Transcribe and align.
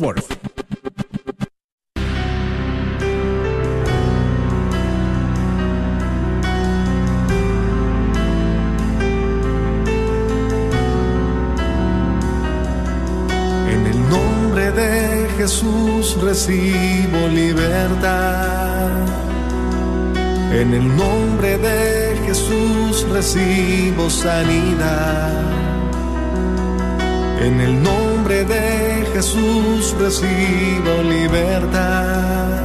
Worth. 0.00 0.38
En 13.68 13.86
el 13.86 14.08
nombre 14.08 14.72
de 14.72 15.28
Jesús 15.36 16.16
recibo 16.22 17.28
libertad. 17.28 18.90
En 20.52 20.72
el 20.72 20.96
nombre 20.96 21.58
de 21.58 22.16
Jesús 22.26 23.06
recibo 23.10 24.08
sanidad. 24.08 25.32
En 27.42 27.60
el 27.60 27.82
nombre 27.82 28.44
de 28.44 28.91
Jesús 29.12 29.94
recibo 29.98 31.02
libertad. 31.02 32.62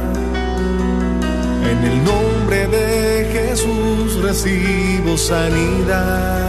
En 1.70 1.78
el 1.84 2.04
nombre 2.04 2.66
de 2.68 3.30
Jesús 3.32 4.22
recibo 4.22 5.16
sanidad. 5.18 6.48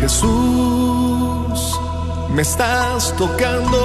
Jesús, 0.00 1.80
me 2.34 2.42
estás 2.42 3.14
tocando. 3.16 3.80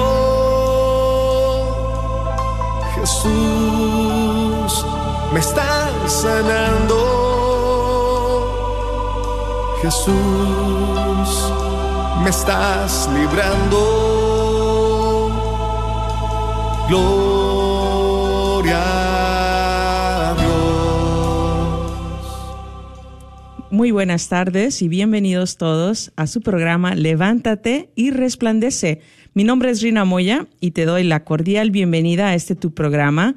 Jesús, 2.96 4.86
me 5.32 5.38
estás 5.38 6.12
sanando. 6.12 7.09
Jesús, 9.82 10.12
me 12.22 12.28
estás 12.28 13.08
librando. 13.14 13.78
Gloria 16.86 18.82
a 20.28 20.34
Dios. 20.34 20.50
Muy 23.70 23.90
buenas 23.90 24.28
tardes 24.28 24.82
y 24.82 24.88
bienvenidos 24.88 25.56
todos 25.56 26.12
a 26.16 26.26
su 26.26 26.42
programa 26.42 26.94
Levántate 26.94 27.88
y 27.94 28.10
Resplandece. 28.10 29.00
Mi 29.32 29.44
nombre 29.44 29.70
es 29.70 29.80
Rina 29.80 30.04
Moya 30.04 30.46
y 30.60 30.72
te 30.72 30.84
doy 30.84 31.04
la 31.04 31.24
cordial 31.24 31.70
bienvenida 31.70 32.28
a 32.28 32.34
este 32.34 32.54
tu 32.54 32.74
programa. 32.74 33.34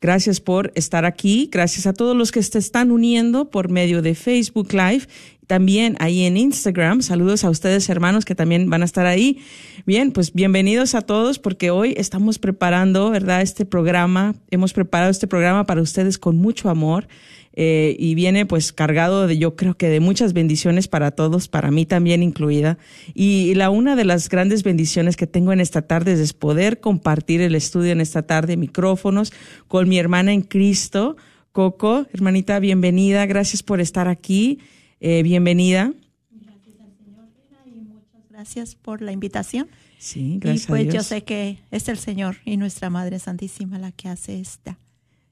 Gracias 0.00 0.40
por 0.40 0.72
estar 0.74 1.04
aquí. 1.04 1.48
Gracias 1.52 1.86
a 1.86 1.92
todos 1.92 2.16
los 2.16 2.32
que 2.32 2.42
se 2.42 2.58
están 2.58 2.90
uniendo 2.90 3.50
por 3.50 3.68
medio 3.68 4.02
de 4.02 4.16
Facebook 4.16 4.72
Live. 4.72 5.06
También 5.52 5.96
ahí 6.00 6.24
en 6.24 6.38
Instagram. 6.38 7.02
Saludos 7.02 7.44
a 7.44 7.50
ustedes, 7.50 7.86
hermanos, 7.90 8.24
que 8.24 8.34
también 8.34 8.70
van 8.70 8.80
a 8.80 8.86
estar 8.86 9.04
ahí. 9.04 9.42
Bien, 9.84 10.10
pues 10.10 10.32
bienvenidos 10.32 10.94
a 10.94 11.02
todos 11.02 11.38
porque 11.38 11.70
hoy 11.70 11.92
estamos 11.98 12.38
preparando, 12.38 13.10
¿verdad? 13.10 13.42
Este 13.42 13.66
programa. 13.66 14.34
Hemos 14.50 14.72
preparado 14.72 15.10
este 15.10 15.26
programa 15.26 15.66
para 15.66 15.82
ustedes 15.82 16.16
con 16.16 16.38
mucho 16.38 16.70
amor. 16.70 17.06
Eh, 17.52 17.96
y 17.98 18.14
viene 18.14 18.46
pues 18.46 18.72
cargado 18.72 19.26
de 19.26 19.36
yo 19.36 19.54
creo 19.54 19.74
que 19.74 19.90
de 19.90 20.00
muchas 20.00 20.32
bendiciones 20.32 20.88
para 20.88 21.10
todos, 21.10 21.48
para 21.48 21.70
mí 21.70 21.84
también 21.84 22.22
incluida. 22.22 22.78
Y 23.12 23.54
la 23.54 23.68
una 23.68 23.94
de 23.94 24.06
las 24.06 24.30
grandes 24.30 24.62
bendiciones 24.62 25.18
que 25.18 25.26
tengo 25.26 25.52
en 25.52 25.60
esta 25.60 25.82
tarde 25.82 26.14
es 26.14 26.32
poder 26.32 26.80
compartir 26.80 27.42
el 27.42 27.54
estudio 27.54 27.92
en 27.92 28.00
esta 28.00 28.22
tarde, 28.22 28.56
micrófonos, 28.56 29.34
con 29.68 29.86
mi 29.86 29.98
hermana 29.98 30.32
en 30.32 30.40
Cristo, 30.40 31.18
Coco. 31.52 32.06
Hermanita, 32.14 32.58
bienvenida, 32.58 33.26
gracias 33.26 33.62
por 33.62 33.82
estar 33.82 34.08
aquí, 34.08 34.58
eh, 35.02 35.22
bienvenida. 35.24 35.92
Gracias 36.30 36.80
al 36.80 36.92
Señor 36.96 37.66
y 37.66 37.80
muchas 37.80 38.30
gracias 38.30 38.74
por 38.76 39.02
la 39.02 39.10
invitación. 39.10 39.68
Sí, 39.98 40.38
gracias 40.40 40.64
y 40.64 40.68
pues 40.68 40.80
a 40.80 40.82
Dios. 40.84 40.94
yo 40.94 41.02
sé 41.02 41.24
que 41.24 41.58
es 41.72 41.88
el 41.88 41.98
Señor 41.98 42.36
y 42.44 42.56
nuestra 42.56 42.88
Madre 42.88 43.18
Santísima 43.18 43.78
la 43.80 43.90
que 43.90 44.08
hace 44.08 44.40
esta. 44.40 44.78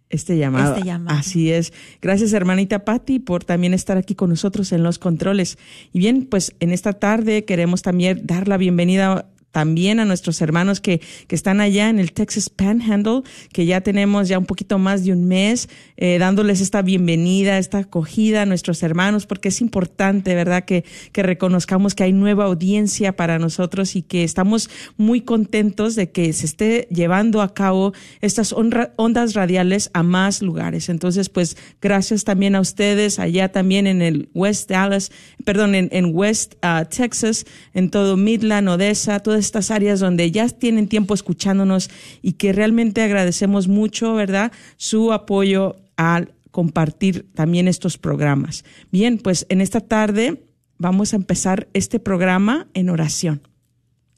Este 0.09 0.37
llamado. 0.37 0.75
Este 0.75 0.85
llamado. 0.85 1.17
Así 1.17 1.53
es. 1.53 1.73
Gracias, 2.03 2.33
hermanita 2.33 2.85
Patti, 2.85 3.21
por 3.21 3.45
también 3.45 3.73
estar 3.73 3.97
aquí 3.97 4.17
con 4.17 4.31
nosotros 4.31 4.73
en 4.73 4.83
los 4.83 4.99
controles. 4.99 5.57
Y 5.93 6.01
bien, 6.01 6.27
pues 6.27 6.53
en 6.59 6.73
esta 6.73 6.93
tarde 6.95 7.45
queremos 7.45 7.83
también 7.83 8.27
dar 8.27 8.49
la 8.49 8.57
bienvenida 8.57 9.31
también 9.51 10.01
a 10.01 10.05
nuestros 10.05 10.41
hermanos 10.41 10.81
que, 10.81 11.01
que 11.27 11.35
están 11.35 11.61
allá 11.61 11.89
en 11.89 11.99
el 11.99 12.13
Texas 12.13 12.51
Panhandle, 12.51 13.23
que 13.53 13.67
ya 13.67 13.81
tenemos 13.81 14.29
ya 14.29 14.39
un 14.39 14.47
poquito 14.47 14.79
más 14.79 15.05
de 15.05 15.13
un 15.13 15.27
mes, 15.27 15.69
eh, 15.97 16.19
dándoles 16.19 16.61
esta 16.61 16.83
bienvenida, 16.83 17.59
esta 17.59 17.79
acogida 17.79 18.43
a 18.43 18.47
nuestros 18.47 18.83
hermanos, 18.83 19.27
porque 19.27 19.49
es 19.49 19.61
importante, 19.61 20.35
¿verdad?, 20.35 20.65
que, 20.65 20.85
que 21.13 21.23
reconozcamos 21.23 21.95
que 21.95 22.05
hay 22.05 22.13
nueva 22.13 22.45
audiencia 22.45 23.17
para 23.17 23.39
nosotros 23.39 23.97
y 23.97 24.03
que 24.03 24.25
estamos 24.25 24.71
muy 24.97 25.21
contentos 25.21 25.95
de 25.95 26.11
que 26.11 26.33
se 26.33 26.47
esté 26.47 26.89
llevando 26.91 27.43
a 27.43 27.55
cabo 27.55 27.93
estas 28.21 28.53
honra- 28.53 28.93
ondas 28.97 29.35
radiales 29.35 29.91
a 29.95 30.03
más 30.03 30.43
lugares. 30.43 30.89
Entonces, 30.89 31.29
pues, 31.29 31.57
gracias 31.81 32.25
también 32.25 32.55
a 32.55 32.61
ustedes 32.61 33.19
allá 33.19 33.51
también 33.51 33.87
en 33.87 34.03
el 34.03 34.29
West 34.35 34.71
Dallas, 34.71 35.11
perdón, 35.45 35.75
en, 35.75 35.89
en 35.93 36.15
West 36.15 36.55
ah, 36.63 36.85
Texas, 36.85 37.47
en 37.75 37.91
todo 37.91 38.17
Midland, 38.17 38.69
Odessa, 38.69 39.21
estas 39.41 39.71
áreas 39.71 39.99
donde 39.99 40.31
ya 40.31 40.49
tienen 40.49 40.89
tiempo 40.89 41.15
escuchándonos 41.15 41.91
y 42.23 42.35
que 42.35 42.53
realmente 42.53 43.03
agradecemos 43.03 43.67
mucho, 43.67 44.15
¿verdad?, 44.15 44.53
su 44.77 45.13
apoyo 45.13 45.77
al 45.97 46.33
compartir 46.51 47.27
también 47.35 47.69
estos 47.69 47.99
programas. 47.99 48.65
Bien, 48.91 49.19
pues 49.19 49.47
en 49.49 49.61
esta 49.61 49.81
tarde 49.81 50.45
vamos 50.79 51.13
a 51.13 51.17
empezar 51.17 51.69
este 51.75 51.99
programa 51.99 52.69
en 52.75 52.91
oración. 52.91 53.43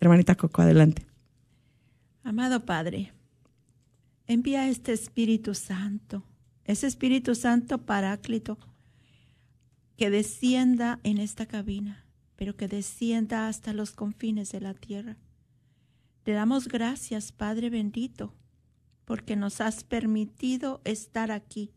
Hermanita 0.01 0.35
Coco, 0.35 0.63
adelante. 0.63 1.07
Amado 2.25 2.65
Padre, 2.65 3.13
envía 4.27 4.69
este 4.69 4.93
Espíritu 4.93 5.55
Santo, 5.55 6.25
ese 6.65 6.87
Espíritu 6.87 7.35
Santo 7.35 7.79
paráclito, 7.79 8.59
que 9.97 10.11
descienda 10.11 11.01
en 11.03 11.19
esta 11.19 11.47
cabina, 11.47 12.02
pero 12.43 12.57
que 12.57 12.67
descienda 12.67 13.47
hasta 13.47 13.73
los 13.73 13.93
confines 13.93 14.51
de 14.51 14.61
la 14.61 14.75
tierra. 14.75 15.17
Te 16.25 16.33
damos 16.33 16.67
gracias, 16.67 17.31
Padre 17.31 17.71
bendito, 17.71 18.35
porque 19.05 19.37
nos 19.37 19.61
has 19.61 19.85
permitido 19.85 20.81
estar 20.83 21.31
aquí, 21.31 21.71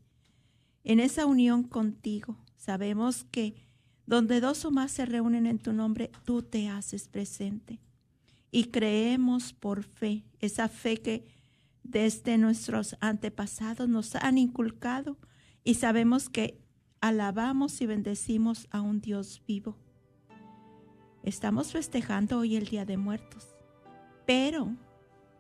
en 0.84 1.00
esa 1.00 1.28
unión 1.28 1.62
contigo. 1.62 2.44
Sabemos 2.58 3.26
que 3.26 3.54
donde 4.08 4.42
dos 4.42 4.66
o 4.66 4.72
más 4.72 4.90
se 4.90 5.06
reúnen 5.06 5.46
en 5.46 5.60
tu 5.60 5.72
nombre, 5.72 6.10
tú 6.24 6.42
te 6.42 6.68
haces 6.68 7.10
presente. 7.10 7.80
Y 8.50 8.72
creemos 8.72 9.54
por 9.54 9.84
fe, 9.84 10.24
esa 10.40 10.68
fe 10.68 10.98
que 10.98 11.28
desde 11.84 12.40
nuestros 12.40 12.98
antepasados 13.02 13.88
nos 13.88 14.16
han 14.16 14.40
inculcado 14.40 15.20
y 15.64 15.76
sabemos 15.76 16.28
que 16.28 16.60
alabamos 17.02 17.82
y 17.82 17.86
bendecimos 17.86 18.68
a 18.72 18.82
un 18.82 19.00
Dios 19.00 19.44
vivo. 19.46 19.78
Estamos 21.26 21.72
festejando 21.72 22.38
hoy 22.38 22.56
el 22.56 22.68
Día 22.68 22.86
de 22.86 22.98
Muertos, 22.98 23.56
pero 24.28 24.70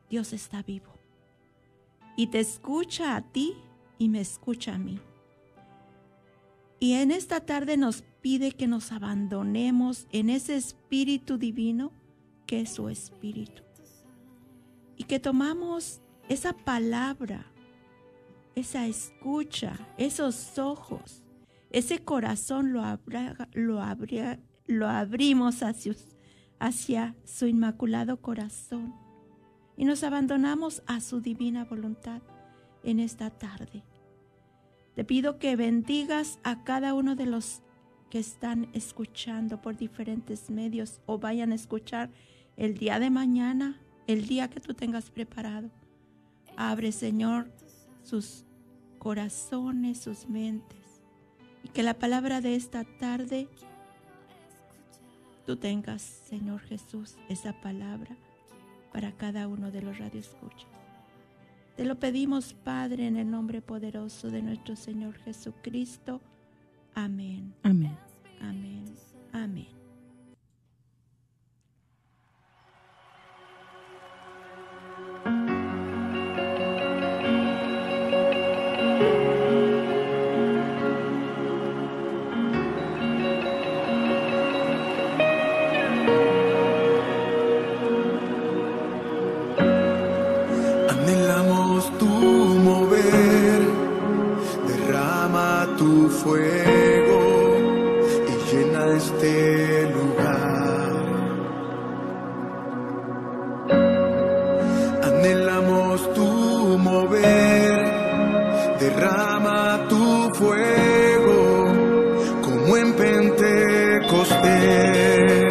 Dios 0.09 0.33
está 0.33 0.63
vivo 0.63 0.91
y 2.17 2.27
te 2.27 2.39
escucha 2.39 3.15
a 3.15 3.21
ti 3.21 3.53
y 3.99 4.09
me 4.09 4.19
escucha 4.19 4.73
a 4.73 4.77
mí. 4.79 4.99
Y 6.79 6.93
en 6.93 7.11
esta 7.11 7.39
tarde 7.41 7.77
nos 7.77 8.03
pide 8.21 8.51
que 8.51 8.65
nos 8.65 8.91
abandonemos 8.91 10.07
en 10.11 10.31
ese 10.31 10.55
espíritu 10.55 11.37
divino 11.37 11.91
que 12.47 12.61
es 12.61 12.71
su 12.73 12.89
espíritu. 12.89 13.61
Y 14.97 15.03
que 15.03 15.19
tomamos 15.19 16.01
esa 16.29 16.53
palabra, 16.53 17.45
esa 18.55 18.87
escucha, 18.87 19.77
esos 19.97 20.57
ojos, 20.57 21.23
ese 21.69 21.99
corazón 21.99 22.73
lo, 22.73 22.81
abra- 22.81 23.49
lo, 23.53 23.81
lo 24.67 24.87
abrimos 24.87 25.61
hacia, 26.59 27.15
su 27.25 27.47
inmaculado 27.47 28.21
corazón 28.21 28.95
y 29.77 29.85
nos 29.85 30.03
abandonamos 30.03 30.81
a 30.87 30.99
su 31.01 31.21
divina 31.21 31.65
voluntad 31.65 32.21
en 32.83 32.99
esta 32.99 33.29
tarde. 33.29 33.83
Te 34.95 35.03
pido 35.03 35.37
que 35.37 35.55
bendigas 35.55 36.39
a 36.43 36.63
cada 36.63 36.93
uno 36.93 37.15
de 37.15 37.25
los 37.25 37.61
que 38.09 38.19
están 38.19 38.69
escuchando 38.73 39.61
por 39.61 39.75
diferentes 39.75 40.49
medios 40.49 41.01
o 41.05 41.19
vayan 41.19 41.51
a 41.51 41.55
escuchar 41.55 42.09
el 42.55 42.77
día 42.77 42.99
de 42.99 43.09
mañana, 43.09 43.79
el 44.07 44.25
día 44.25 44.49
que 44.49 44.61
tú 44.61 44.73
tengas 44.73 45.11
preparado. 45.11 45.69
Abre, 46.55 46.93
Señor, 46.93 47.51
sus 48.03 48.45
corazones, 48.97 49.99
sus 49.99 50.29
mentes. 50.29 51.01
Y 51.63 51.67
que 51.67 51.83
la 51.83 51.95
palabra 51.95 52.39
de 52.39 52.55
esta 52.55 52.85
tarde 52.85 53.49
tú 55.45 55.57
tengas, 55.57 56.01
Señor 56.01 56.61
Jesús, 56.61 57.15
esa 57.29 57.53
palabra 57.61 58.15
para 58.91 59.11
cada 59.11 59.47
uno 59.47 59.71
de 59.71 59.81
los 59.81 59.97
radioescuchas. 59.97 60.69
Te 61.75 61.83
lo 61.83 61.99
pedimos, 61.99 62.53
Padre, 62.53 63.07
en 63.07 63.17
el 63.17 63.29
nombre 63.29 63.61
poderoso 63.61 64.29
de 64.29 64.41
nuestro 64.41 64.75
Señor 64.75 65.15
Jesucristo. 65.17 66.21
Amén. 66.93 67.53
Amén. 67.63 67.97
Amén. 68.39 68.85
Amén. 69.33 69.84
derrama 108.89 109.87
tu 109.89 110.31
fuego 110.35 111.73
como 112.41 112.77
en 112.77 112.93
Pentecostés. 112.93 115.44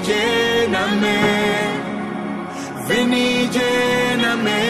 Lléname, 0.00 1.18
ven 2.88 3.12
y 3.12 3.48
lléname 3.56 4.60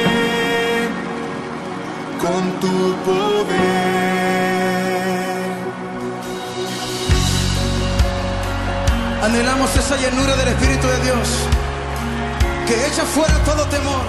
con 2.22 2.42
tu 2.60 2.76
poder. 3.04 3.98
Anhelamos 9.22 9.76
esa 9.76 9.96
llenura 9.96 10.36
del 10.36 10.48
Espíritu 10.48 10.86
de 10.86 11.00
Dios 11.04 11.28
que 12.66 12.86
echa 12.86 13.04
fuera 13.04 13.34
todo 13.44 13.64
temor. 13.66 14.04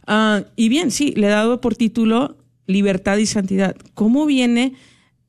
Uh, 0.08 0.44
y 0.56 0.68
bien, 0.68 0.90
sí, 0.90 1.14
le 1.16 1.28
he 1.28 1.30
dado 1.30 1.62
por 1.62 1.76
título 1.76 2.38
Libertad 2.66 3.18
y 3.18 3.28
Santidad. 3.28 3.76
¿Cómo 3.94 4.26
viene 4.26 4.74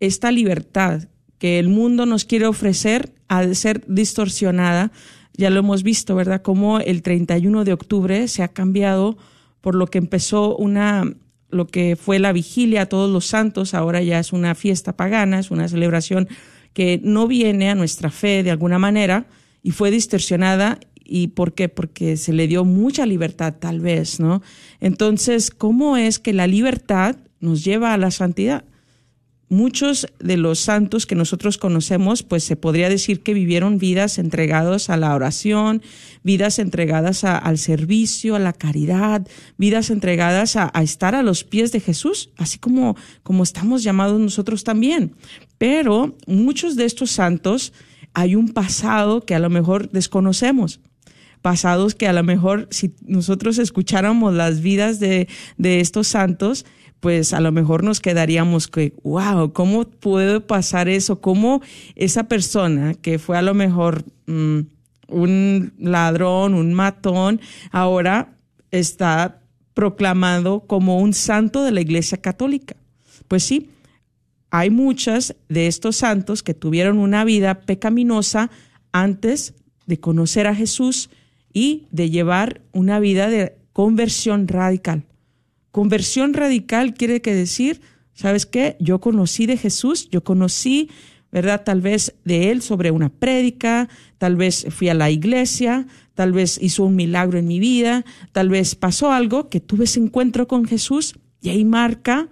esta 0.01 0.33
libertad 0.33 1.09
que 1.39 1.59
el 1.59 1.69
mundo 1.69 2.07
nos 2.07 2.25
quiere 2.25 2.47
ofrecer 2.47 3.13
a 3.29 3.53
ser 3.53 3.85
distorsionada? 3.87 4.91
Ya 5.37 5.51
lo 5.51 5.61
hemos 5.61 5.83
visto, 5.83 6.15
¿verdad? 6.15 6.43
Cómo 6.43 6.81
el 6.81 7.03
31 7.03 7.65
de 7.65 7.73
octubre 7.73 8.29
se 8.29 8.43
ha 8.43 8.49
cambiado 8.49 9.17
por 9.61 9.75
lo 9.75 9.87
que 9.87 9.99
empezó 9.99 10.57
una, 10.57 11.05
lo 11.51 11.67
que 11.67 11.97
fue 11.97 12.19
la 12.19 12.33
vigilia 12.33 12.83
a 12.83 12.87
todos 12.87 13.11
los 13.11 13.27
santos, 13.27 13.75
ahora 13.75 14.03
ya 14.03 14.19
es 14.19 14.33
una 14.33 14.55
fiesta 14.55 14.97
pagana, 14.97 15.39
es 15.39 15.51
una 15.51 15.69
celebración 15.69 16.29
que 16.73 17.01
no 17.03 17.27
viene 17.27 17.71
a 17.71 17.75
nuestra 17.75 18.11
fe 18.11 18.43
de 18.43 18.51
alguna 18.51 18.79
manera 18.79 19.27
y 19.63 19.71
fue 19.71 19.91
distorsionada. 19.91 20.79
¿Y 21.07 21.29
por 21.29 21.55
qué? 21.55 21.69
Porque 21.69 22.17
se 22.17 22.33
le 22.33 22.49
dio 22.49 22.65
mucha 22.65 23.07
libertad, 23.07 23.55
tal 23.59 23.81
vez, 23.81 24.21
¿no? 24.21 24.43
Entonces, 24.81 25.51
¿cómo 25.51 25.97
es 25.97 26.19
que 26.19 26.33
la 26.33 26.47
libertad 26.47 27.17
nos 27.41 27.63
lleva 27.65 27.93
a 27.93 27.99
la 27.99 28.11
santidad? 28.11 28.65
Muchos 29.49 30.07
de 30.19 30.37
los 30.37 30.59
santos 30.59 31.07
que 31.07 31.15
nosotros 31.15 31.59
conocemos, 31.59 32.23
pues 32.23 32.45
se 32.45 32.57
podría 32.57 32.89
decir 32.89 33.23
que 33.23 33.35
vivieron 33.35 33.79
vidas 33.79 34.19
entregadas 34.19 34.91
a 34.91 34.97
la 34.97 35.15
oración, 35.15 35.83
vidas 36.23 36.59
entregadas 36.59 37.25
al 37.25 37.59
servicio, 37.59 38.37
a 38.37 38.39
la 38.39 38.53
caridad, 38.53 39.27
vidas 39.57 39.91
entregadas 39.91 40.57
a, 40.57 40.71
a, 40.75 40.83
estar 40.83 41.15
a 41.15 41.23
los 41.23 41.45
pies 41.45 41.73
de 41.73 41.81
Jesús, 41.81 42.31
así 42.37 42.59
como, 42.59 42.97
como 43.23 43.43
estamos 43.43 43.83
llamados 43.83 44.19
nosotros 44.21 44.65
también. 44.65 45.15
Pero 45.59 46.17
muchos 46.27 46.77
de 46.77 46.85
estos 46.85 47.11
santos 47.11 47.73
hay 48.13 48.35
un 48.35 48.49
pasado 48.51 49.25
que 49.25 49.35
a 49.35 49.41
lo 49.41 49.51
mejor 49.51 49.91
desconocemos 49.91 50.81
pasados 51.45 51.95
que 51.95 52.09
a 52.09 52.15
lo 52.15 52.23
mejor 52.23 52.69
si 52.71 52.95
nosotros 53.05 53.59
escucháramos 53.59 54.33
las 54.33 54.63
vidas 54.63 54.99
de, 54.99 55.29
de 55.59 55.81
estos 55.81 56.09
santos, 56.09 56.65
pues 57.05 57.35
a 57.35 57.41
lo 57.41 57.53
mejor 57.53 57.85
nos 57.85 58.01
quedaríamos 58.01 58.67
que, 58.67 58.95
wow, 59.03 59.53
¿cómo 59.53 59.85
puede 59.85 60.41
pasar 60.41 60.89
eso? 60.89 61.21
¿Cómo 61.21 61.61
esa 61.97 62.29
persona 62.29 62.95
que 62.95 63.19
fue 63.19 63.37
a 63.37 63.43
lo 63.43 63.53
mejor 63.53 64.07
mmm, 64.25 64.61
un 65.09 65.75
ladrón, 65.77 66.55
un 66.55 66.73
matón, 66.73 67.43
ahora 67.73 68.39
está 68.71 69.43
proclamado 69.75 70.61
como 70.61 70.99
un 70.99 71.13
santo 71.13 71.63
de 71.63 71.73
la 71.73 71.83
Iglesia 71.83 72.23
Católica? 72.23 72.75
Pues 73.29 73.45
sí, 73.45 73.69
hay 74.51 74.71
muchas 74.71 75.37
de 75.51 75.67
estos 75.67 75.97
santos 75.97 76.43
que 76.43 76.55
tuvieron 76.55 76.97
una 76.97 77.23
vida 77.27 77.61
pecaminosa 77.67 78.51
antes 78.93 79.53
de 79.85 80.01
conocer 80.01 80.47
a 80.47 80.55
Jesús 80.55 81.11
y 81.53 81.87
de 81.91 82.09
llevar 82.09 82.63
una 82.73 82.99
vida 82.99 83.29
de 83.29 83.59
conversión 83.75 84.49
radical. 84.49 85.05
Conversión 85.75 86.35
radical 86.35 86.95
quiere 86.95 87.19
decir, 87.19 87.81
¿sabes 88.13 88.47
qué? 88.47 88.77
Yo 88.79 89.01
conocí 89.01 89.47
de 89.47 89.57
Jesús, 89.57 90.09
yo 90.09 90.23
conocí, 90.23 90.89
¿verdad? 91.33 91.65
Tal 91.65 91.81
vez 91.81 92.15
de 92.25 92.53
él 92.53 92.63
sobre 92.63 92.93
una 92.93 93.09
prédica, 93.09 93.89
tal 94.19 94.37
vez 94.37 94.69
fui 94.71 94.89
a 94.89 94.95
la 94.95 95.11
iglesia, 95.11 95.89
tal 96.15 96.33
vez 96.33 96.61
hizo 96.63 96.85
un 96.85 96.95
milagro 96.95 97.41
en 97.41 97.49
mi 97.49 97.59
vida, 97.59 98.05
tal 98.31 98.51
vez 98.51 98.77
pasó 98.77 99.11
algo 99.11 99.49
que 99.49 99.59
tuve 99.59 99.87
ese 99.87 99.99
encuentro 99.99 100.47
con 100.47 100.65
Jesús 100.65 101.17
y 101.41 101.49
ahí 101.49 101.65
marca 101.65 102.29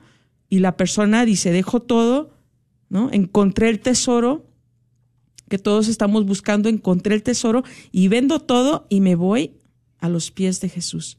y 0.49 0.61
la 0.61 0.77
persona 0.77 1.25
dice, 1.25 1.51
dejo 1.51 1.83
todo, 1.83 2.37
¿no? 2.91 3.11
Encontré 3.11 3.71
el 3.71 3.81
tesoro 3.81 4.47
que 5.49 5.59
todos 5.59 5.89
estamos 5.89 6.27
buscando, 6.27 6.69
encontré 6.69 7.17
el 7.17 7.25
tesoro 7.25 7.65
y 7.91 8.07
vendo 8.07 8.39
todo 8.39 8.87
y 8.89 9.01
me 9.01 9.17
voy 9.17 9.57
a 9.99 10.09
los 10.09 10.31
pies 10.31 10.61
de 10.61 10.69
Jesús. 10.69 11.19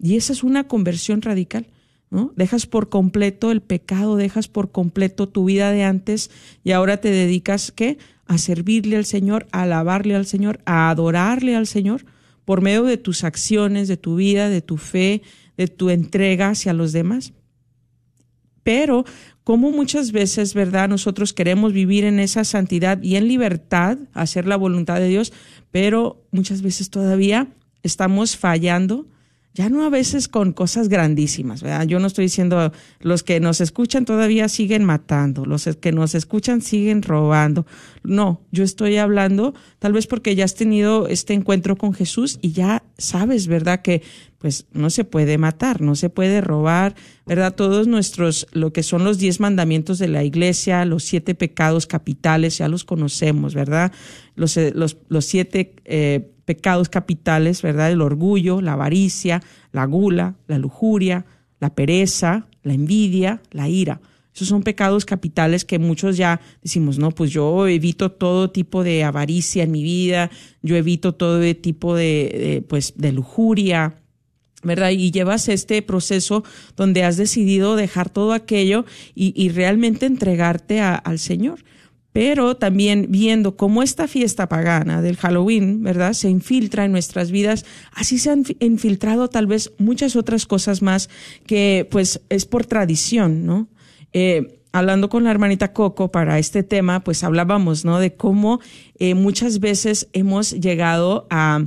Y 0.00 0.16
esa 0.16 0.32
es 0.32 0.42
una 0.42 0.66
conversión 0.66 1.22
radical. 1.22 1.66
¿no? 2.10 2.32
Dejas 2.34 2.66
por 2.66 2.88
completo 2.88 3.52
el 3.52 3.60
pecado, 3.60 4.16
dejas 4.16 4.48
por 4.48 4.72
completo 4.72 5.28
tu 5.28 5.44
vida 5.44 5.70
de 5.70 5.84
antes 5.84 6.30
y 6.64 6.72
ahora 6.72 6.96
te 6.96 7.10
dedicas 7.10 7.70
¿qué? 7.70 7.98
a 8.26 8.38
servirle 8.38 8.96
al 8.96 9.04
Señor, 9.04 9.46
a 9.52 9.62
alabarle 9.62 10.16
al 10.16 10.26
Señor, 10.26 10.60
a 10.64 10.90
adorarle 10.90 11.54
al 11.54 11.66
Señor 11.68 12.04
por 12.44 12.62
medio 12.62 12.82
de 12.84 12.96
tus 12.96 13.22
acciones, 13.22 13.86
de 13.86 13.96
tu 13.96 14.16
vida, 14.16 14.48
de 14.48 14.60
tu 14.60 14.76
fe, 14.76 15.22
de 15.56 15.68
tu 15.68 15.90
entrega 15.90 16.48
hacia 16.48 16.72
los 16.72 16.92
demás. 16.92 17.32
Pero 18.64 19.04
como 19.44 19.70
muchas 19.70 20.10
veces, 20.12 20.54
¿verdad? 20.54 20.88
Nosotros 20.88 21.32
queremos 21.32 21.72
vivir 21.72 22.04
en 22.04 22.18
esa 22.18 22.44
santidad 22.44 23.00
y 23.02 23.16
en 23.16 23.28
libertad, 23.28 23.98
hacer 24.12 24.46
la 24.46 24.56
voluntad 24.56 24.96
de 24.96 25.08
Dios, 25.08 25.32
pero 25.70 26.24
muchas 26.30 26.62
veces 26.62 26.90
todavía 26.90 27.48
estamos 27.82 28.36
fallando 28.36 29.06
ya 29.52 29.68
no 29.68 29.84
a 29.84 29.90
veces 29.90 30.28
con 30.28 30.52
cosas 30.52 30.88
grandísimas, 30.88 31.62
¿verdad? 31.62 31.86
Yo 31.86 31.98
no 31.98 32.06
estoy 32.06 32.26
diciendo 32.26 32.72
los 33.00 33.24
que 33.24 33.40
nos 33.40 33.60
escuchan 33.60 34.04
todavía 34.04 34.48
siguen 34.48 34.84
matando, 34.84 35.44
los 35.44 35.68
que 35.80 35.90
nos 35.90 36.14
escuchan 36.14 36.62
siguen 36.62 37.02
robando. 37.02 37.66
No, 38.04 38.42
yo 38.52 38.62
estoy 38.62 38.96
hablando 38.96 39.54
tal 39.80 39.92
vez 39.92 40.06
porque 40.06 40.36
ya 40.36 40.44
has 40.44 40.54
tenido 40.54 41.08
este 41.08 41.34
encuentro 41.34 41.76
con 41.76 41.94
Jesús 41.94 42.38
y 42.40 42.52
ya 42.52 42.84
sabes, 42.96 43.48
¿verdad? 43.48 43.82
Que 43.82 44.02
pues 44.38 44.66
no 44.72 44.88
se 44.88 45.04
puede 45.04 45.36
matar, 45.36 45.82
no 45.82 45.96
se 45.96 46.08
puede 46.08 46.40
robar, 46.40 46.94
¿verdad? 47.26 47.54
Todos 47.54 47.88
nuestros, 47.88 48.46
lo 48.52 48.72
que 48.72 48.82
son 48.82 49.04
los 49.04 49.18
diez 49.18 49.40
mandamientos 49.40 49.98
de 49.98 50.08
la 50.08 50.24
iglesia, 50.24 50.84
los 50.84 51.02
siete 51.04 51.34
pecados 51.34 51.86
capitales, 51.86 52.56
ya 52.56 52.68
los 52.68 52.84
conocemos, 52.84 53.54
¿verdad? 53.54 53.92
Los, 54.36 54.56
eh, 54.56 54.72
los, 54.74 54.96
los 55.08 55.26
siete 55.26 55.74
eh, 55.84 56.30
pecados 56.50 56.88
capitales, 56.88 57.62
¿verdad? 57.62 57.92
El 57.92 58.00
orgullo, 58.00 58.60
la 58.60 58.72
avaricia, 58.72 59.40
la 59.70 59.84
gula, 59.84 60.34
la 60.48 60.58
lujuria, 60.58 61.24
la 61.60 61.76
pereza, 61.76 62.48
la 62.64 62.74
envidia, 62.74 63.40
la 63.52 63.68
ira. 63.68 64.00
Esos 64.34 64.48
son 64.48 64.64
pecados 64.64 65.04
capitales 65.04 65.64
que 65.64 65.78
muchos 65.78 66.16
ya 66.16 66.40
decimos, 66.60 66.98
no, 66.98 67.12
pues 67.12 67.30
yo 67.30 67.68
evito 67.68 68.10
todo 68.10 68.50
tipo 68.50 68.82
de 68.82 69.04
avaricia 69.04 69.62
en 69.62 69.70
mi 69.70 69.84
vida, 69.84 70.28
yo 70.60 70.74
evito 70.74 71.14
todo 71.14 71.40
tipo 71.54 71.94
de, 71.94 72.64
pues, 72.68 72.94
de 72.96 73.12
lujuria, 73.12 73.94
¿verdad? 74.64 74.90
Y 74.90 75.12
llevas 75.12 75.48
este 75.48 75.82
proceso 75.82 76.42
donde 76.76 77.04
has 77.04 77.16
decidido 77.16 77.76
dejar 77.76 78.10
todo 78.10 78.32
aquello 78.32 78.86
y, 79.14 79.50
realmente 79.50 80.06
entregarte 80.06 80.80
al 80.80 81.20
Señor. 81.20 81.60
Pero 82.12 82.56
también 82.56 83.06
viendo 83.10 83.56
cómo 83.56 83.82
esta 83.82 84.08
fiesta 84.08 84.48
pagana 84.48 85.00
del 85.00 85.16
Halloween, 85.16 85.82
¿verdad? 85.82 86.12
Se 86.12 86.28
infiltra 86.28 86.84
en 86.84 86.92
nuestras 86.92 87.30
vidas, 87.30 87.64
así 87.92 88.18
se 88.18 88.30
han 88.30 88.44
infiltrado 88.58 89.28
tal 89.28 89.46
vez 89.46 89.72
muchas 89.78 90.16
otras 90.16 90.46
cosas 90.46 90.82
más 90.82 91.08
que 91.46 91.86
pues 91.90 92.20
es 92.28 92.46
por 92.46 92.66
tradición, 92.66 93.46
¿no? 93.46 93.68
Eh, 94.12 94.60
hablando 94.72 95.08
con 95.08 95.24
la 95.24 95.30
hermanita 95.30 95.72
Coco 95.72 96.10
para 96.10 96.38
este 96.38 96.62
tema, 96.62 97.04
pues 97.04 97.22
hablábamos, 97.24 97.84
¿no? 97.84 97.98
De 97.98 98.14
cómo 98.14 98.60
eh, 98.98 99.14
muchas 99.14 99.60
veces 99.60 100.08
hemos 100.12 100.52
llegado 100.52 101.26
a 101.30 101.66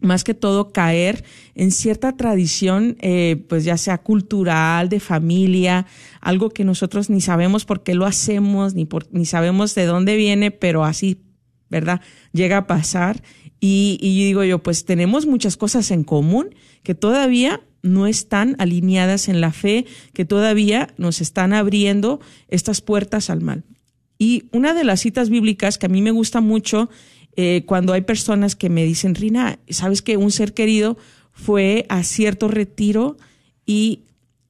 más 0.00 0.24
que 0.24 0.34
todo 0.34 0.72
caer 0.72 1.24
en 1.54 1.70
cierta 1.70 2.16
tradición, 2.16 2.96
eh, 3.00 3.44
pues 3.48 3.64
ya 3.64 3.76
sea 3.76 3.98
cultural, 3.98 4.88
de 4.88 5.00
familia, 5.00 5.86
algo 6.20 6.50
que 6.50 6.64
nosotros 6.64 7.10
ni 7.10 7.20
sabemos 7.20 7.64
por 7.64 7.82
qué 7.82 7.94
lo 7.94 8.06
hacemos, 8.06 8.74
ni, 8.74 8.84
por, 8.84 9.06
ni 9.12 9.26
sabemos 9.26 9.74
de 9.74 9.86
dónde 9.86 10.16
viene, 10.16 10.50
pero 10.50 10.84
así, 10.84 11.22
¿verdad? 11.68 12.00
Llega 12.32 12.58
a 12.58 12.66
pasar. 12.66 13.22
Y, 13.60 13.98
y 14.00 14.24
digo 14.24 14.44
yo, 14.44 14.62
pues 14.62 14.84
tenemos 14.84 15.26
muchas 15.26 15.56
cosas 15.56 15.90
en 15.90 16.04
común 16.04 16.54
que 16.84 16.94
todavía 16.94 17.60
no 17.82 18.06
están 18.06 18.54
alineadas 18.58 19.28
en 19.28 19.40
la 19.40 19.52
fe, 19.52 19.84
que 20.12 20.24
todavía 20.24 20.94
nos 20.96 21.20
están 21.20 21.52
abriendo 21.52 22.20
estas 22.48 22.80
puertas 22.80 23.30
al 23.30 23.40
mal. 23.40 23.64
Y 24.18 24.48
una 24.52 24.74
de 24.74 24.84
las 24.84 25.00
citas 25.00 25.30
bíblicas 25.30 25.78
que 25.78 25.86
a 25.86 25.88
mí 25.88 26.02
me 26.02 26.10
gusta 26.10 26.40
mucho 26.40 26.90
eh, 27.36 27.64
cuando 27.66 27.92
hay 27.92 28.00
personas 28.00 28.56
que 28.56 28.68
me 28.68 28.84
dicen, 28.84 29.14
Rina, 29.14 29.58
¿sabes 29.68 30.02
que 30.02 30.16
un 30.16 30.30
ser 30.30 30.54
querido 30.54 30.98
fue 31.32 31.86
a 31.88 32.02
cierto 32.02 32.48
retiro 32.48 33.16
y 33.64 34.02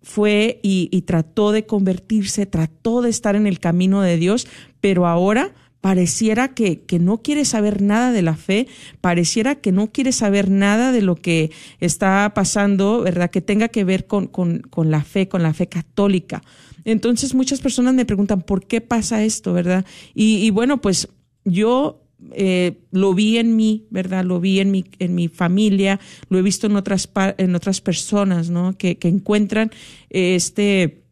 fue 0.02 0.58
y, 0.62 1.02
trató 1.02 1.52
de 1.52 1.66
convertirse, 1.66 2.46
trató 2.46 3.02
de 3.02 3.10
estar 3.10 3.36
en 3.36 3.46
el 3.46 3.60
camino 3.60 4.00
de 4.00 4.16
Dios, 4.16 4.46
pero 4.80 5.06
ahora 5.06 5.52
pareciera 5.82 6.54
que, 6.54 6.80
que, 6.80 6.98
no 6.98 7.20
quiere 7.20 7.44
saber 7.44 7.82
nada 7.82 8.10
de 8.10 8.22
la 8.22 8.36
fe, 8.36 8.68
pareciera 9.02 9.56
que 9.56 9.70
no 9.70 9.92
quiere 9.92 10.12
saber 10.12 10.50
nada 10.50 10.92
de 10.92 11.02
lo 11.02 11.14
que 11.14 11.50
está 11.80 12.32
pasando, 12.34 13.02
¿verdad? 13.02 13.30
Que 13.30 13.42
tenga 13.42 13.68
que 13.68 13.84
ver 13.84 14.06
con, 14.06 14.28
con, 14.28 14.60
con 14.60 14.90
la 14.90 15.04
fe, 15.04 15.28
con 15.28 15.42
la 15.42 15.52
fe 15.52 15.68
católica. 15.68 16.42
Entonces 16.84 17.34
muchas 17.34 17.60
personas 17.60 17.92
me 17.92 18.06
preguntan, 18.06 18.40
¿por 18.40 18.66
qué 18.66 18.80
pasa 18.80 19.22
esto, 19.24 19.52
verdad? 19.52 19.84
Y 20.14 20.48
bueno, 20.50 20.80
pues 20.80 21.08
yo 21.44 22.07
eh, 22.32 22.78
lo 22.90 23.14
vi 23.14 23.38
en 23.38 23.56
mí, 23.56 23.86
¿verdad? 23.90 24.24
Lo 24.24 24.40
vi 24.40 24.60
en 24.60 24.70
mi, 24.70 24.84
en 24.98 25.14
mi 25.14 25.28
familia, 25.28 26.00
lo 26.28 26.38
he 26.38 26.42
visto 26.42 26.66
en 26.66 26.76
otras, 26.76 27.08
en 27.38 27.54
otras 27.54 27.80
personas, 27.80 28.50
¿no? 28.50 28.76
Que, 28.76 28.98
que 28.98 29.08
encuentran 29.08 29.70
este 30.10 31.02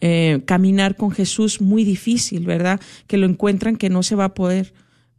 eh, 0.00 0.42
caminar 0.46 0.96
con 0.96 1.10
Jesús 1.10 1.60
muy 1.60 1.84
difícil, 1.84 2.46
¿verdad? 2.46 2.80
Que 3.06 3.18
lo 3.18 3.26
encuentran 3.26 3.76
que 3.76 3.90
no 3.90 4.02
se 4.02 4.14
va 4.14 4.26
a 4.26 4.34
poder. 4.34 4.72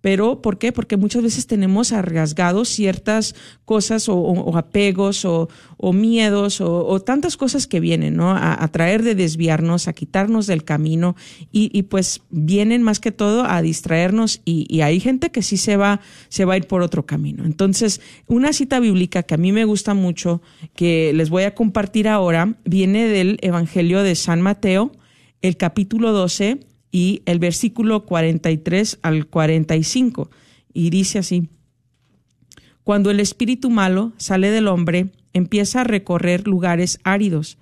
Pero, 0.03 0.41
¿por 0.41 0.57
qué? 0.57 0.73
Porque 0.73 0.97
muchas 0.97 1.23
veces 1.23 1.47
tenemos 1.47 1.93
arriesgado 1.93 2.65
ciertas 2.65 3.35
cosas 3.63 4.09
o, 4.09 4.57
apegos 4.57 5.23
o, 5.23 5.47
miedos 5.93 6.59
o, 6.59 6.99
tantas 6.99 7.37
cosas 7.37 7.67
que 7.67 7.79
vienen, 7.79 8.17
¿no? 8.17 8.31
A, 8.31 8.67
traer 8.67 9.01
de 9.01 9.15
desviarnos, 9.15 9.87
a 9.87 9.93
quitarnos 9.93 10.45
del 10.45 10.65
camino 10.65 11.15
y, 11.53 11.83
pues 11.83 12.21
vienen 12.31 12.83
más 12.83 12.99
que 12.99 13.13
todo 13.13 13.45
a 13.45 13.61
distraernos 13.61 14.41
y, 14.43 14.81
hay 14.81 14.99
gente 14.99 15.31
que 15.31 15.41
sí 15.41 15.55
se 15.55 15.77
va, 15.77 16.01
se 16.27 16.43
va 16.43 16.55
a 16.55 16.57
ir 16.57 16.67
por 16.67 16.81
otro 16.81 17.05
camino. 17.05 17.45
Entonces, 17.45 18.01
una 18.27 18.51
cita 18.51 18.81
bíblica 18.81 19.23
que 19.23 19.35
a 19.35 19.37
mí 19.37 19.53
me 19.53 19.63
gusta 19.63 19.93
mucho, 19.93 20.41
que 20.75 21.13
les 21.13 21.29
voy 21.29 21.43
a 21.43 21.55
compartir 21.55 22.09
ahora, 22.09 22.57
viene 22.65 23.07
del 23.07 23.37
Evangelio 23.41 24.03
de 24.03 24.15
San 24.15 24.41
Mateo, 24.41 24.91
el 25.41 25.55
capítulo 25.55 26.11
12 26.11 26.72
y 26.93 27.23
el 27.25 27.39
versículo 27.39 28.05
43 28.05 28.99
al 29.01 29.25
45. 29.25 30.29
Y 30.73 30.91
dice 30.91 31.19
así, 31.19 31.49
cuando 32.83 33.09
el 33.09 33.19
espíritu 33.19 33.71
malo 33.71 34.13
sale 34.17 34.51
del 34.51 34.67
hombre, 34.67 35.09
empieza 35.33 35.81
a 35.81 35.85
recorrer 35.85 36.47
lugares 36.47 36.99
áridos, 37.03 37.57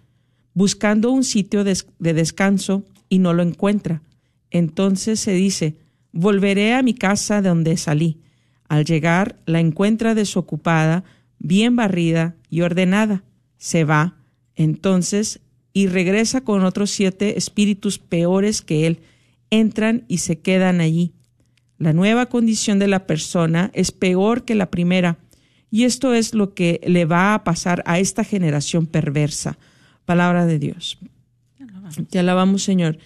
buscando 0.54 1.12
un 1.12 1.24
sitio 1.24 1.64
de, 1.64 1.82
descanso 2.00 2.84
y 3.08 3.20
no 3.20 3.34
lo 3.34 3.42
encuentra. 3.42 4.02
Entonces 4.50 5.22
se 5.22 5.32
dice, 5.32 5.78
volveré 6.12 6.74
a 6.74 6.84
mi 6.84 6.94
casa 6.94 7.42
de 7.42 7.48
donde 7.48 7.78
salí. 7.78 8.20
Al 8.68 8.84
llegar, 8.84 9.38
la 9.46 9.62
encuentra 9.62 10.14
desocupada, 10.14 11.06
bien 11.40 11.78
barrida 11.78 12.36
y 12.50 12.62
ordenada. 12.62 13.24
Se 13.58 13.86
va, 13.86 14.18
entonces, 14.58 15.40
y 15.72 15.88
regresa 15.88 16.42
con 16.42 16.66
otros 16.66 16.92
siete 16.92 17.38
espíritus 17.38 17.98
peores 17.98 18.62
que 18.62 18.88
él, 18.88 19.00
entran 19.51 20.05
y 20.08 20.17
se 20.17 20.39
quedan 20.39 20.81
allí. 20.81 21.13
La 21.77 21.93
nueva 21.93 22.27
condición 22.27 22.79
de 22.79 22.88
la 22.88 23.05
persona 23.05 23.70
es 23.74 23.91
peor 23.91 24.46
que 24.46 24.55
la 24.55 24.72
primera, 24.72 25.20
y 25.72 25.86
esto 25.86 26.13
es 26.13 26.34
lo 26.34 26.53
que 26.53 26.81
le 26.86 27.05
va 27.05 27.34
a 27.34 27.43
pasar 27.43 27.81
a 27.86 27.98
esta 27.98 28.24
generación 28.24 28.86
perversa. 28.88 29.58
Palabra 30.05 30.46
de 30.46 30.60
Dios. 30.60 31.00
Te 32.10 32.20
alabamos, 32.20 32.63
Señor. 32.63 32.98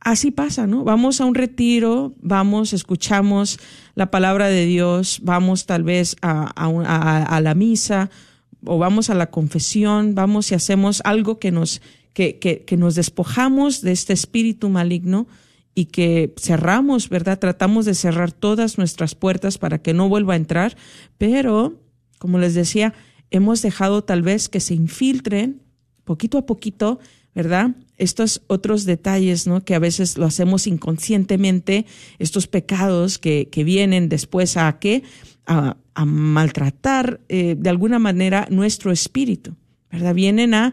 así 0.00 0.30
pasa, 0.30 0.66
¿no? 0.66 0.82
Vamos 0.82 1.20
a 1.20 1.26
un 1.26 1.34
retiro, 1.34 2.14
vamos, 2.20 2.72
escuchamos 2.72 3.60
la 3.94 4.10
palabra 4.10 4.48
de 4.48 4.64
Dios, 4.64 5.20
vamos 5.22 5.66
tal 5.66 5.82
vez 5.82 6.16
a, 6.22 7.40
la 7.42 7.54
misa 7.54 8.10
o 8.64 8.78
vamos 8.78 9.10
a 9.10 9.14
la 9.14 9.30
confesión, 9.30 10.14
vamos 10.14 10.50
y 10.52 10.54
hacemos 10.54 11.02
algo 11.04 11.38
que 11.38 11.50
nos 11.50 11.82
que, 12.14 12.38
que, 12.38 12.76
nos 12.76 12.94
despojamos 12.94 13.82
de 13.82 13.92
este 13.92 14.12
espíritu 14.12 14.68
maligno 14.68 15.28
y 15.74 15.86
que 15.86 16.34
cerramos, 16.38 17.08
¿verdad? 17.08 17.38
Tratamos 17.38 17.86
de 17.86 17.94
cerrar 17.94 18.32
todas 18.32 18.78
nuestras 18.78 19.14
puertas 19.14 19.58
para 19.58 19.78
que 19.78 19.94
no 19.94 20.08
vuelva 20.08 20.34
a 20.34 20.36
entrar, 20.36 20.76
pero, 21.18 21.80
como 22.18 22.38
les 22.38 22.54
decía, 22.54 22.94
hemos 23.30 23.62
dejado 23.62 24.02
tal 24.02 24.22
vez 24.22 24.48
que 24.48 24.60
se 24.60 24.74
infiltren 24.74 25.62
poquito 26.04 26.38
a 26.38 26.46
poquito, 26.46 26.98
¿verdad? 27.34 27.76
Estos 27.96 28.42
otros 28.48 28.84
detalles, 28.84 29.46
¿no? 29.46 29.64
Que 29.64 29.74
a 29.74 29.78
veces 29.78 30.18
lo 30.18 30.26
hacemos 30.26 30.66
inconscientemente, 30.66 31.86
estos 32.18 32.48
pecados 32.48 33.18
que, 33.18 33.48
que 33.48 33.62
vienen 33.62 34.08
después 34.08 34.56
a 34.56 34.78
qué? 34.78 35.02
A, 35.46 35.76
maltratar 36.02 37.20
eh, 37.28 37.56
de 37.58 37.68
alguna 37.68 37.98
manera 37.98 38.48
nuestro 38.50 38.90
espíritu, 38.90 39.54
¿verdad? 39.92 40.14
Vienen 40.14 40.54
a 40.54 40.72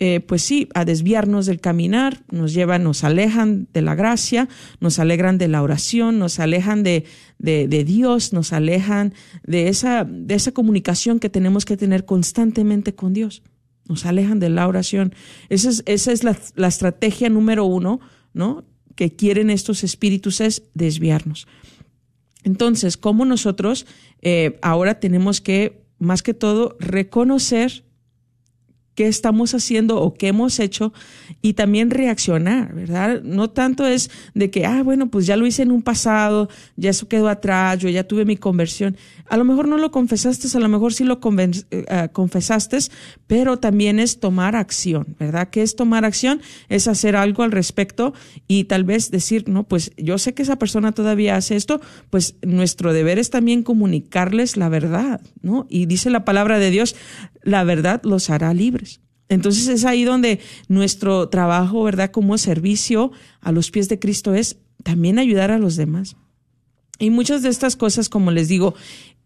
eh, 0.00 0.20
pues 0.20 0.42
sí, 0.42 0.68
a 0.74 0.84
desviarnos 0.84 1.46
del 1.46 1.60
caminar, 1.60 2.22
nos 2.30 2.54
llevan, 2.54 2.84
nos 2.84 3.02
alejan 3.02 3.66
de 3.72 3.82
la 3.82 3.96
gracia, 3.96 4.48
nos 4.80 5.00
alegran 5.00 5.38
de 5.38 5.48
la 5.48 5.60
oración, 5.60 6.18
nos 6.18 6.38
alejan 6.38 6.84
de, 6.84 7.04
de, 7.38 7.84
Dios, 7.84 8.32
nos 8.32 8.52
alejan 8.52 9.12
de 9.44 9.68
esa, 9.68 10.04
de 10.04 10.34
esa 10.34 10.52
comunicación 10.52 11.18
que 11.18 11.30
tenemos 11.30 11.64
que 11.64 11.76
tener 11.76 12.04
constantemente 12.04 12.94
con 12.94 13.12
Dios. 13.12 13.42
Nos 13.86 14.06
alejan 14.06 14.38
de 14.38 14.50
la 14.50 14.68
oración. 14.68 15.14
Esa 15.48 15.70
es, 15.70 15.82
esa 15.86 16.12
es 16.12 16.22
la, 16.22 16.38
la 16.54 16.68
estrategia 16.68 17.28
número 17.28 17.64
uno, 17.64 18.00
¿no? 18.32 18.64
Que 18.94 19.16
quieren 19.16 19.50
estos 19.50 19.82
espíritus 19.82 20.40
es 20.40 20.62
desviarnos. 20.74 21.48
Entonces, 22.44 22.96
¿cómo 22.96 23.24
nosotros 23.24 23.86
eh, 24.22 24.58
ahora 24.62 25.00
tenemos 25.00 25.40
que, 25.40 25.82
más 25.98 26.22
que 26.22 26.34
todo, 26.34 26.76
reconocer 26.78 27.84
qué 28.98 29.06
estamos 29.06 29.54
haciendo 29.54 30.02
o 30.02 30.12
qué 30.12 30.26
hemos 30.26 30.58
hecho 30.58 30.92
y 31.40 31.52
también 31.52 31.90
reaccionar, 31.90 32.74
¿verdad? 32.74 33.22
No 33.22 33.48
tanto 33.48 33.86
es 33.86 34.10
de 34.34 34.50
que, 34.50 34.66
ah, 34.66 34.82
bueno, 34.82 35.08
pues 35.08 35.24
ya 35.24 35.36
lo 35.36 35.46
hice 35.46 35.62
en 35.62 35.70
un 35.70 35.82
pasado, 35.82 36.48
ya 36.74 36.90
eso 36.90 37.06
quedó 37.06 37.28
atrás, 37.28 37.78
yo 37.78 37.88
ya 37.88 38.02
tuve 38.02 38.24
mi 38.24 38.36
conversión. 38.36 38.96
A 39.28 39.36
lo 39.36 39.44
mejor 39.44 39.68
no 39.68 39.78
lo 39.78 39.92
confesaste, 39.92 40.48
a 40.52 40.60
lo 40.60 40.68
mejor 40.68 40.92
sí 40.92 41.04
lo 41.04 41.20
uh, 41.22 42.08
confesaste, 42.12 42.78
pero 43.28 43.60
también 43.60 44.00
es 44.00 44.18
tomar 44.18 44.56
acción, 44.56 45.14
¿verdad? 45.16 45.48
¿Qué 45.48 45.62
es 45.62 45.76
tomar 45.76 46.04
acción? 46.04 46.40
Es 46.68 46.88
hacer 46.88 47.14
algo 47.14 47.44
al 47.44 47.52
respecto 47.52 48.14
y 48.48 48.64
tal 48.64 48.82
vez 48.82 49.12
decir, 49.12 49.48
no, 49.48 49.62
pues 49.62 49.92
yo 49.96 50.18
sé 50.18 50.34
que 50.34 50.42
esa 50.42 50.56
persona 50.56 50.90
todavía 50.90 51.36
hace 51.36 51.54
esto, 51.54 51.80
pues 52.10 52.34
nuestro 52.42 52.92
deber 52.92 53.20
es 53.20 53.30
también 53.30 53.62
comunicarles 53.62 54.56
la 54.56 54.68
verdad, 54.68 55.20
¿no? 55.40 55.68
Y 55.68 55.86
dice 55.86 56.10
la 56.10 56.24
palabra 56.24 56.58
de 56.58 56.72
Dios, 56.72 56.96
la 57.44 57.62
verdad 57.62 58.00
los 58.02 58.28
hará 58.30 58.52
libres. 58.54 58.87
Entonces 59.28 59.68
es 59.68 59.84
ahí 59.84 60.04
donde 60.04 60.40
nuestro 60.68 61.28
trabajo, 61.28 61.82
¿verdad? 61.82 62.10
Como 62.10 62.38
servicio 62.38 63.12
a 63.40 63.52
los 63.52 63.70
pies 63.70 63.88
de 63.88 63.98
Cristo 63.98 64.34
es 64.34 64.58
también 64.82 65.18
ayudar 65.18 65.50
a 65.50 65.58
los 65.58 65.76
demás. 65.76 66.16
Y 66.98 67.10
muchas 67.10 67.42
de 67.42 67.48
estas 67.48 67.76
cosas, 67.76 68.08
como 68.08 68.30
les 68.30 68.48
digo, 68.48 68.74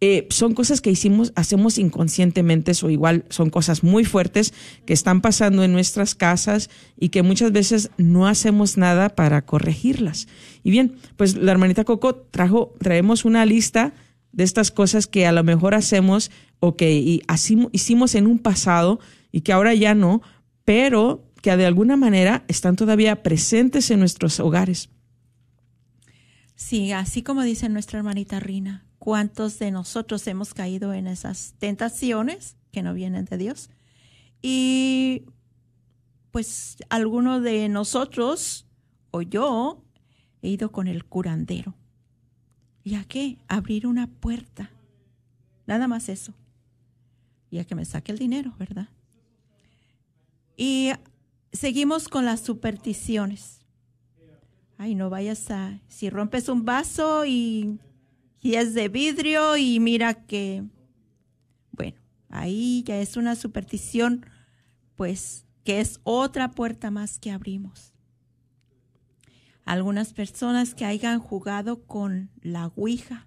eh, 0.04 0.26
son 0.30 0.52
cosas 0.52 0.80
que 0.80 0.92
hacemos 1.36 1.78
inconscientemente 1.78 2.72
o 2.82 2.90
igual 2.90 3.24
son 3.30 3.50
cosas 3.50 3.84
muy 3.84 4.04
fuertes 4.04 4.52
que 4.84 4.92
están 4.92 5.20
pasando 5.20 5.62
en 5.62 5.72
nuestras 5.72 6.14
casas 6.16 6.70
y 6.98 7.10
que 7.10 7.22
muchas 7.22 7.52
veces 7.52 7.90
no 7.96 8.26
hacemos 8.26 8.76
nada 8.76 9.10
para 9.10 9.46
corregirlas. 9.46 10.26
Y 10.64 10.72
bien, 10.72 10.96
pues 11.16 11.36
la 11.36 11.52
hermanita 11.52 11.84
Coco 11.84 12.16
trajo, 12.16 12.74
traemos 12.80 13.24
una 13.24 13.46
lista 13.46 13.94
de 14.32 14.42
estas 14.42 14.72
cosas 14.72 15.06
que 15.06 15.24
a 15.24 15.32
lo 15.32 15.44
mejor 15.44 15.74
hacemos 15.74 16.32
o 16.58 16.76
que 16.76 17.22
hicimos 17.70 18.14
en 18.16 18.26
un 18.26 18.38
pasado 18.40 18.98
y 19.32 19.40
que 19.40 19.52
ahora 19.52 19.74
ya 19.74 19.94
no, 19.94 20.22
pero 20.64 21.24
que 21.42 21.56
de 21.56 21.66
alguna 21.66 21.96
manera 21.96 22.44
están 22.46 22.76
todavía 22.76 23.24
presentes 23.24 23.90
en 23.90 23.98
nuestros 23.98 24.38
hogares. 24.38 24.90
Sí, 26.54 26.92
así 26.92 27.22
como 27.22 27.42
dice 27.42 27.68
nuestra 27.68 27.98
hermanita 27.98 28.38
Rina, 28.38 28.86
¿cuántos 28.98 29.58
de 29.58 29.72
nosotros 29.72 30.24
hemos 30.28 30.54
caído 30.54 30.94
en 30.94 31.08
esas 31.08 31.54
tentaciones 31.58 32.56
que 32.70 32.82
no 32.82 32.94
vienen 32.94 33.24
de 33.24 33.38
Dios? 33.38 33.70
Y 34.40 35.24
pues 36.30 36.76
alguno 36.90 37.40
de 37.40 37.68
nosotros 37.68 38.66
o 39.10 39.22
yo 39.22 39.82
he 40.42 40.50
ido 40.50 40.70
con 40.70 40.86
el 40.86 41.04
curandero 41.04 41.74
¿Y 42.84 42.96
a 42.96 43.04
qué? 43.04 43.38
Abrir 43.48 43.86
una 43.86 44.08
puerta. 44.08 44.70
Nada 45.66 45.86
más 45.86 46.08
eso. 46.08 46.34
Y 47.50 47.58
a 47.58 47.64
que 47.64 47.74
me 47.74 47.84
saque 47.84 48.12
el 48.12 48.18
dinero, 48.18 48.54
¿verdad? 48.58 48.88
Y 50.62 50.92
seguimos 51.52 52.06
con 52.06 52.24
las 52.24 52.38
supersticiones. 52.38 53.66
Ay, 54.78 54.94
no 54.94 55.10
vayas 55.10 55.50
a... 55.50 55.80
Si 55.88 56.08
rompes 56.08 56.48
un 56.48 56.64
vaso 56.64 57.26
y, 57.26 57.80
es 58.44 58.72
de 58.72 58.88
vidrio 58.88 59.56
y 59.56 59.80
mira 59.80 60.14
que... 60.14 60.62
Bueno, 61.72 61.98
ahí 62.28 62.84
ya 62.86 63.00
es 63.00 63.16
una 63.16 63.34
superstición, 63.34 64.24
pues, 64.94 65.46
que 65.64 65.80
es 65.80 65.98
otra 66.04 66.52
puerta 66.52 66.92
más 66.92 67.18
que 67.18 67.32
abrimos 67.32 67.92
algunas 69.64 70.12
personas 70.12 70.74
que 70.74 70.84
hayan 70.84 71.18
jugado 71.18 71.82
con 71.86 72.30
la 72.40 72.68
Ouija, 72.76 73.26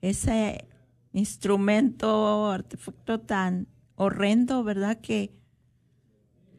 ese 0.00 0.66
instrumento, 1.12 2.50
artefacto 2.50 3.20
tan 3.20 3.68
horrendo, 3.96 4.64
¿verdad? 4.64 5.00
Que, 5.00 5.39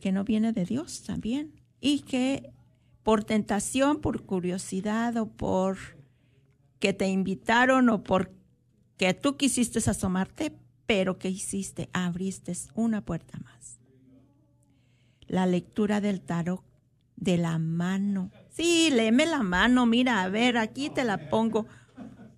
que 0.01 0.11
no 0.11 0.25
viene 0.25 0.51
de 0.51 0.65
Dios 0.65 1.03
también. 1.03 1.53
Y 1.79 1.99
que 1.99 2.51
por 3.03 3.23
tentación, 3.23 4.01
por 4.01 4.23
curiosidad 4.23 5.15
o 5.15 5.27
por 5.27 5.77
que 6.79 6.91
te 6.91 7.07
invitaron 7.07 7.87
o 7.89 8.03
por 8.03 8.33
que 8.97 9.13
tú 9.13 9.37
quisiste 9.37 9.79
asomarte, 9.79 10.53
pero 10.85 11.17
que 11.17 11.29
hiciste, 11.29 11.89
abriste 11.93 12.53
una 12.75 13.05
puerta 13.05 13.39
más. 13.39 13.79
La 15.27 15.45
lectura 15.45 16.01
del 16.01 16.21
tarot 16.21 16.63
de 17.15 17.37
la 17.37 17.57
mano. 17.59 18.31
Sí, 18.49 18.89
léeme 18.91 19.25
la 19.25 19.43
mano, 19.43 19.85
mira, 19.85 20.21
a 20.21 20.29
ver, 20.29 20.57
aquí 20.57 20.89
te 20.89 21.05
la 21.05 21.29
pongo. 21.29 21.65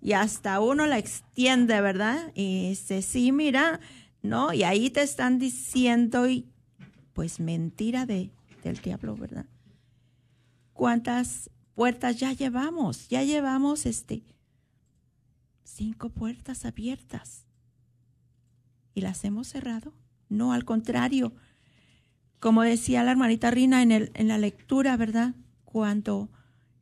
Y 0.00 0.12
hasta 0.12 0.60
uno 0.60 0.86
la 0.86 0.98
extiende, 0.98 1.80
¿verdad? 1.80 2.30
Y 2.34 2.68
dice, 2.68 3.02
sí, 3.02 3.32
mira, 3.32 3.80
¿no? 4.22 4.52
Y 4.52 4.62
ahí 4.62 4.90
te 4.90 5.02
están 5.02 5.38
diciendo, 5.38 6.28
y 6.28 6.46
pues 7.14 7.40
mentira 7.40 8.04
de, 8.04 8.30
del 8.62 8.76
diablo, 8.76 9.16
¿verdad? 9.16 9.46
¿Cuántas 10.74 11.50
puertas 11.74 12.18
ya 12.18 12.32
llevamos? 12.32 13.08
Ya 13.08 13.22
llevamos 13.22 13.86
este 13.86 14.22
cinco 15.62 16.10
puertas 16.10 16.64
abiertas. 16.64 17.46
¿Y 18.94 19.00
las 19.00 19.24
hemos 19.24 19.48
cerrado? 19.48 19.92
No, 20.28 20.52
al 20.52 20.64
contrario, 20.64 21.32
como 22.38 22.62
decía 22.62 23.02
la 23.02 23.12
hermanita 23.12 23.50
Rina 23.50 23.82
en, 23.82 23.90
el, 23.90 24.10
en 24.14 24.28
la 24.28 24.38
lectura, 24.38 24.96
¿verdad? 24.96 25.34
Cuando 25.64 26.30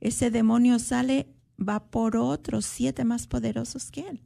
ese 0.00 0.30
demonio 0.30 0.78
sale, 0.78 1.28
va 1.58 1.90
por 1.90 2.16
otros 2.16 2.66
siete 2.66 3.04
más 3.04 3.26
poderosos 3.26 3.90
que 3.90 4.08
él. 4.08 4.22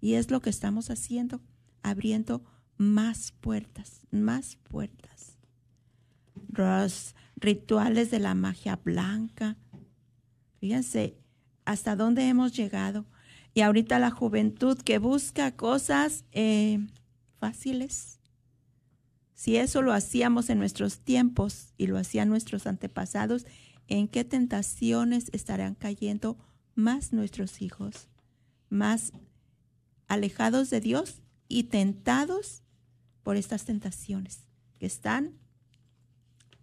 Y 0.00 0.14
es 0.14 0.30
lo 0.30 0.40
que 0.40 0.50
estamos 0.50 0.90
haciendo, 0.90 1.40
abriendo 1.82 2.42
más 2.76 3.32
puertas, 3.40 4.00
más 4.10 4.56
puertas. 4.56 5.09
Los 6.52 7.14
rituales 7.36 8.10
de 8.10 8.18
la 8.18 8.34
magia 8.34 8.76
blanca. 8.76 9.56
Fíjense 10.58 11.16
hasta 11.64 11.96
dónde 11.96 12.28
hemos 12.28 12.54
llegado. 12.54 13.06
Y 13.54 13.62
ahorita 13.62 13.98
la 13.98 14.10
juventud 14.10 14.78
que 14.78 14.98
busca 14.98 15.56
cosas 15.56 16.24
eh, 16.32 16.78
fáciles, 17.38 18.20
si 19.34 19.56
eso 19.56 19.80
lo 19.80 19.92
hacíamos 19.92 20.50
en 20.50 20.58
nuestros 20.58 21.00
tiempos 21.00 21.72
y 21.78 21.86
lo 21.86 21.96
hacían 21.96 22.28
nuestros 22.28 22.66
antepasados, 22.66 23.46
¿en 23.88 24.06
qué 24.06 24.22
tentaciones 24.22 25.30
estarán 25.32 25.74
cayendo 25.74 26.36
más 26.74 27.12
nuestros 27.12 27.62
hijos? 27.62 28.08
Más 28.68 29.12
alejados 30.06 30.68
de 30.70 30.80
Dios 30.80 31.22
y 31.48 31.64
tentados 31.64 32.62
por 33.22 33.36
estas 33.36 33.64
tentaciones 33.64 34.46
que 34.78 34.86
están 34.86 35.38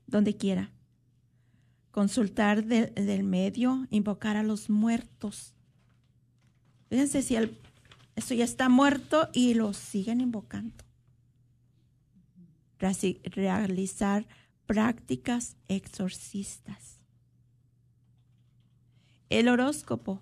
donde 0.07 0.35
quiera. 0.35 0.71
Consultar 1.91 2.63
del 2.65 3.23
medio, 3.23 3.87
invocar 3.89 4.37
a 4.37 4.43
los 4.43 4.69
muertos. 4.69 5.53
Fíjense 6.89 7.21
si 7.21 7.35
el, 7.35 7.57
esto 8.15 8.33
ya 8.33 8.45
está 8.45 8.69
muerto 8.69 9.29
y 9.33 9.53
lo 9.53 9.73
siguen 9.73 10.21
invocando 10.21 10.87
realizar 12.77 14.27
prácticas 14.65 15.55
exorcistas. 15.67 16.99
El 19.29 19.47
horóscopo. 19.49 20.21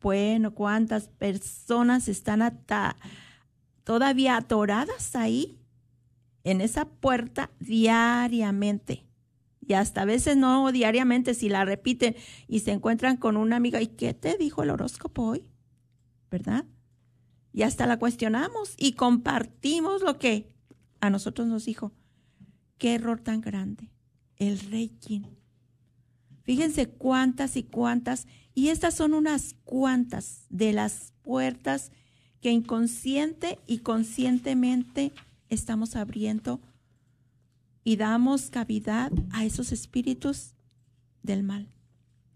Bueno, 0.00 0.54
¿cuántas 0.54 1.08
personas 1.08 2.06
están 2.08 2.62
todavía 3.82 4.36
atoradas 4.36 5.16
ahí 5.16 5.58
en 6.44 6.60
esa 6.60 6.84
puerta 6.84 7.50
diariamente? 7.58 9.07
Y 9.68 9.74
hasta 9.74 10.02
a 10.02 10.06
veces 10.06 10.38
no 10.38 10.72
diariamente, 10.72 11.34
si 11.34 11.50
la 11.50 11.66
repiten 11.66 12.16
y 12.48 12.60
se 12.60 12.72
encuentran 12.72 13.18
con 13.18 13.36
una 13.36 13.56
amiga, 13.56 13.82
¿y 13.82 13.88
qué 13.88 14.14
te 14.14 14.38
dijo 14.38 14.62
el 14.62 14.70
horóscopo 14.70 15.22
hoy? 15.24 15.44
¿Verdad? 16.30 16.64
Y 17.52 17.62
hasta 17.62 17.86
la 17.86 17.98
cuestionamos 17.98 18.74
y 18.78 18.92
compartimos 18.92 20.00
lo 20.00 20.18
que 20.18 20.48
a 21.00 21.10
nosotros 21.10 21.48
nos 21.48 21.66
dijo, 21.66 21.92
qué 22.78 22.94
error 22.94 23.20
tan 23.20 23.42
grande, 23.42 23.90
el 24.36 24.58
reiki. 24.58 25.26
Fíjense 26.44 26.88
cuántas 26.88 27.56
y 27.56 27.62
cuántas, 27.62 28.26
y 28.54 28.68
estas 28.68 28.94
son 28.94 29.12
unas 29.12 29.54
cuantas 29.64 30.46
de 30.48 30.72
las 30.72 31.12
puertas 31.20 31.92
que 32.40 32.52
inconsciente 32.52 33.58
y 33.66 33.80
conscientemente 33.80 35.12
estamos 35.50 35.94
abriendo 35.94 36.58
y 37.88 37.96
damos 37.96 38.50
cavidad 38.50 39.10
a 39.30 39.46
esos 39.46 39.72
espíritus 39.72 40.52
del 41.22 41.42
mal. 41.42 41.70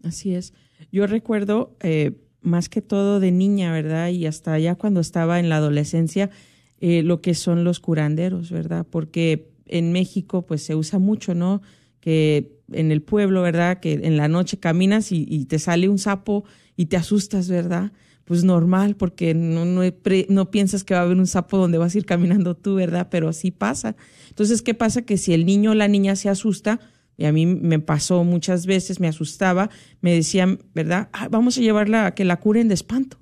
Así 0.01 0.33
es. 0.33 0.51
Yo 0.91 1.05
recuerdo 1.05 1.77
eh, 1.81 2.13
más 2.41 2.69
que 2.69 2.81
todo 2.81 3.19
de 3.19 3.31
niña, 3.31 3.71
¿verdad? 3.71 4.09
Y 4.09 4.25
hasta 4.25 4.57
ya 4.57 4.73
cuando 4.73 4.99
estaba 4.99 5.39
en 5.39 5.49
la 5.49 5.57
adolescencia, 5.57 6.31
eh, 6.79 7.03
lo 7.03 7.21
que 7.21 7.35
son 7.35 7.63
los 7.63 7.79
curanderos, 7.79 8.49
¿verdad? 8.49 8.87
Porque 8.89 9.51
en 9.67 9.91
México 9.91 10.43
pues 10.43 10.63
se 10.63 10.73
usa 10.73 10.97
mucho, 10.97 11.35
¿no? 11.35 11.61
Que 11.99 12.57
en 12.71 12.91
el 12.91 13.03
pueblo, 13.03 13.43
¿verdad? 13.43 13.79
Que 13.79 13.93
en 13.93 14.17
la 14.17 14.27
noche 14.27 14.57
caminas 14.57 15.11
y, 15.11 15.45
te 15.45 15.59
sale 15.59 15.87
un 15.87 15.99
sapo 15.99 16.45
y 16.75 16.87
te 16.87 16.97
asustas, 16.97 17.47
¿verdad? 17.47 17.91
Pues 18.25 18.43
normal, 18.43 18.95
porque 18.95 19.33
no, 19.33 19.65
no, 19.65 19.81
no, 20.29 20.51
piensas 20.51 20.83
que 20.83 20.93
va 20.93 21.01
a 21.01 21.03
haber 21.03 21.17
un 21.17 21.27
sapo 21.27 21.57
donde 21.57 21.77
vas 21.77 21.93
a 21.93 21.97
ir 21.97 22.05
caminando 22.05 22.55
tú, 22.55 22.75
¿verdad? 22.75 23.07
Pero 23.11 23.33
sí 23.33 23.51
pasa. 23.51 23.95
Entonces, 24.29 24.61
¿qué 24.61 24.73
pasa? 24.73 25.01
Que 25.01 25.17
si 25.17 25.33
el 25.33 25.45
niño 25.45 25.71
o 25.71 25.75
la 25.75 25.87
niña 25.87 26.15
se 26.15 26.29
asusta, 26.29 26.79
y 27.17 27.25
a 27.25 27.31
mí 27.31 27.45
me 27.45 27.79
pasó 27.79 28.23
muchas 28.23 28.65
veces, 28.65 28.99
me 28.99 29.07
asustaba, 29.07 29.69
me 30.01 30.13
decían, 30.13 30.59
¿verdad? 30.73 31.09
Ah, 31.13 31.27
vamos 31.29 31.57
a 31.57 31.61
llevarla 31.61 32.07
a 32.07 32.15
que 32.15 32.25
la 32.25 32.39
curen 32.39 32.67
de 32.67 32.73
espanto. 32.73 33.19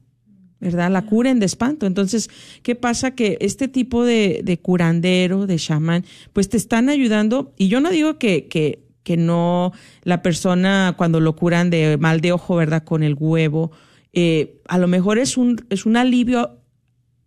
¿verdad? 0.62 0.92
La 0.92 1.02
curen 1.02 1.40
de 1.40 1.48
espanto. 1.48 1.88
Entonces, 1.88 2.30
¿qué 2.62 2.76
pasa? 2.76 3.16
Que 3.16 3.38
este 3.42 3.68
tipo 3.68 4.06
de, 4.06 4.42
de 4.44 4.60
curandero, 4.60 5.48
de 5.48 5.58
chamán, 5.58 6.06
pues 6.34 6.50
te 6.50 6.58
están 6.58 6.88
ayudando. 6.88 7.52
Y 7.58 7.68
yo 7.68 7.82
no 7.82 7.90
digo 7.90 8.20
que, 8.20 8.48
que, 8.48 8.86
que 9.04 9.18
no 9.18 9.74
la 10.04 10.22
persona 10.22 10.94
cuando 10.98 11.20
lo 11.20 11.36
curan 11.36 11.72
de 11.72 11.98
mal 11.98 12.22
de 12.22 12.32
ojo, 12.32 12.56
¿verdad? 12.56 12.84
Con 12.84 13.02
el 13.02 13.16
huevo, 13.20 13.72
eh, 14.14 14.62
a 14.68 14.78
lo 14.78 14.88
mejor 14.88 15.20
es 15.20 15.38
un, 15.38 15.66
es 15.70 15.86
un 15.86 15.98
alivio 15.98 16.60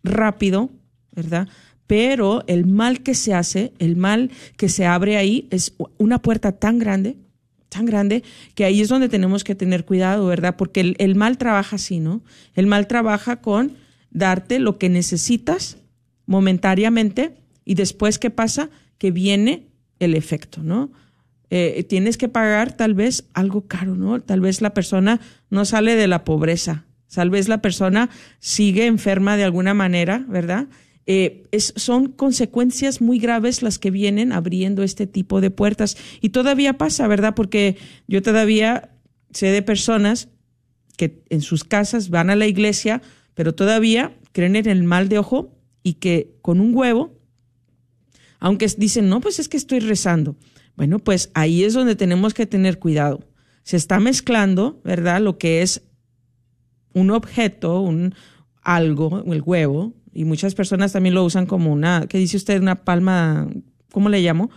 rápido, 0.03 0.69
¿verdad? 1.11 1.47
Pero 1.87 2.43
el 2.47 2.65
mal 2.65 3.01
que 3.01 3.15
se 3.15 3.33
hace, 3.33 3.73
el 3.79 3.95
mal 3.95 4.31
que 4.57 4.69
se 4.69 4.85
abre 4.85 5.17
ahí, 5.17 5.47
es 5.51 5.75
una 5.97 6.21
puerta 6.21 6.53
tan 6.53 6.79
grande, 6.79 7.17
tan 7.69 7.85
grande, 7.85 8.23
que 8.55 8.65
ahí 8.65 8.81
es 8.81 8.89
donde 8.89 9.09
tenemos 9.09 9.43
que 9.43 9.55
tener 9.55 9.85
cuidado, 9.85 10.25
¿verdad? 10.27 10.55
Porque 10.57 10.81
el, 10.81 10.95
el 10.99 11.15
mal 11.15 11.37
trabaja 11.37 11.75
así, 11.75 11.99
¿no? 11.99 12.23
El 12.53 12.67
mal 12.67 12.87
trabaja 12.87 13.41
con 13.41 13.73
darte 14.11 14.59
lo 14.59 14.77
que 14.77 14.89
necesitas 14.89 15.77
momentáneamente 16.25 17.35
y 17.65 17.75
después, 17.75 18.19
¿qué 18.19 18.29
pasa? 18.29 18.69
Que 18.97 19.11
viene 19.11 19.67
el 19.99 20.15
efecto, 20.15 20.63
¿no? 20.63 20.91
Eh, 21.57 21.85
tienes 21.85 22.17
que 22.17 22.27
pagar 22.27 22.75
tal 22.75 22.95
vez 22.95 23.29
algo 23.33 23.65
caro, 23.65 23.95
¿no? 23.95 24.21
Tal 24.21 24.41
vez 24.41 24.59
la 24.61 24.73
persona 24.73 25.21
no 25.49 25.63
sale 25.63 25.95
de 25.95 26.05
la 26.05 26.25
pobreza, 26.25 26.83
tal 27.13 27.29
vez 27.29 27.47
la 27.47 27.61
persona 27.61 28.09
sigue 28.39 28.87
enferma 28.87 29.37
de 29.37 29.45
alguna 29.45 29.73
manera, 29.73 30.25
¿verdad? 30.27 30.67
Eh, 31.05 31.43
son 31.57 32.11
consecuencias 32.11 32.99
muy 32.99 33.19
graves 33.19 33.61
las 33.61 33.79
que 33.79 33.89
vienen 33.89 34.33
abriendo 34.33 34.83
este 34.83 35.07
tipo 35.07 35.39
de 35.39 35.49
puertas. 35.49 35.95
Y 36.19 36.31
todavía 36.31 36.77
pasa, 36.77 37.07
¿verdad? 37.07 37.35
Porque 37.35 37.77
yo 38.05 38.21
todavía 38.21 38.89
sé 39.31 39.47
de 39.47 39.61
personas 39.61 40.27
que 40.97 41.23
en 41.29 41.39
sus 41.39 41.63
casas 41.63 42.09
van 42.09 42.29
a 42.29 42.35
la 42.35 42.47
iglesia, 42.47 43.01
pero 43.33 43.55
todavía 43.55 44.11
creen 44.33 44.57
en 44.57 44.67
el 44.67 44.83
mal 44.83 45.07
de 45.07 45.19
ojo 45.19 45.55
y 45.83 45.93
que 45.93 46.35
con 46.41 46.59
un 46.59 46.75
huevo, 46.75 47.17
aunque 48.39 48.67
dicen, 48.77 49.07
no, 49.07 49.21
pues 49.21 49.39
es 49.39 49.47
que 49.47 49.55
estoy 49.55 49.79
rezando 49.79 50.35
bueno, 50.75 50.99
pues 50.99 51.31
ahí 51.33 51.63
es 51.63 51.73
donde 51.73 51.95
tenemos 51.95 52.33
que 52.33 52.45
tener 52.45 52.79
cuidado. 52.79 53.27
Se 53.63 53.77
está 53.77 53.99
mezclando, 53.99 54.81
¿verdad? 54.83 55.21
Lo 55.21 55.37
que 55.37 55.61
es 55.61 55.83
un 56.93 57.11
objeto, 57.11 57.81
un 57.81 58.13
algo, 58.61 59.23
el 59.31 59.41
huevo, 59.41 59.93
y 60.13 60.23
muchas 60.25 60.55
personas 60.55 60.93
también 60.93 61.13
lo 61.15 61.23
usan 61.23 61.45
como 61.45 61.71
una, 61.71 62.05
¿qué 62.07 62.17
dice 62.17 62.37
usted? 62.37 62.61
Una 62.61 62.83
palma, 62.83 63.47
¿cómo 63.91 64.09
le 64.09 64.21
llamo? 64.21 64.49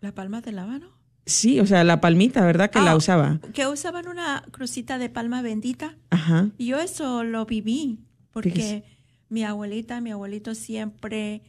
¿La 0.00 0.12
palma 0.14 0.40
de 0.40 0.52
la 0.52 0.66
mano? 0.66 0.88
Sí, 1.24 1.58
o 1.58 1.66
sea, 1.66 1.82
la 1.84 2.00
palmita, 2.00 2.44
¿verdad? 2.44 2.70
Que 2.70 2.80
la 2.80 2.92
Ah, 2.92 2.96
usaba. 2.96 3.40
Que 3.52 3.66
usaban 3.66 4.06
una 4.08 4.44
crucita 4.52 4.98
de 4.98 5.08
palma 5.08 5.42
bendita. 5.42 5.96
Ajá. 6.10 6.50
Y 6.58 6.66
yo 6.66 6.78
eso 6.78 7.24
lo 7.24 7.46
viví, 7.46 7.98
porque 8.30 8.50
Fíjese. 8.50 8.84
mi 9.28 9.42
abuelita, 9.42 10.00
mi 10.00 10.12
abuelito 10.12 10.54
siempre, 10.54 11.42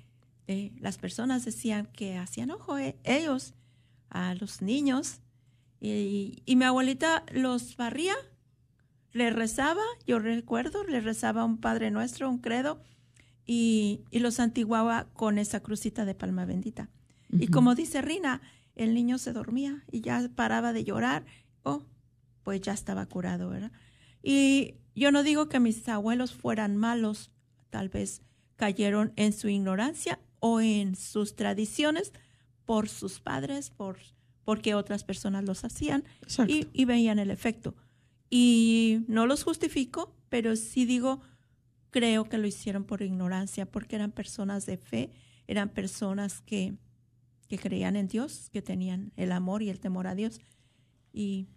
eh, 0.47 0.71
las 0.79 0.97
personas 0.97 1.45
decían 1.45 1.87
que 1.93 2.17
hacían 2.17 2.49
ojo 2.51 2.77
eh, 2.79 2.95
ellos 3.03 3.53
a 4.17 4.35
los 4.35 4.61
niños. 4.61 5.21
Y, 5.79 6.41
y 6.45 6.55
mi 6.55 6.65
abuelita 6.65 7.23
los 7.31 7.77
barría, 7.77 8.15
le 9.11 9.29
rezaba, 9.29 9.83
yo 10.05 10.19
recuerdo, 10.19 10.83
le 10.83 11.01
rezaba 11.01 11.43
un 11.43 11.59
Padre 11.59 11.91
Nuestro, 11.91 12.29
un 12.29 12.39
credo, 12.39 12.81
y, 13.45 14.01
y 14.11 14.19
los 14.19 14.39
antiguaba 14.39 15.07
con 15.13 15.37
esa 15.37 15.61
crucita 15.61 16.05
de 16.05 16.15
palma 16.15 16.45
bendita. 16.45 16.89
Y 17.29 17.47
como 17.47 17.75
dice 17.75 18.01
Rina, 18.01 18.41
el 18.75 18.93
niño 18.93 19.17
se 19.17 19.33
dormía 19.33 19.83
y 19.91 20.01
ya 20.01 20.29
paraba 20.33 20.71
de 20.71 20.83
llorar. 20.83 21.25
Oh, 21.63 21.83
pues 22.43 22.61
ya 22.61 22.73
estaba 22.73 23.05
curado, 23.05 23.49
¿verdad? 23.49 23.71
Y 24.23 24.75
yo 24.95 25.11
no 25.11 25.23
digo 25.23 25.49
que 25.49 25.59
mis 25.59 25.87
abuelos 25.89 26.33
fueran 26.33 26.77
malos, 26.77 27.31
tal 27.69 27.89
vez 27.89 28.21
cayeron 28.55 29.13
en 29.15 29.33
su 29.33 29.49
ignorancia 29.49 30.19
o 30.39 30.61
en 30.61 30.95
sus 30.95 31.35
tradiciones 31.35 32.13
por 32.67 32.89
sus 32.89 33.19
padres, 33.19 33.71
por 33.71 33.97
porque 34.45 34.75
otras 34.75 35.03
personas 35.03 35.43
los 35.43 35.65
hacían 35.65 36.05
y 36.47 36.85
veían 36.85 37.19
el 37.19 37.31
efecto. 37.31 37.75
Y 38.29 39.03
no 39.09 39.25
los 39.25 39.43
justifico, 39.43 40.15
pero 40.29 40.55
sí 40.55 40.85
digo, 40.85 41.21
creo 41.89 42.29
que 42.29 42.37
lo 42.37 42.47
hicieron 42.47 42.85
por 42.85 43.01
ignorancia, 43.01 43.65
porque 43.65 43.97
eran 43.97 44.11
personas 44.11 44.65
de 44.65 44.77
fe, 44.77 45.11
eran 45.47 45.67
personas 45.67 46.39
que, 46.39 46.75
que 47.49 47.57
creían 47.57 47.97
en 47.97 48.07
Dios, 48.07 48.49
que 48.49 48.61
tenían 48.61 49.11
el 49.17 49.33
amor 49.33 49.63
y 49.63 49.69
el 49.69 49.81
temor 49.81 50.07
a 50.07 50.15
Dios. 50.15 50.39
Y 51.11 51.47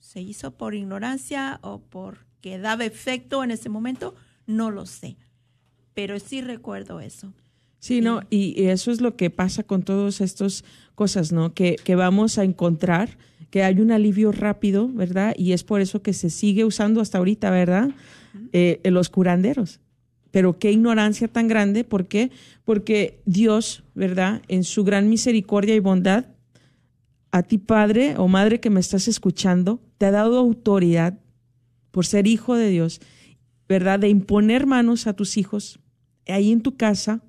se 0.00 0.20
hizo 0.20 0.56
por 0.56 0.74
ignorancia 0.74 1.60
o 1.62 1.80
porque 1.80 2.58
daba 2.58 2.84
efecto 2.84 3.44
en 3.44 3.52
ese 3.52 3.68
momento, 3.68 4.16
no 4.46 4.72
lo 4.72 4.86
sé. 4.86 5.16
Pero 5.94 6.18
sí 6.18 6.40
recuerdo 6.40 6.98
eso. 6.98 7.34
Sí, 7.82 8.00
no, 8.00 8.20
y, 8.30 8.66
eso 8.66 8.92
es 8.92 9.00
lo 9.00 9.16
que 9.16 9.28
pasa 9.28 9.64
con 9.64 9.82
todas 9.82 10.20
estas 10.20 10.62
cosas, 10.94 11.32
¿no? 11.32 11.52
Que, 11.52 11.74
que 11.82 11.96
vamos 11.96 12.38
a 12.38 12.44
encontrar 12.44 13.18
que 13.50 13.64
hay 13.64 13.80
un 13.80 13.90
alivio 13.90 14.30
rápido, 14.30 14.86
¿verdad? 14.86 15.34
Y 15.36 15.50
es 15.50 15.64
por 15.64 15.80
eso 15.80 16.00
que 16.00 16.12
se 16.12 16.30
sigue 16.30 16.64
usando 16.64 17.00
hasta 17.00 17.18
ahorita, 17.18 17.50
¿verdad? 17.50 17.90
Eh, 18.52 18.80
los 18.84 19.08
curanderos. 19.08 19.80
Pero 20.30 20.60
qué 20.60 20.70
ignorancia 20.70 21.26
tan 21.26 21.48
grande, 21.48 21.82
¿por 21.82 22.06
qué? 22.06 22.30
Porque 22.62 23.20
Dios, 23.26 23.82
¿verdad? 23.96 24.42
En 24.46 24.62
su 24.62 24.84
gran 24.84 25.08
misericordia 25.10 25.74
y 25.74 25.80
bondad, 25.80 26.26
a 27.32 27.42
ti 27.42 27.58
padre 27.58 28.14
o 28.16 28.28
madre 28.28 28.60
que 28.60 28.70
me 28.70 28.78
estás 28.78 29.08
escuchando, 29.08 29.80
te 29.98 30.06
ha 30.06 30.12
dado 30.12 30.38
autoridad 30.38 31.18
por 31.90 32.06
ser 32.06 32.28
hijo 32.28 32.54
de 32.54 32.70
Dios, 32.70 33.00
¿verdad? 33.68 33.98
De 33.98 34.08
imponer 34.08 34.66
manos 34.66 35.08
a 35.08 35.14
tus 35.14 35.36
hijos 35.36 35.80
ahí 36.28 36.52
en 36.52 36.60
tu 36.60 36.76
casa, 36.76 37.22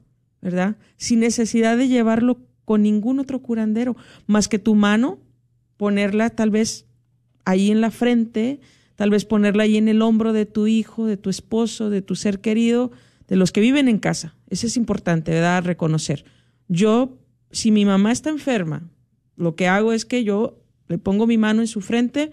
¿verdad? 0.44 0.76
Sin 0.98 1.22
necesidad 1.22 1.78
de 1.78 1.88
llevarlo 1.88 2.38
con 2.66 2.84
ningún 2.84 3.20
otro 3.20 3.42
curandero, 3.42 3.96
más 4.28 4.50
que 4.50 4.60
tu 4.60 4.76
mano, 4.76 5.20
ponerla 5.78 6.30
tal 6.30 6.50
vez 6.50 6.86
ahí 7.46 7.72
en 7.72 7.80
la 7.80 7.92
frente, 7.92 8.60
tal 8.96 9.10
vez 9.10 9.24
ponerla 9.24 9.64
ahí 9.64 9.78
en 9.78 9.88
el 9.88 10.02
hombro 10.02 10.34
de 10.34 10.46
tu 10.46 10.68
hijo, 10.68 11.06
de 11.06 11.16
tu 11.16 11.30
esposo, 11.30 11.90
de 11.90 12.02
tu 12.02 12.16
ser 12.16 12.42
querido, 12.42 12.92
de 13.30 13.38
los 13.38 13.54
que 13.54 13.62
viven 13.62 13.88
en 13.88 14.00
casa. 14.00 14.36
Eso 14.50 14.68
es 14.68 14.76
importante, 14.76 15.32
¿verdad? 15.32 15.64
Reconocer. 15.64 16.26
Yo, 16.68 17.18
si 17.52 17.72
mi 17.72 17.86
mamá 17.86 18.12
está 18.12 18.30
enferma, 18.30 18.92
lo 19.38 19.56
que 19.56 19.70
hago 19.70 19.94
es 19.94 20.04
que 20.04 20.26
yo 20.26 20.60
le 20.90 20.98
pongo 20.98 21.26
mi 21.26 21.38
mano 21.38 21.62
en 21.62 21.68
su 21.68 21.80
frente, 21.80 22.32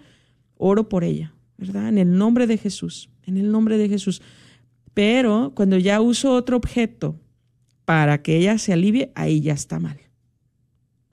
oro 0.57 0.89
por 0.89 1.05
ella, 1.05 1.33
¿verdad? 1.59 1.89
En 1.89 1.99
el 1.99 2.19
nombre 2.19 2.49
de 2.49 2.59
Jesús, 2.59 3.09
en 3.25 3.37
el 3.37 3.53
nombre 3.53 3.79
de 3.79 3.89
Jesús. 3.89 4.21
Pero 4.95 5.53
cuando 5.55 5.79
ya 5.79 6.01
uso 6.01 6.35
otro 6.35 6.57
objeto 6.57 7.15
para 7.91 8.23
que 8.23 8.37
ella 8.37 8.57
se 8.57 8.73
alivie, 8.73 9.11
ahí 9.17 9.41
ya 9.41 9.53
está 9.53 9.81
mal. 9.81 9.99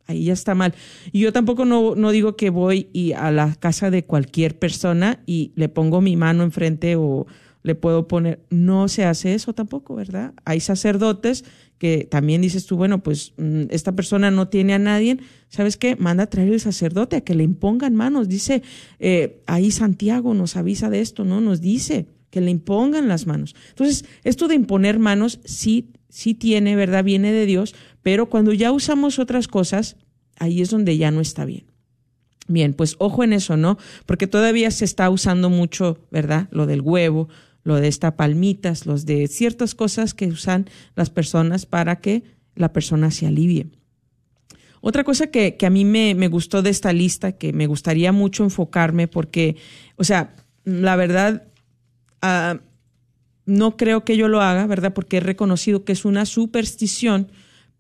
Ahí 0.05 0.25
ya 0.25 0.33
está 0.33 0.53
mal. 0.53 0.75
Y 1.11 1.21
yo 1.21 1.33
tampoco 1.33 1.65
no, 1.65 1.95
no 1.95 2.11
digo 2.11 2.35
que 2.35 2.51
voy 2.51 2.91
y 2.93 3.13
a 3.13 3.31
la 3.31 3.55
casa 3.55 3.89
de 3.89 4.05
cualquier 4.05 4.59
persona 4.59 5.23
y 5.25 5.53
le 5.55 5.69
pongo 5.69 6.01
mi 6.01 6.15
mano 6.15 6.43
enfrente 6.43 6.95
o 6.95 7.25
le 7.63 7.73
puedo 7.73 8.07
poner. 8.07 8.41
No 8.51 8.89
se 8.89 9.05
hace 9.05 9.33
eso 9.33 9.53
tampoco, 9.53 9.95
¿verdad? 9.95 10.35
Hay 10.45 10.59
sacerdotes 10.59 11.45
que 11.79 12.05
también 12.05 12.43
dices 12.43 12.67
tú, 12.67 12.77
bueno, 12.77 13.01
pues 13.01 13.33
mm, 13.37 13.63
esta 13.71 13.93
persona 13.93 14.29
no 14.29 14.47
tiene 14.47 14.75
a 14.75 14.79
nadie. 14.79 15.17
¿Sabes 15.49 15.77
qué? 15.77 15.95
Manda 15.95 16.25
a 16.25 16.29
traer 16.29 16.53
el 16.53 16.59
sacerdote 16.59 17.15
a 17.15 17.21
que 17.21 17.33
le 17.33 17.41
impongan 17.41 17.95
manos. 17.95 18.29
Dice, 18.29 18.61
eh, 18.99 19.41
ahí 19.47 19.71
Santiago 19.71 20.35
nos 20.35 20.55
avisa 20.57 20.91
de 20.91 21.01
esto, 21.01 21.25
¿no? 21.25 21.41
Nos 21.41 21.59
dice 21.59 22.05
que 22.29 22.39
le 22.39 22.51
impongan 22.51 23.07
las 23.07 23.25
manos. 23.25 23.55
Entonces, 23.69 24.05
esto 24.23 24.47
de 24.47 24.53
imponer 24.53 24.99
manos 24.99 25.39
sí, 25.43 25.89
sí 26.17 26.33
tiene, 26.33 26.75
¿verdad? 26.75 27.03
Viene 27.03 27.31
de 27.31 27.45
Dios, 27.45 27.75
pero 28.01 28.27
cuando 28.27 28.51
ya 28.51 28.71
usamos 28.71 29.19
otras 29.19 29.47
cosas, 29.47 29.97
ahí 30.39 30.61
es 30.61 30.71
donde 30.71 30.97
ya 30.97 31.11
no 31.11 31.21
está 31.21 31.45
bien. 31.45 31.65
Bien, 32.47 32.73
pues 32.73 32.95
ojo 32.97 33.23
en 33.23 33.33
eso, 33.33 33.55
¿no? 33.55 33.77
Porque 34.07 34.25
todavía 34.25 34.71
se 34.71 34.83
está 34.83 35.11
usando 35.11 35.51
mucho, 35.51 35.99
¿verdad? 36.09 36.47
Lo 36.49 36.65
del 36.65 36.81
huevo, 36.81 37.29
lo 37.61 37.75
de 37.75 37.87
esta 37.87 38.15
palmitas, 38.15 38.87
los 38.87 39.05
de 39.05 39.27
ciertas 39.27 39.75
cosas 39.75 40.15
que 40.15 40.25
usan 40.25 40.67
las 40.95 41.11
personas 41.11 41.67
para 41.67 41.97
que 41.97 42.23
la 42.55 42.73
persona 42.73 43.11
se 43.11 43.27
alivie. 43.27 43.67
Otra 44.81 45.03
cosa 45.03 45.27
que, 45.27 45.55
que 45.55 45.67
a 45.67 45.69
mí 45.69 45.85
me, 45.85 46.15
me 46.15 46.29
gustó 46.29 46.63
de 46.63 46.71
esta 46.71 46.93
lista, 46.93 47.33
que 47.33 47.53
me 47.53 47.67
gustaría 47.67 48.11
mucho 48.11 48.43
enfocarme, 48.43 49.07
porque, 49.07 49.55
o 49.97 50.03
sea, 50.03 50.33
la 50.63 50.95
verdad, 50.95 51.43
ah, 52.23 52.59
no 53.47 53.77
creo 53.77 54.03
que 54.03 54.17
yo 54.17 54.27
lo 54.27 54.41
haga, 54.41 54.67
¿verdad? 54.67 54.93
Porque 54.93 55.17
he 55.17 55.21
reconocido 55.21 55.83
que 55.83 55.93
es 55.93 56.05
una 56.05 56.25
superstición, 56.25 57.31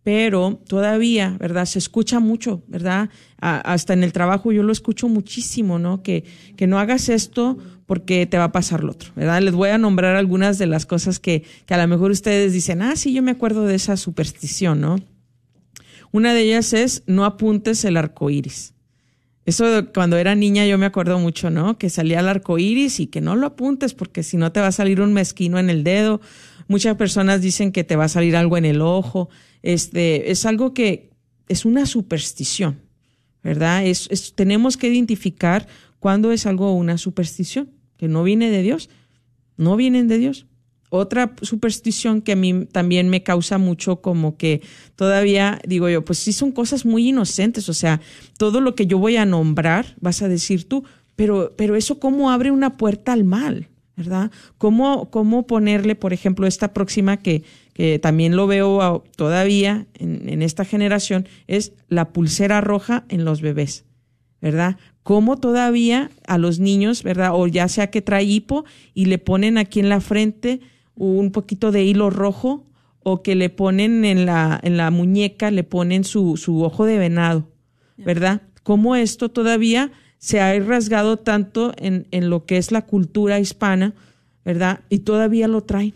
pero 0.01 0.61
todavía, 0.67 1.35
¿verdad? 1.37 1.65
Se 1.65 1.77
escucha 1.77 2.19
mucho, 2.19 2.63
¿verdad? 2.67 3.09
hasta 3.39 3.93
en 3.93 4.03
el 4.03 4.13
trabajo 4.13 4.51
yo 4.51 4.63
lo 4.63 4.71
escucho 4.71 5.07
muchísimo, 5.09 5.77
¿no? 5.77 6.01
Que, 6.01 6.23
que 6.55 6.65
no 6.65 6.79
hagas 6.79 7.09
esto 7.09 7.57
porque 7.85 8.25
te 8.25 8.37
va 8.37 8.45
a 8.45 8.51
pasar 8.51 8.83
lo 8.83 8.93
otro, 8.93 9.11
¿verdad? 9.15 9.41
Les 9.41 9.53
voy 9.53 9.69
a 9.69 9.77
nombrar 9.77 10.15
algunas 10.15 10.57
de 10.57 10.65
las 10.65 10.85
cosas 10.85 11.19
que, 11.19 11.43
que 11.65 11.73
a 11.73 11.77
lo 11.77 11.87
mejor 11.87 12.11
ustedes 12.11 12.53
dicen, 12.53 12.81
ah, 12.81 12.95
sí, 12.95 13.13
yo 13.13 13.21
me 13.21 13.31
acuerdo 13.31 13.65
de 13.65 13.75
esa 13.75 13.97
superstición, 13.97 14.81
¿no? 14.81 14.95
Una 16.11 16.33
de 16.33 16.43
ellas 16.43 16.71
es 16.73 17.03
no 17.05 17.25
apuntes 17.25 17.83
el 17.83 17.97
arco 17.97 18.29
iris. 18.29 18.73
Eso 19.47 19.65
cuando 19.93 20.17
era 20.17 20.35
niña 20.35 20.65
yo 20.65 20.77
me 20.77 20.85
acuerdo 20.85 21.17
mucho, 21.19 21.49
¿no? 21.49 21.77
Que 21.77 21.89
salía 21.89 22.19
el 22.19 22.27
arco 22.27 22.59
iris 22.59 22.99
y 22.99 23.07
que 23.07 23.21
no 23.21 23.37
lo 23.37 23.47
apuntes 23.47 23.93
porque 23.93 24.21
si 24.21 24.35
no 24.35 24.51
te 24.51 24.59
va 24.59 24.67
a 24.67 24.71
salir 24.73 24.99
un 24.99 25.13
mezquino 25.13 25.57
en 25.57 25.69
el 25.69 25.85
dedo. 25.85 26.19
Muchas 26.67 26.97
personas 26.97 27.41
dicen 27.41 27.71
que 27.71 27.85
te 27.85 27.95
va 27.95 28.03
a 28.03 28.09
salir 28.09 28.35
algo 28.35 28.57
en 28.57 28.65
el 28.65 28.81
ojo. 28.81 29.29
Este, 29.63 30.31
es 30.31 30.45
algo 30.45 30.73
que 30.73 31.11
es 31.47 31.63
una 31.63 31.85
superstición, 31.85 32.81
¿verdad? 33.41 33.85
Es, 33.85 34.33
tenemos 34.35 34.75
que 34.75 34.89
identificar 34.89 35.65
cuándo 35.99 36.33
es 36.33 36.45
algo 36.45 36.73
una 36.73 36.97
superstición, 36.97 37.71
que 37.95 38.09
no 38.09 38.23
viene 38.23 38.49
de 38.49 38.61
Dios, 38.63 38.89
no 39.55 39.77
vienen 39.77 40.09
de 40.09 40.17
Dios. 40.17 40.45
Otra 40.89 41.33
superstición 41.41 42.21
que 42.21 42.31
a 42.31 42.35
mí 42.37 42.65
también 42.65 43.09
me 43.09 43.21
causa 43.21 43.57
mucho 43.57 44.01
como 44.01 44.37
que 44.37 44.61
todavía 44.95 45.59
digo 45.67 45.89
yo, 45.89 46.05
pues 46.05 46.19
sí 46.19 46.31
son 46.31 46.53
cosas 46.53 46.85
muy 46.85 47.09
inocentes, 47.09 47.67
o 47.67 47.73
sea, 47.73 47.99
todo 48.37 48.61
lo 48.61 48.73
que 48.73 48.87
yo 48.87 48.97
voy 48.97 49.17
a 49.17 49.25
nombrar, 49.25 49.95
vas 49.99 50.21
a 50.21 50.29
decir 50.29 50.69
tú, 50.69 50.85
pero, 51.17 51.53
pero 51.57 51.75
eso 51.75 51.99
cómo 51.99 52.31
abre 52.31 52.51
una 52.51 52.77
puerta 52.77 53.11
al 53.11 53.25
mal, 53.25 53.67
¿verdad? 53.97 54.31
¿Cómo, 54.57 55.09
cómo 55.09 55.45
ponerle, 55.45 55.95
por 55.95 56.13
ejemplo, 56.13 56.47
esta 56.47 56.73
próxima 56.73 57.17
que, 57.17 57.43
que 57.73 57.99
también 57.99 58.35
lo 58.35 58.47
veo 58.47 59.03
todavía 59.15 59.87
en, 59.95 60.41
esta 60.41 60.63
generación, 60.65 61.27
es 61.47 61.73
la 61.89 62.13
pulsera 62.13 62.61
roja 62.61 63.05
en 63.09 63.25
los 63.25 63.41
bebés, 63.41 63.85
¿verdad? 64.41 64.77
Cómo 65.03 65.37
todavía 65.37 66.11
a 66.27 66.37
los 66.37 66.59
niños, 66.59 67.03
¿verdad? 67.03 67.31
O 67.33 67.45
ya 67.47 67.67
sea 67.67 67.91
que 67.91 68.01
trae 68.01 68.23
hipo 68.23 68.65
y 68.93 69.05
le 69.05 69.17
ponen 69.17 69.57
aquí 69.57 69.79
en 69.79 69.89
la 69.89 70.01
frente 70.01 70.61
un 70.97 71.31
poquito 71.31 71.71
de 71.71 71.83
hilo 71.83 72.09
rojo 72.09 72.65
o 73.03 73.23
que 73.23 73.35
le 73.35 73.49
ponen 73.49 74.03
en 74.03 74.25
la, 74.25 74.59
en 74.61 74.77
la 74.77 74.91
muñeca, 74.91 75.51
le 75.51 75.63
ponen 75.63 76.03
su, 76.03 76.35
su 76.37 76.63
ojo 76.63 76.85
de 76.85 76.97
venado, 76.97 77.47
¿verdad? 77.97 78.41
Cómo 78.63 78.95
esto 78.95 79.29
todavía 79.29 79.91
se 80.17 80.41
ha 80.41 80.59
rasgado 80.59 81.17
tanto 81.17 81.73
en, 81.77 82.07
en 82.11 82.29
lo 82.29 82.45
que 82.45 82.57
es 82.57 82.71
la 82.71 82.85
cultura 82.85 83.39
hispana, 83.39 83.93
¿verdad? 84.43 84.81
Y 84.89 84.99
todavía 84.99 85.47
lo 85.47 85.63
traen. 85.63 85.93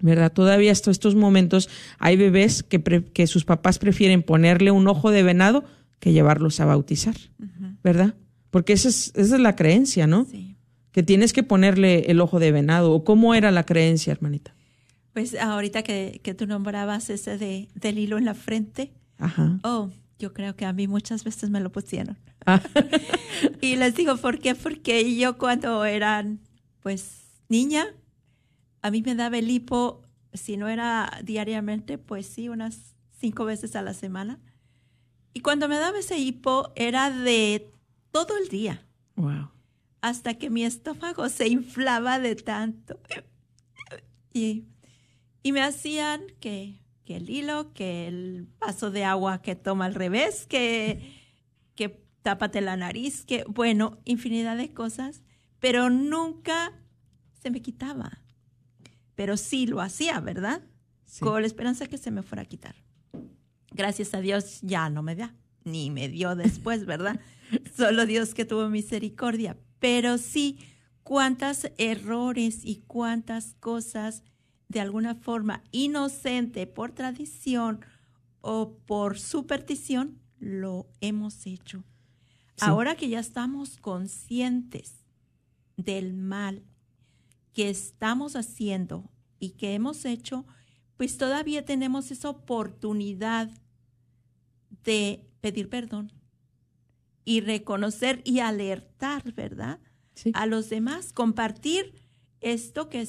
¿verdad? 0.00 0.32
Todavía 0.32 0.72
hasta 0.72 0.90
estos 0.90 1.14
momentos 1.14 1.68
hay 1.98 2.16
bebés 2.16 2.62
que, 2.62 2.80
que 3.12 3.26
sus 3.26 3.44
papás 3.44 3.78
prefieren 3.78 4.22
ponerle 4.22 4.70
un 4.70 4.86
ojo 4.86 5.10
de 5.10 5.22
venado 5.22 5.64
que 5.98 6.12
llevarlos 6.12 6.60
a 6.60 6.66
bautizar, 6.66 7.16
¿verdad? 7.82 8.14
Porque 8.50 8.72
esa 8.72 8.88
es, 8.88 9.12
esa 9.16 9.34
es 9.36 9.40
la 9.40 9.56
creencia, 9.56 10.06
¿no? 10.06 10.26
Sí. 10.30 10.47
Que 10.98 11.04
tienes 11.04 11.32
que 11.32 11.44
ponerle 11.44 12.10
el 12.10 12.20
ojo 12.20 12.40
de 12.40 12.50
venado. 12.50 12.90
¿O 12.90 13.04
cómo 13.04 13.32
era 13.36 13.52
la 13.52 13.62
creencia, 13.62 14.10
hermanita? 14.10 14.52
Pues 15.12 15.36
ahorita 15.36 15.84
que, 15.84 16.20
que 16.24 16.34
tú 16.34 16.48
nombrabas 16.48 17.08
ese 17.08 17.38
de, 17.38 17.68
del 17.76 18.00
hilo 18.00 18.18
en 18.18 18.24
la 18.24 18.34
frente. 18.34 18.90
Ajá. 19.16 19.60
Oh, 19.62 19.90
yo 20.18 20.32
creo 20.32 20.56
que 20.56 20.66
a 20.66 20.72
mí 20.72 20.88
muchas 20.88 21.22
veces 21.22 21.50
me 21.50 21.60
lo 21.60 21.70
pusieron. 21.70 22.18
Ah. 22.46 22.60
y 23.60 23.76
les 23.76 23.94
digo, 23.94 24.16
¿por 24.16 24.40
qué? 24.40 24.56
Porque 24.56 25.14
yo 25.16 25.38
cuando 25.38 25.84
eran, 25.84 26.40
pues, 26.82 27.28
niña, 27.48 27.86
a 28.82 28.90
mí 28.90 29.00
me 29.02 29.14
daba 29.14 29.38
el 29.38 29.48
hipo, 29.52 30.02
si 30.32 30.56
no 30.56 30.66
era 30.66 31.20
diariamente, 31.22 31.98
pues 31.98 32.26
sí, 32.26 32.48
unas 32.48 32.96
cinco 33.20 33.44
veces 33.44 33.76
a 33.76 33.82
la 33.82 33.94
semana. 33.94 34.40
Y 35.32 35.42
cuando 35.42 35.68
me 35.68 35.76
daba 35.76 36.00
ese 36.00 36.18
hipo 36.18 36.72
era 36.74 37.12
de 37.12 37.70
todo 38.10 38.36
el 38.36 38.48
día. 38.48 38.84
Wow. 39.14 39.50
Hasta 40.00 40.34
que 40.34 40.50
mi 40.50 40.64
estómago 40.64 41.28
se 41.28 41.48
inflaba 41.48 42.18
de 42.18 42.36
tanto. 42.36 43.00
Y, 44.32 44.64
y 45.42 45.52
me 45.52 45.62
hacían 45.62 46.22
que, 46.40 46.80
que 47.04 47.16
el 47.16 47.28
hilo, 47.28 47.72
que 47.72 48.06
el 48.06 48.48
vaso 48.60 48.90
de 48.90 49.04
agua 49.04 49.42
que 49.42 49.56
toma 49.56 49.86
al 49.86 49.94
revés, 49.94 50.46
que, 50.46 51.12
que 51.74 52.00
tápate 52.22 52.60
la 52.60 52.76
nariz, 52.76 53.24
que, 53.24 53.44
bueno, 53.48 53.98
infinidad 54.04 54.56
de 54.56 54.72
cosas, 54.72 55.22
pero 55.58 55.90
nunca 55.90 56.72
se 57.42 57.50
me 57.50 57.62
quitaba 57.62 58.22
pero 59.18 59.36
sí 59.36 59.66
lo 59.66 59.80
hacía, 59.80 60.20
¿verdad? 60.20 60.62
Con 61.18 61.40
la 61.40 61.48
esperanza 61.48 61.88
que 61.88 61.98
se 61.98 62.12
me 62.12 62.22
fuera 62.22 62.42
a 62.42 62.44
quitar. 62.44 62.76
Gracias 63.72 64.14
a 64.14 64.20
Dios 64.20 64.60
ya 64.62 64.90
no 64.90 65.02
me 65.02 65.16
da, 65.16 65.34
ni 65.64 65.90
me 65.90 66.08
dio 66.08 66.36
después, 66.36 66.86
¿verdad? 66.86 67.18
Solo 67.76 68.06
Dios 68.06 68.32
que 68.32 68.44
tuvo 68.44 68.68
misericordia. 68.68 69.56
Pero 69.78 70.18
sí, 70.18 70.58
cuántos 71.02 71.70
errores 71.78 72.60
y 72.64 72.82
cuántas 72.86 73.54
cosas 73.60 74.22
de 74.68 74.80
alguna 74.80 75.14
forma 75.14 75.62
inocente 75.72 76.66
por 76.66 76.92
tradición 76.92 77.80
o 78.40 78.76
por 78.86 79.18
superstición 79.18 80.20
lo 80.38 80.86
hemos 81.00 81.46
hecho. 81.46 81.84
Ahora 82.60 82.96
que 82.96 83.08
ya 83.08 83.20
estamos 83.20 83.76
conscientes 83.78 85.04
del 85.76 86.12
mal 86.12 86.62
que 87.52 87.70
estamos 87.70 88.36
haciendo 88.36 89.10
y 89.40 89.50
que 89.50 89.74
hemos 89.74 90.04
hecho, 90.04 90.44
pues 90.96 91.16
todavía 91.16 91.64
tenemos 91.64 92.10
esa 92.10 92.28
oportunidad 92.28 93.50
de 94.84 95.26
pedir 95.40 95.68
perdón 95.68 96.17
y 97.28 97.42
reconocer 97.42 98.22
y 98.24 98.38
alertar, 98.38 99.34
¿verdad? 99.34 99.80
A 100.32 100.46
los 100.46 100.70
demás, 100.70 101.12
compartir 101.12 101.92
esto 102.40 102.88
que 102.88 103.06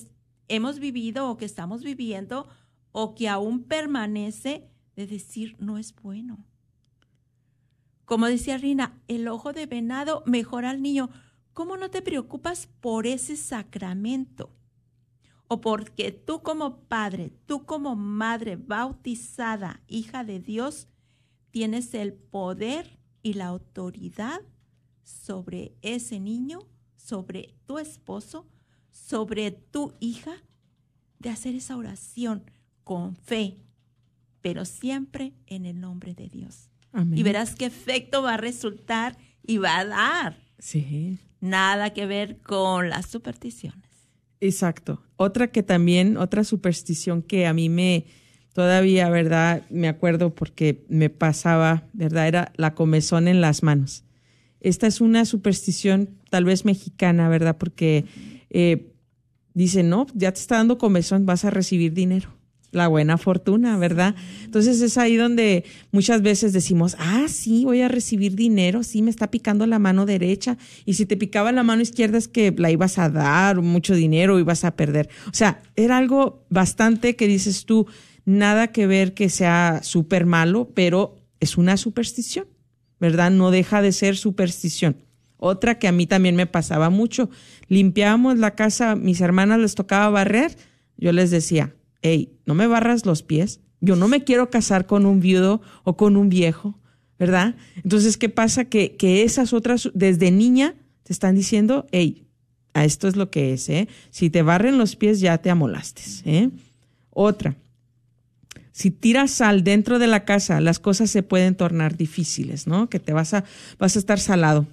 hemos 0.50 0.80
vivido 0.80 1.30
o 1.30 1.38
que 1.38 1.46
estamos 1.46 1.84
viviendo 1.84 2.50
o 2.92 3.16
que 3.16 3.30
aún 3.30 3.64
permanece 3.64 4.70
de 4.98 5.08
decir 5.08 5.56
no 5.60 5.78
es 5.78 5.96
bueno. 5.96 6.46
Como 8.04 8.26
decía 8.26 8.58
Rina, 8.58 9.00
el 9.08 9.30
ojo 9.30 9.54
de 9.54 9.68
venado 9.68 10.22
mejora 10.26 10.72
al 10.72 10.82
niño. 10.82 11.10
¿cómo 11.54 11.78
no 11.78 11.90
te 11.90 12.02
preocupas 12.02 12.68
por 12.82 13.08
ese 13.08 13.38
sacramento? 13.38 14.52
O 15.48 15.62
porque 15.62 16.12
tú 16.12 16.42
como 16.44 16.82
padre, 16.88 17.32
tú 17.46 17.66
como 17.66 17.96
madre 17.96 18.58
bautizada, 18.58 19.82
hija 19.88 20.26
de 20.26 20.42
Dios, 20.42 20.90
tienes 21.52 21.94
el 21.94 22.14
poder 22.14 22.99
y 23.24 23.34
la 23.34 23.46
autoridad 23.46 24.42
sobre 25.04 25.74
ese 25.82 26.20
niño, 26.20 26.60
sobre 26.96 27.56
tu 27.66 27.80
esposo, 27.80 28.48
sobre 28.92 29.52
tu 29.52 29.94
hija, 30.00 30.44
de 31.20 31.30
hacer 31.30 31.56
esa 31.56 31.76
oración 31.76 32.44
con 32.84 33.16
fe, 33.16 33.58
pero 34.42 34.66
siempre 34.66 35.34
en 35.48 35.66
el 35.66 35.80
nombre 35.80 36.14
de 36.14 36.30
Dios. 36.30 36.70
Y 37.14 37.22
verás 37.24 37.56
qué 37.56 37.66
efecto 37.66 38.24
va 38.24 38.36
a 38.36 38.38
resultar 38.38 39.18
y 39.46 39.58
va 39.58 39.78
a 39.78 39.86
dar. 39.86 40.38
Sí 40.58 41.20
nada 41.42 41.92
que 41.92 42.06
ver 42.06 42.40
con 42.42 42.90
las 42.90 43.08
supersticiones. 43.08 43.90
Exacto. 44.42 45.04
Otra 45.18 45.52
que 45.52 45.64
también, 45.64 46.18
otra 46.18 46.44
superstición 46.44 47.22
que 47.22 47.46
a 47.46 47.54
mí 47.54 47.70
me, 47.70 48.06
todavía, 48.60 49.10
¿verdad? 49.10 49.62
Me 49.70 49.88
acuerdo 49.88 50.36
porque 50.36 50.84
me 50.90 51.10
pasaba, 51.10 51.84
¿verdad? 51.94 52.28
Era 52.28 52.52
la 52.58 52.76
comezón 52.76 53.30
en 53.30 53.40
las 53.40 53.64
manos. 53.64 54.04
Esta 54.60 54.86
es 54.86 55.00
una 55.00 55.24
superstición 55.24 56.10
tal 56.30 56.44
vez 56.44 56.66
mexicana, 56.66 57.30
¿verdad? 57.30 57.56
Porque 57.58 58.04
eh, 58.50 58.92
dicen, 59.54 59.88
no, 59.88 60.08
ya 60.14 60.34
te 60.34 60.42
está 60.42 60.58
dando 60.58 60.78
comezón, 60.78 61.26
vas 61.26 61.46
a 61.46 61.52
recibir 61.52 61.94
dinero 61.94 62.34
la 62.72 62.88
buena 62.88 63.18
fortuna, 63.18 63.78
¿verdad? 63.78 64.14
Entonces 64.46 64.80
es 64.82 64.98
ahí 64.98 65.16
donde 65.16 65.64
muchas 65.92 66.22
veces 66.22 66.54
decimos, 66.54 66.96
ah, 67.00 67.26
sí, 67.28 67.66
voy 67.66 67.82
a 67.82 67.88
recibir 67.88 68.36
dinero, 68.36 68.84
sí, 68.84 69.02
me 69.02 69.10
está 69.10 69.32
picando 69.32 69.66
la 69.66 69.80
mano 69.80 70.06
derecha, 70.06 70.58
y 70.86 70.94
si 70.94 71.08
te 71.08 71.18
picaba 71.18 71.52
la 71.52 71.64
mano 71.64 71.82
izquierda 71.82 72.20
es 72.20 72.28
que 72.28 72.54
la 72.56 72.70
ibas 72.70 73.00
a 73.00 73.10
dar 73.10 73.62
mucho 73.62 73.96
dinero, 73.96 74.38
ibas 74.38 74.66
a 74.66 74.76
perder. 74.76 75.10
O 75.28 75.34
sea, 75.34 75.64
era 75.76 75.98
algo 75.98 76.46
bastante 76.50 77.16
que 77.16 77.28
dices 77.28 77.66
tú, 77.66 77.88
nada 78.30 78.68
que 78.68 78.86
ver 78.86 79.16
que 79.16 79.28
sea 79.30 79.82
súper 79.82 80.26
malo, 80.28 80.70
pero 80.76 81.16
es 81.40 81.58
una 81.58 81.78
superstición, 81.78 82.46
¿verdad? 83.00 83.32
No 83.32 83.50
deja 83.50 83.82
de 83.82 83.92
ser 83.92 84.16
superstición. 84.18 84.98
Otra 85.38 85.80
que 85.80 85.88
a 85.88 85.92
mí 85.92 86.06
también 86.06 86.36
me 86.36 86.46
pasaba 86.46 86.90
mucho, 86.90 87.30
limpiábamos 87.70 88.38
la 88.38 88.56
casa, 88.56 88.96
mis 88.96 89.22
hermanas 89.22 89.60
les 89.60 89.74
tocaba 89.74 90.10
barrer, 90.10 90.56
yo 90.98 91.12
les 91.12 91.32
decía, 91.32 91.74
hey, 92.02 92.38
no 92.46 92.54
me 92.54 92.68
barras 92.68 93.06
los 93.06 93.24
pies, 93.24 93.62
yo 93.82 93.96
no 93.96 94.08
me 94.08 94.24
quiero 94.24 94.50
casar 94.50 94.86
con 94.86 95.06
un 95.06 95.22
viudo 95.22 95.62
o 95.84 95.98
con 95.98 96.16
un 96.16 96.30
viejo, 96.30 96.78
¿verdad? 97.18 97.56
Entonces, 97.78 98.18
¿qué 98.18 98.30
pasa? 98.30 98.66
Que, 98.66 98.96
que 98.96 99.24
esas 99.24 99.54
otras, 99.54 99.90
desde 99.94 100.30
niña, 100.30 100.76
te 101.04 101.14
están 101.14 101.36
diciendo, 101.36 101.88
hey, 101.92 102.28
a 102.74 102.86
esto 102.86 103.08
es 103.08 103.16
lo 103.16 103.32
que 103.32 103.54
es, 103.54 103.70
¿eh? 103.70 103.88
Si 104.12 104.30
te 104.30 104.44
barren 104.44 104.78
los 104.78 104.96
pies, 104.96 105.20
ya 105.20 105.38
te 105.40 105.50
amolaste, 105.50 106.04
¿eh? 106.26 106.50
Otra, 107.10 107.56
si 108.80 108.92
tiras 108.92 109.32
sal 109.32 109.66
dentro 109.66 110.00
de 110.00 110.08
la 110.08 110.24
casa, 110.24 110.62
las 110.62 110.80
cosas 110.80 111.12
se 111.12 111.22
pueden 111.22 111.56
tornar 111.56 111.98
difíciles, 111.98 112.66
¿no? 112.66 112.90
Que 112.90 113.02
te 113.02 113.12
vas 113.12 113.34
a, 113.34 113.44
vas 113.78 113.98
a 113.98 114.00
estar 114.00 114.22
salado. 114.22 114.68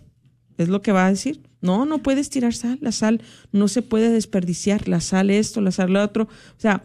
Es 0.59 0.69
lo 0.69 0.81
que 0.81 0.92
va 0.92 1.07
a 1.07 1.11
decir. 1.11 1.42
No, 1.61 1.87
no 1.87 2.05
puedes 2.05 2.31
tirar 2.31 2.55
sal. 2.55 2.79
La 2.81 2.92
sal 2.92 3.21
no 3.51 3.66
se 3.66 3.83
puede 3.83 4.11
desperdiciar. 4.11 4.87
La 4.87 5.01
sal 5.01 5.29
esto, 5.29 5.61
la 5.61 5.73
sal 5.73 5.92
lo 5.92 6.01
otro. 6.05 6.29
O 6.29 6.61
sea, 6.61 6.85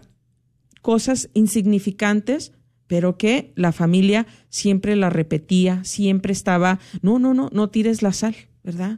cosas 0.82 1.30
insignificantes, 1.36 2.54
pero 2.88 3.20
que 3.20 3.54
la 3.56 3.72
familia 3.72 4.26
siempre 4.50 4.96
la 4.96 5.12
repetía, 5.12 5.84
siempre 5.84 6.34
estaba, 6.34 6.80
no, 7.04 7.20
no, 7.20 7.36
no, 7.36 7.52
no 7.54 7.70
tires 7.70 8.02
la 8.02 8.14
sal, 8.14 8.36
¿verdad? 8.64 8.98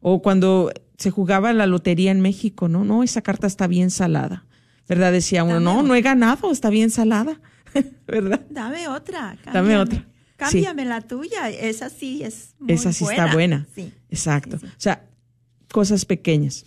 O 0.00 0.22
cuando 0.22 0.70
se 0.96 1.10
jugaba 1.10 1.52
la 1.52 1.66
lotería 1.66 2.12
en 2.12 2.20
México, 2.20 2.68
no, 2.68 2.84
no, 2.84 3.02
esa 3.02 3.22
carta 3.22 3.48
está 3.48 3.66
bien 3.66 3.90
salada, 3.90 4.46
¿verdad? 4.88 5.12
Decía 5.12 5.44
uno, 5.44 5.60
no, 5.60 5.82
no 5.82 5.94
he 5.94 6.02
ganado, 6.02 6.50
está 6.50 6.70
bien 6.70 6.90
salada, 6.90 7.40
¿verdad? 8.06 8.44
Dame 8.50 8.88
otra. 8.88 9.38
Dame 9.52 9.76
otra. 9.76 10.06
Cámbiame 10.36 10.84
la 10.84 11.00
tuya, 11.00 11.50
esa 11.50 11.88
sí 11.88 12.22
es 12.24 12.54
muy 12.58 12.72
Esa 12.72 12.92
sí 12.92 13.04
está 13.04 13.32
buena. 13.32 13.66
Sí. 13.74 13.92
Exacto. 14.10 14.56
O 14.56 14.80
sea, 14.80 15.08
cosas 15.70 16.04
pequeñas. 16.04 16.64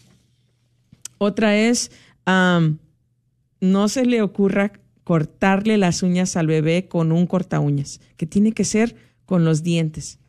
Otra 1.17 1.57
es, 1.57 1.91
no 2.25 3.87
se 3.89 4.05
le 4.05 4.21
ocurra 4.21 4.71
cortarle 5.03 5.77
las 5.77 6.03
uñas 6.03 6.35
al 6.35 6.47
bebé 6.47 6.87
con 6.87 7.11
un 7.11 7.27
corta 7.27 7.59
uñas, 7.59 7.99
que 8.17 8.25
tiene 8.25 8.53
que 8.53 8.63
ser 8.63 8.95
con 9.25 9.45
los 9.45 9.61
dientes. 9.61 10.19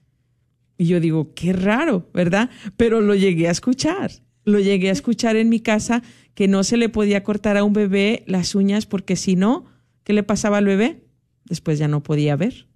Y 0.79 0.87
yo 0.87 1.01
digo, 1.01 1.33
qué 1.35 1.53
raro, 1.53 2.09
¿verdad? 2.13 2.51
Pero 2.77 3.01
lo 3.01 3.15
llegué 3.15 3.49
a 3.49 3.53
escuchar. 3.53 4.11
Lo 4.45 4.61
llegué 4.61 4.91
a 4.91 4.93
escuchar 4.93 5.37
en 5.37 5.49
mi 5.49 5.61
casa 5.61 6.03
que 6.37 6.49
no 6.49 6.65
se 6.65 6.77
le 6.77 6.91
podía 6.91 7.25
cortar 7.25 7.57
a 7.57 7.65
un 7.65 7.73
bebé 7.73 8.23
las 8.27 8.55
uñas 8.55 8.85
porque 8.85 9.17
si 9.17 9.37
no, 9.37 9.65
¿qué 10.05 10.13
le 10.13 10.23
pasaba 10.23 10.59
al 10.59 10.67
bebé? 10.67 11.09
Después 11.47 11.79
ya 11.79 11.89
no 11.89 12.03
podía 12.03 12.37
ver. 12.37 12.69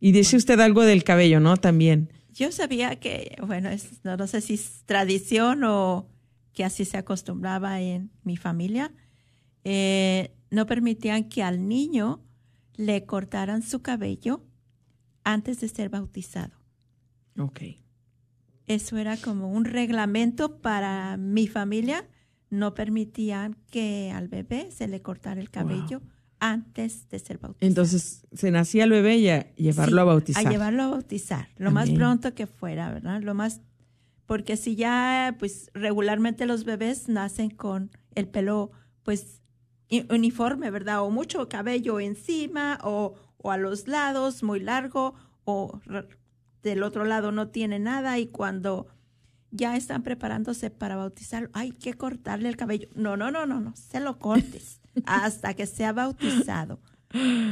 Y 0.00 0.10
dice 0.10 0.36
usted 0.36 0.58
algo 0.58 0.82
del 0.82 1.04
cabello, 1.04 1.38
¿no? 1.38 1.56
También. 1.56 2.12
Yo 2.32 2.50
sabía 2.50 2.98
que, 2.98 3.36
bueno, 3.46 3.70
no, 4.02 4.26
sé 4.26 4.40
si 4.40 4.54
es 4.54 4.82
tradición 4.84 5.62
o 5.62 6.08
que 6.52 6.64
así 6.64 6.84
se 6.84 6.96
acostumbraba 6.96 7.80
en 7.80 8.10
mi 8.24 8.36
familia. 8.36 8.92
Eh, 9.62 10.34
no 10.50 10.66
permitían 10.66 11.28
que 11.28 11.44
al 11.44 11.68
niño 11.68 12.20
le 12.74 13.06
cortaran 13.06 13.62
su 13.62 13.80
cabello 13.80 14.44
antes 15.22 15.60
de 15.60 15.68
ser 15.68 15.88
bautizado. 15.88 16.56
Ok. 17.38 17.60
Eso 18.66 18.98
era 18.98 19.16
como 19.16 19.52
un 19.52 19.66
reglamento 19.66 20.60
para 20.60 21.16
mi 21.16 21.46
familia. 21.46 22.08
No 22.58 22.74
permitían 22.74 23.56
que 23.70 24.12
al 24.14 24.28
bebé 24.28 24.70
se 24.70 24.88
le 24.88 25.02
cortara 25.02 25.40
el 25.40 25.50
cabello 25.50 26.00
antes 26.40 27.08
de 27.08 27.18
ser 27.18 27.38
bautizado. 27.38 27.68
Entonces, 27.68 28.26
se 28.32 28.50
nacía 28.50 28.84
el 28.84 28.90
bebé 28.90 29.16
y 29.16 29.28
a 29.28 29.54
llevarlo 29.54 30.02
a 30.02 30.04
bautizar. 30.04 30.46
A 30.46 30.50
llevarlo 30.50 30.82
a 30.82 30.88
bautizar, 30.88 31.48
lo 31.56 31.70
más 31.70 31.90
pronto 31.90 32.34
que 32.34 32.46
fuera, 32.46 32.92
¿verdad? 32.92 33.22
Lo 33.22 33.34
más 33.34 33.60
porque 34.26 34.56
si 34.56 34.74
ya 34.74 35.36
pues 35.38 35.70
regularmente 35.74 36.46
los 36.46 36.64
bebés 36.64 37.08
nacen 37.08 37.50
con 37.50 37.90
el 38.14 38.26
pelo 38.26 38.70
pues 39.02 39.42
uniforme, 40.10 40.70
¿verdad? 40.70 41.02
O 41.02 41.10
mucho 41.10 41.48
cabello 41.48 42.00
encima 42.00 42.78
o, 42.82 43.14
o 43.36 43.50
a 43.50 43.56
los 43.56 43.86
lados 43.86 44.42
muy 44.42 44.60
largo 44.60 45.14
o 45.44 45.80
del 46.62 46.82
otro 46.82 47.04
lado 47.04 47.32
no 47.32 47.48
tiene 47.48 47.78
nada 47.78 48.18
y 48.18 48.26
cuando 48.26 48.86
ya 49.54 49.76
están 49.76 50.02
preparándose 50.02 50.68
para 50.70 50.96
bautizar, 50.96 51.48
hay 51.52 51.70
que 51.70 51.94
cortarle 51.94 52.48
el 52.48 52.56
cabello. 52.56 52.88
No, 52.94 53.16
no, 53.16 53.30
no, 53.30 53.46
no, 53.46 53.60
no, 53.60 53.74
se 53.76 54.00
lo 54.00 54.18
cortes 54.18 54.80
hasta 55.06 55.54
que 55.54 55.66
sea 55.66 55.92
bautizado. 55.92 56.80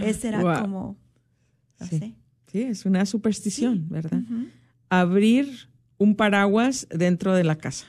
Ese 0.03 0.29
era 0.29 0.61
como, 0.61 0.99
sí. 1.89 2.17
Sí, 2.51 2.63
es 2.63 2.85
una 2.85 3.07
superstición, 3.07 3.89
¿verdad? 3.89 4.21
Abrir 4.91 5.71
un 5.97 6.17
paraguas 6.17 6.87
dentro 6.91 7.35
de 7.35 7.45
la 7.45 7.57
casa. 7.57 7.87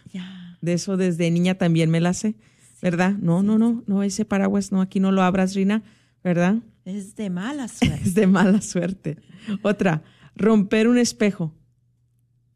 De 0.61 0.73
eso 0.73 0.95
desde 0.95 1.29
niña 1.31 1.55
también 1.55 1.89
me 1.89 1.99
la 1.99 2.13
sé, 2.13 2.35
¿verdad? 2.81 3.13
No, 3.17 3.43
no, 3.43 3.57
no, 3.57 3.83
no, 3.87 4.03
ese 4.03 4.23
paraguas 4.23 4.71
no, 4.71 4.79
aquí 4.79 4.99
no 4.99 5.11
lo 5.11 5.23
abras, 5.23 5.55
Rina, 5.55 5.83
¿verdad? 6.23 6.57
Es 6.85 7.15
de 7.15 7.29
mala 7.29 7.67
suerte. 7.67 8.01
es 8.03 8.13
de 8.13 8.27
mala 8.27 8.61
suerte. 8.61 9.17
Otra, 9.63 10.03
romper 10.35 10.87
un 10.87 10.97
espejo. 10.97 11.53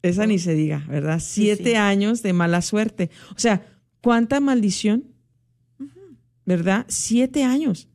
Esa 0.08 0.26
ni 0.26 0.38
se 0.38 0.54
diga, 0.54 0.84
¿verdad? 0.88 1.20
Siete 1.22 1.76
años 1.76 2.22
de 2.22 2.32
mala 2.32 2.62
suerte. 2.62 3.10
O 3.30 3.38
sea, 3.38 3.66
¿cuánta 4.00 4.40
maldición 4.40 5.04
¿verdad? 6.48 6.86
Siete 6.88 7.44
años. 7.44 7.88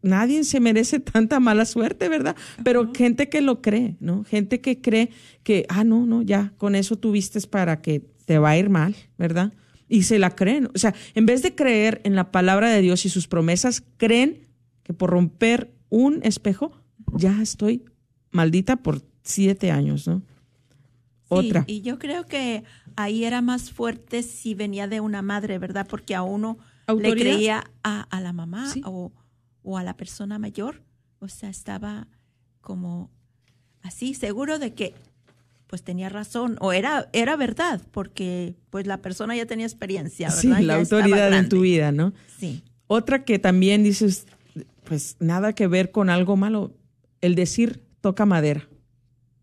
Nadie 0.00 0.44
se 0.44 0.60
merece 0.60 0.98
tanta 0.98 1.40
mala 1.40 1.66
suerte, 1.66 2.08
¿verdad? 2.08 2.36
Pero 2.62 2.90
gente 2.94 3.28
que 3.28 3.42
lo 3.42 3.60
cree, 3.60 3.96
¿no? 4.00 4.24
Gente 4.24 4.62
que 4.62 4.80
cree 4.80 5.10
que, 5.42 5.66
ah, 5.68 5.84
no, 5.84 6.06
no, 6.06 6.22
ya, 6.22 6.54
con 6.56 6.74
eso 6.74 6.96
tuviste 6.96 7.38
para 7.46 7.82
que 7.82 8.00
te 8.24 8.38
va 8.38 8.50
a 8.50 8.58
ir 8.58 8.70
mal, 8.70 8.96
¿verdad? 9.18 9.52
Y 9.90 10.04
se 10.04 10.18
la 10.18 10.30
creen. 10.34 10.70
O 10.74 10.78
sea, 10.78 10.94
en 11.14 11.26
vez 11.26 11.42
de 11.42 11.54
creer 11.54 12.00
en 12.04 12.16
la 12.16 12.32
palabra 12.32 12.70
de 12.70 12.80
Dios 12.80 13.04
y 13.04 13.10
sus 13.10 13.28
promesas, 13.28 13.82
creen 13.98 14.46
que 14.82 14.94
por 14.94 15.10
romper 15.10 15.70
un 15.90 16.20
espejo, 16.22 16.72
ya 17.12 17.42
estoy 17.42 17.84
maldita 18.30 18.76
por 18.76 19.02
siete 19.22 19.70
años, 19.70 20.08
¿no? 20.08 20.22
Otra. 21.34 21.64
Y 21.66 21.82
yo 21.82 21.98
creo 21.98 22.26
que 22.26 22.64
ahí 22.96 23.24
era 23.24 23.42
más 23.42 23.70
fuerte 23.70 24.22
si 24.22 24.54
venía 24.54 24.86
de 24.88 25.00
una 25.00 25.22
madre, 25.22 25.58
¿verdad? 25.58 25.86
Porque 25.88 26.14
a 26.14 26.22
uno 26.22 26.58
le 26.98 27.12
creía 27.12 27.64
a, 27.82 28.20
la 28.20 28.32
mamá 28.32 28.72
o, 28.84 29.12
a 29.78 29.82
la 29.82 29.96
persona 29.96 30.38
mayor. 30.38 30.82
O 31.18 31.28
sea, 31.28 31.48
estaba 31.48 32.08
como 32.60 33.10
así, 33.82 34.14
seguro 34.14 34.58
de 34.58 34.74
que 34.74 34.94
pues 35.66 35.82
tenía 35.82 36.08
razón 36.08 36.56
o 36.60 36.72
era, 36.72 37.08
era 37.12 37.36
verdad, 37.36 37.80
porque 37.90 38.54
pues 38.70 38.86
la 38.86 38.98
persona 38.98 39.34
ya 39.34 39.46
tenía 39.46 39.66
experiencia, 39.66 40.28
¿verdad? 40.28 40.58
Sí, 40.58 40.64
la 40.64 40.76
autoridad 40.76 41.32
en 41.36 41.48
tu 41.48 41.60
vida, 41.60 41.90
¿no? 41.90 42.12
Sí. 42.38 42.62
Otra 42.86 43.24
que 43.24 43.38
también 43.38 43.82
dices, 43.82 44.26
pues 44.84 45.16
nada 45.18 45.54
que 45.54 45.66
ver 45.66 45.90
con 45.90 46.10
algo 46.10 46.36
malo, 46.36 46.76
el 47.20 47.34
decir 47.34 47.82
toca 48.00 48.26
madera. 48.26 48.68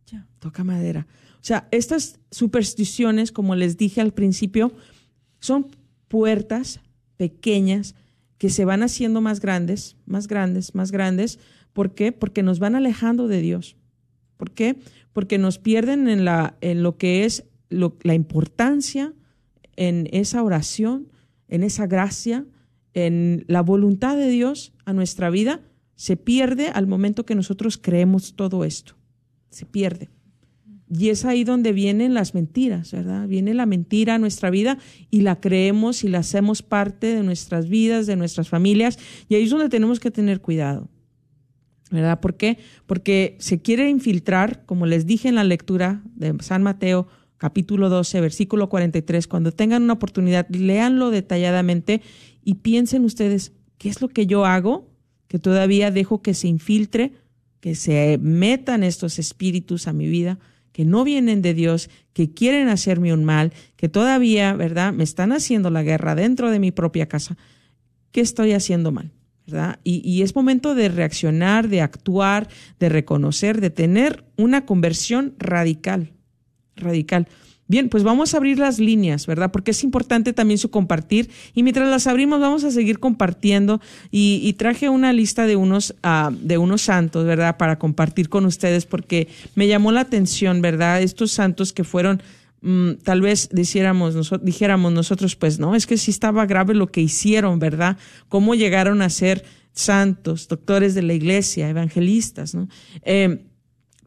Ya. 0.05 0.27
Toca 0.39 0.63
madera. 0.63 1.07
O 1.41 1.43
sea, 1.43 1.67
estas 1.71 2.19
supersticiones, 2.29 3.31
como 3.31 3.55
les 3.55 3.75
dije 3.75 3.99
al 3.99 4.13
principio, 4.13 4.71
son 5.39 5.67
puertas 6.07 6.81
pequeñas 7.17 7.95
que 8.37 8.49
se 8.49 8.63
van 8.63 8.83
haciendo 8.83 9.21
más 9.21 9.39
grandes, 9.39 9.97
más 10.05 10.27
grandes, 10.27 10.75
más 10.75 10.91
grandes. 10.91 11.39
¿Por 11.73 11.95
qué? 11.95 12.11
Porque 12.11 12.43
nos 12.43 12.59
van 12.59 12.75
alejando 12.75 13.27
de 13.27 13.41
Dios. 13.41 13.75
¿Por 14.37 14.51
qué? 14.51 14.77
Porque 15.13 15.39
nos 15.39 15.57
pierden 15.57 16.07
en, 16.07 16.25
la, 16.25 16.57
en 16.61 16.83
lo 16.83 16.97
que 16.97 17.25
es 17.25 17.45
la 17.69 18.13
importancia 18.13 19.13
en 19.75 20.07
esa 20.11 20.43
oración, 20.43 21.11
en 21.47 21.63
esa 21.63 21.87
gracia, 21.87 22.45
en 22.93 23.45
la 23.47 23.61
voluntad 23.61 24.15
de 24.15 24.29
Dios 24.29 24.73
a 24.85 24.93
nuestra 24.93 25.29
vida, 25.31 25.61
se 25.95 26.17
pierde 26.17 26.67
al 26.69 26.87
momento 26.87 27.25
que 27.25 27.35
nosotros 27.35 27.77
creemos 27.77 28.35
todo 28.35 28.63
esto. 28.63 28.95
Se 29.49 29.65
pierde. 29.65 30.09
Y 30.93 31.09
es 31.09 31.23
ahí 31.23 31.45
donde 31.45 31.71
vienen 31.71 32.13
las 32.13 32.33
mentiras, 32.33 32.91
¿verdad? 32.91 33.25
Viene 33.25 33.53
la 33.53 33.65
mentira 33.65 34.15
a 34.15 34.17
nuestra 34.19 34.49
vida 34.49 34.77
y 35.09 35.21
la 35.21 35.39
creemos 35.39 36.03
y 36.03 36.09
la 36.09 36.19
hacemos 36.19 36.63
parte 36.63 37.15
de 37.15 37.23
nuestras 37.23 37.69
vidas, 37.69 38.07
de 38.07 38.17
nuestras 38.17 38.49
familias. 38.49 38.99
Y 39.29 39.35
ahí 39.35 39.43
es 39.43 39.51
donde 39.51 39.69
tenemos 39.69 40.01
que 40.01 40.11
tener 40.11 40.41
cuidado, 40.41 40.89
¿verdad? 41.91 42.19
¿Por 42.19 42.35
qué? 42.35 42.57
Porque 42.87 43.37
se 43.39 43.61
quiere 43.61 43.89
infiltrar, 43.89 44.65
como 44.65 44.85
les 44.85 45.05
dije 45.05 45.29
en 45.29 45.35
la 45.35 45.45
lectura 45.45 46.03
de 46.15 46.35
San 46.41 46.61
Mateo, 46.61 47.07
capítulo 47.37 47.87
12, 47.87 48.19
versículo 48.19 48.67
43, 48.67 49.27
cuando 49.27 49.53
tengan 49.53 49.83
una 49.83 49.93
oportunidad, 49.93 50.45
léanlo 50.49 51.09
detalladamente 51.09 52.01
y 52.43 52.55
piensen 52.55 53.05
ustedes, 53.05 53.53
¿qué 53.77 53.87
es 53.87 54.01
lo 54.01 54.09
que 54.09 54.27
yo 54.27 54.45
hago 54.45 54.89
que 55.29 55.39
todavía 55.39 55.89
dejo 55.89 56.21
que 56.21 56.33
se 56.33 56.49
infiltre, 56.49 57.13
que 57.61 57.75
se 57.75 58.19
metan 58.21 58.83
estos 58.83 59.19
espíritus 59.19 59.87
a 59.87 59.93
mi 59.93 60.09
vida? 60.09 60.37
Que 60.71 60.85
no 60.85 61.03
vienen 61.03 61.41
de 61.41 61.53
Dios, 61.53 61.89
que 62.13 62.33
quieren 62.33 62.69
hacerme 62.69 63.13
un 63.13 63.23
mal, 63.23 63.53
que 63.75 63.89
todavía, 63.89 64.53
¿verdad?, 64.53 64.93
me 64.93 65.03
están 65.03 65.31
haciendo 65.31 65.69
la 65.69 65.83
guerra 65.83 66.15
dentro 66.15 66.51
de 66.51 66.59
mi 66.59 66.71
propia 66.71 67.07
casa. 67.07 67.37
¿Qué 68.11 68.21
estoy 68.21 68.53
haciendo 68.53 68.91
mal? 68.91 69.11
¿verdad? 69.47 69.79
Y, 69.83 70.07
y 70.07 70.21
es 70.21 70.35
momento 70.35 70.75
de 70.75 70.89
reaccionar, 70.89 71.67
de 71.67 71.81
actuar, 71.81 72.47
de 72.79 72.89
reconocer, 72.89 73.59
de 73.59 73.69
tener 73.69 74.23
una 74.37 74.65
conversión 74.65 75.35
radical, 75.39 76.13
radical. 76.75 77.27
Bien, 77.71 77.87
pues 77.87 78.03
vamos 78.03 78.33
a 78.33 78.37
abrir 78.37 78.59
las 78.59 78.79
líneas, 78.79 79.25
¿verdad? 79.25 79.49
Porque 79.49 79.71
es 79.71 79.81
importante 79.85 80.33
también 80.33 80.57
su 80.57 80.69
compartir. 80.69 81.29
Y 81.53 81.63
mientras 81.63 81.87
las 81.87 82.05
abrimos, 82.05 82.41
vamos 82.41 82.65
a 82.65 82.71
seguir 82.71 82.99
compartiendo. 82.99 83.79
Y, 84.11 84.51
traje 84.57 84.89
una 84.89 85.13
lista 85.13 85.45
de 85.45 85.55
unos, 85.55 85.95
uh, 86.03 86.35
de 86.35 86.57
unos 86.57 86.81
santos, 86.81 87.25
¿verdad? 87.25 87.55
Para 87.55 87.79
compartir 87.79 88.27
con 88.27 88.45
ustedes, 88.45 88.85
porque 88.85 89.29
me 89.55 89.69
llamó 89.69 89.93
la 89.93 90.01
atención, 90.01 90.61
¿verdad? 90.61 91.01
Estos 91.01 91.31
santos 91.31 91.71
que 91.71 91.85
fueron, 91.85 92.21
mm, 92.59 92.95
tal 93.05 93.21
vez 93.21 93.47
dijéramos, 93.53 94.17
dijéramos 94.41 94.91
nosotros, 94.91 95.37
pues 95.37 95.57
no, 95.57 95.73
es 95.73 95.87
que 95.87 95.95
sí 95.95 96.11
estaba 96.11 96.45
grave 96.45 96.73
lo 96.73 96.91
que 96.91 96.99
hicieron, 96.99 97.59
¿verdad? 97.59 97.95
Cómo 98.27 98.53
llegaron 98.53 99.01
a 99.01 99.09
ser 99.09 99.45
santos, 99.71 100.49
doctores 100.49 100.93
de 100.93 101.03
la 101.03 101.13
iglesia, 101.13 101.69
evangelistas, 101.69 102.53
¿no? 102.53 102.67
Eh, 103.03 103.45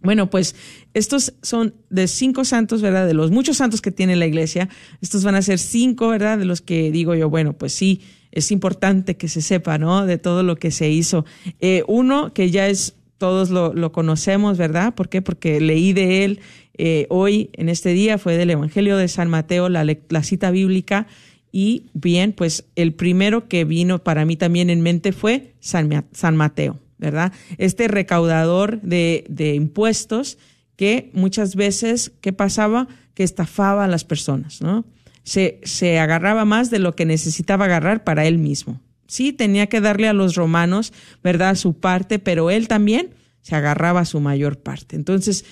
Bueno, 0.02 0.30
pues 0.30 0.56
estos 0.94 1.34
son 1.42 1.76
de 1.90 2.08
cinco 2.08 2.46
santos, 2.46 2.82
¿verdad? 2.82 3.06
De 3.06 3.14
los 3.14 3.32
muchos 3.32 3.58
santos 3.58 3.82
que 3.82 3.92
tiene 3.92 4.16
la 4.16 4.28
iglesia. 4.28 4.70
Estos 5.02 5.24
van 5.24 5.36
a 5.36 5.42
ser 5.42 5.60
cinco, 5.60 6.08
¿verdad? 6.10 6.38
De 6.38 6.46
los 6.46 6.62
que 6.62 6.90
digo 6.92 7.16
yo, 7.16 7.30
bueno, 7.30 7.54
pues 7.54 7.74
sí, 7.74 8.02
es 8.32 8.52
importante 8.52 9.18
que 9.18 9.28
se 9.28 9.42
sepa, 9.42 9.78
¿no? 9.78 10.06
De 10.06 10.18
todo 10.18 10.44
lo 10.44 10.56
que 10.56 10.72
se 10.72 10.90
hizo. 10.90 11.26
Eh, 11.60 11.84
uno 11.88 12.34
que 12.34 12.50
ya 12.50 12.68
es, 12.68 12.96
todos 13.18 13.50
lo, 13.50 13.74
lo 13.74 13.92
conocemos, 13.92 14.58
¿verdad? 14.58 14.96
¿Por 14.96 15.10
qué? 15.10 15.22
Porque 15.22 15.60
leí 15.60 15.92
de 15.92 16.24
él 16.24 16.40
eh, 16.82 17.08
hoy, 17.10 17.50
en 17.54 17.68
este 17.68 17.90
día, 17.90 18.18
fue 18.18 18.38
del 18.38 18.52
Evangelio 18.52 18.96
de 18.96 19.10
San 19.10 19.30
Mateo, 19.30 19.68
la, 19.68 19.86
la 20.08 20.24
cita 20.24 20.50
bíblica. 20.50 21.08
Y 21.52 21.88
bien, 21.94 22.32
pues 22.32 22.64
el 22.78 22.94
primero 22.94 23.50
que 23.50 23.66
vino 23.66 24.02
para 24.02 24.24
mí 24.24 24.38
también 24.38 24.70
en 24.70 24.80
mente 24.80 25.12
fue 25.12 25.56
San, 25.60 25.90
Mateo, 26.38 26.80
¿verdad? 26.98 27.34
Este 27.58 27.90
recaudador 27.90 28.80
de, 28.82 29.26
impuestos 29.56 30.38
que 30.78 31.10
muchas 31.12 31.58
veces, 31.58 32.14
¿qué 32.22 32.32
pasaba? 32.32 32.88
Que 33.14 33.24
estafaba 33.24 33.84
a 33.84 33.90
las 33.90 34.06
personas, 34.06 34.62
¿no? 34.62 34.86
Se, 35.24 35.60
se 35.64 36.00
agarraba 36.00 36.46
más 36.46 36.70
de 36.70 36.80
lo 36.80 36.96
que 36.96 37.06
necesitaba 37.06 37.66
agarrar 37.66 38.06
para 38.06 38.26
él 38.26 38.38
mismo. 38.38 38.80
Sí, 39.06 39.34
tenía 39.34 39.68
que 39.68 39.82
darle 39.82 40.08
a 40.08 40.14
los 40.14 40.36
romanos, 40.36 40.94
¿verdad? 41.22 41.56
Su 41.56 41.74
parte, 41.74 42.20
pero 42.20 42.52
él 42.52 42.70
también 42.70 43.10
se 43.42 43.56
agarraba 43.56 44.06
su 44.06 44.22
mayor 44.22 44.60
parte. 44.60 44.96
Entonces, 44.96 45.44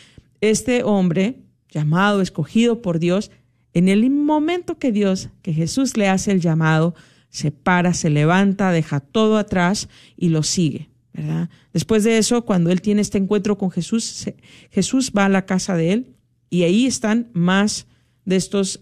este 0.42 0.84
hombre, 0.84 1.40
llamado, 1.70 2.22
escogido 2.22 2.82
por 2.82 3.00
Dios, 3.00 3.32
en 3.74 3.90
el 3.90 4.10
momento 4.10 4.78
que 4.78 4.92
Dios, 4.92 5.30
que 5.42 5.54
Jesús 5.54 5.98
le 5.98 6.08
hace 6.10 6.32
el 6.32 6.42
llamado, 6.42 6.96
se 7.30 7.52
para, 7.52 7.94
se 7.94 8.10
levanta, 8.10 8.72
deja 8.72 9.00
todo 9.00 9.38
atrás 9.38 9.90
y 10.16 10.30
lo 10.30 10.44
sigue. 10.44 10.90
¿verdad? 11.14 11.50
Después 11.74 12.04
de 12.04 12.18
eso, 12.18 12.46
cuando 12.46 12.72
él 12.72 12.82
tiene 12.82 13.02
este 13.02 13.18
encuentro 13.18 13.58
con 13.58 13.72
Jesús, 13.72 14.32
Jesús 14.72 15.12
va 15.16 15.26
a 15.26 15.30
la 15.30 15.46
casa 15.46 15.76
de 15.76 15.94
él 15.94 16.16
y 16.50 16.64
ahí 16.64 16.86
están 16.86 17.30
más 17.34 17.88
de 18.26 18.36
estos 18.36 18.82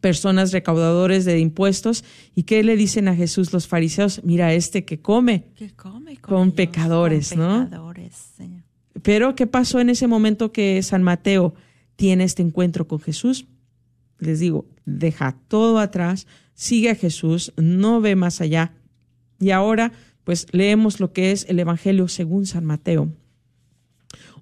personas 0.00 0.52
recaudadores 0.52 1.24
de 1.24 1.38
impuestos. 1.38 2.04
¿Y 2.34 2.44
qué 2.44 2.62
le 2.62 2.76
dicen 2.76 3.08
a 3.08 3.14
Jesús 3.14 3.52
los 3.52 3.66
fariseos? 3.66 4.22
Mira, 4.24 4.52
este 4.52 4.84
que 4.84 5.00
come, 5.00 5.46
come 5.76 6.16
con, 6.18 6.52
pecadores, 6.52 7.30
con 7.30 7.38
¿no? 7.38 7.64
Pecadores, 7.64 8.14
Señor. 8.36 8.53
Pero, 9.04 9.34
¿qué 9.34 9.46
pasó 9.46 9.80
en 9.80 9.90
ese 9.90 10.06
momento 10.06 10.50
que 10.50 10.82
San 10.82 11.02
Mateo 11.02 11.54
tiene 11.94 12.24
este 12.24 12.40
encuentro 12.40 12.88
con 12.88 13.00
Jesús? 13.00 13.46
Les 14.18 14.40
digo, 14.40 14.66
deja 14.86 15.36
todo 15.46 15.78
atrás, 15.78 16.26
sigue 16.54 16.88
a 16.88 16.94
Jesús, 16.94 17.52
no 17.58 18.00
ve 18.00 18.16
más 18.16 18.40
allá. 18.40 18.72
Y 19.38 19.50
ahora, 19.50 19.92
pues 20.24 20.46
leemos 20.52 21.00
lo 21.00 21.12
que 21.12 21.32
es 21.32 21.44
el 21.50 21.58
Evangelio 21.58 22.08
según 22.08 22.46
San 22.46 22.64
Mateo. 22.64 23.12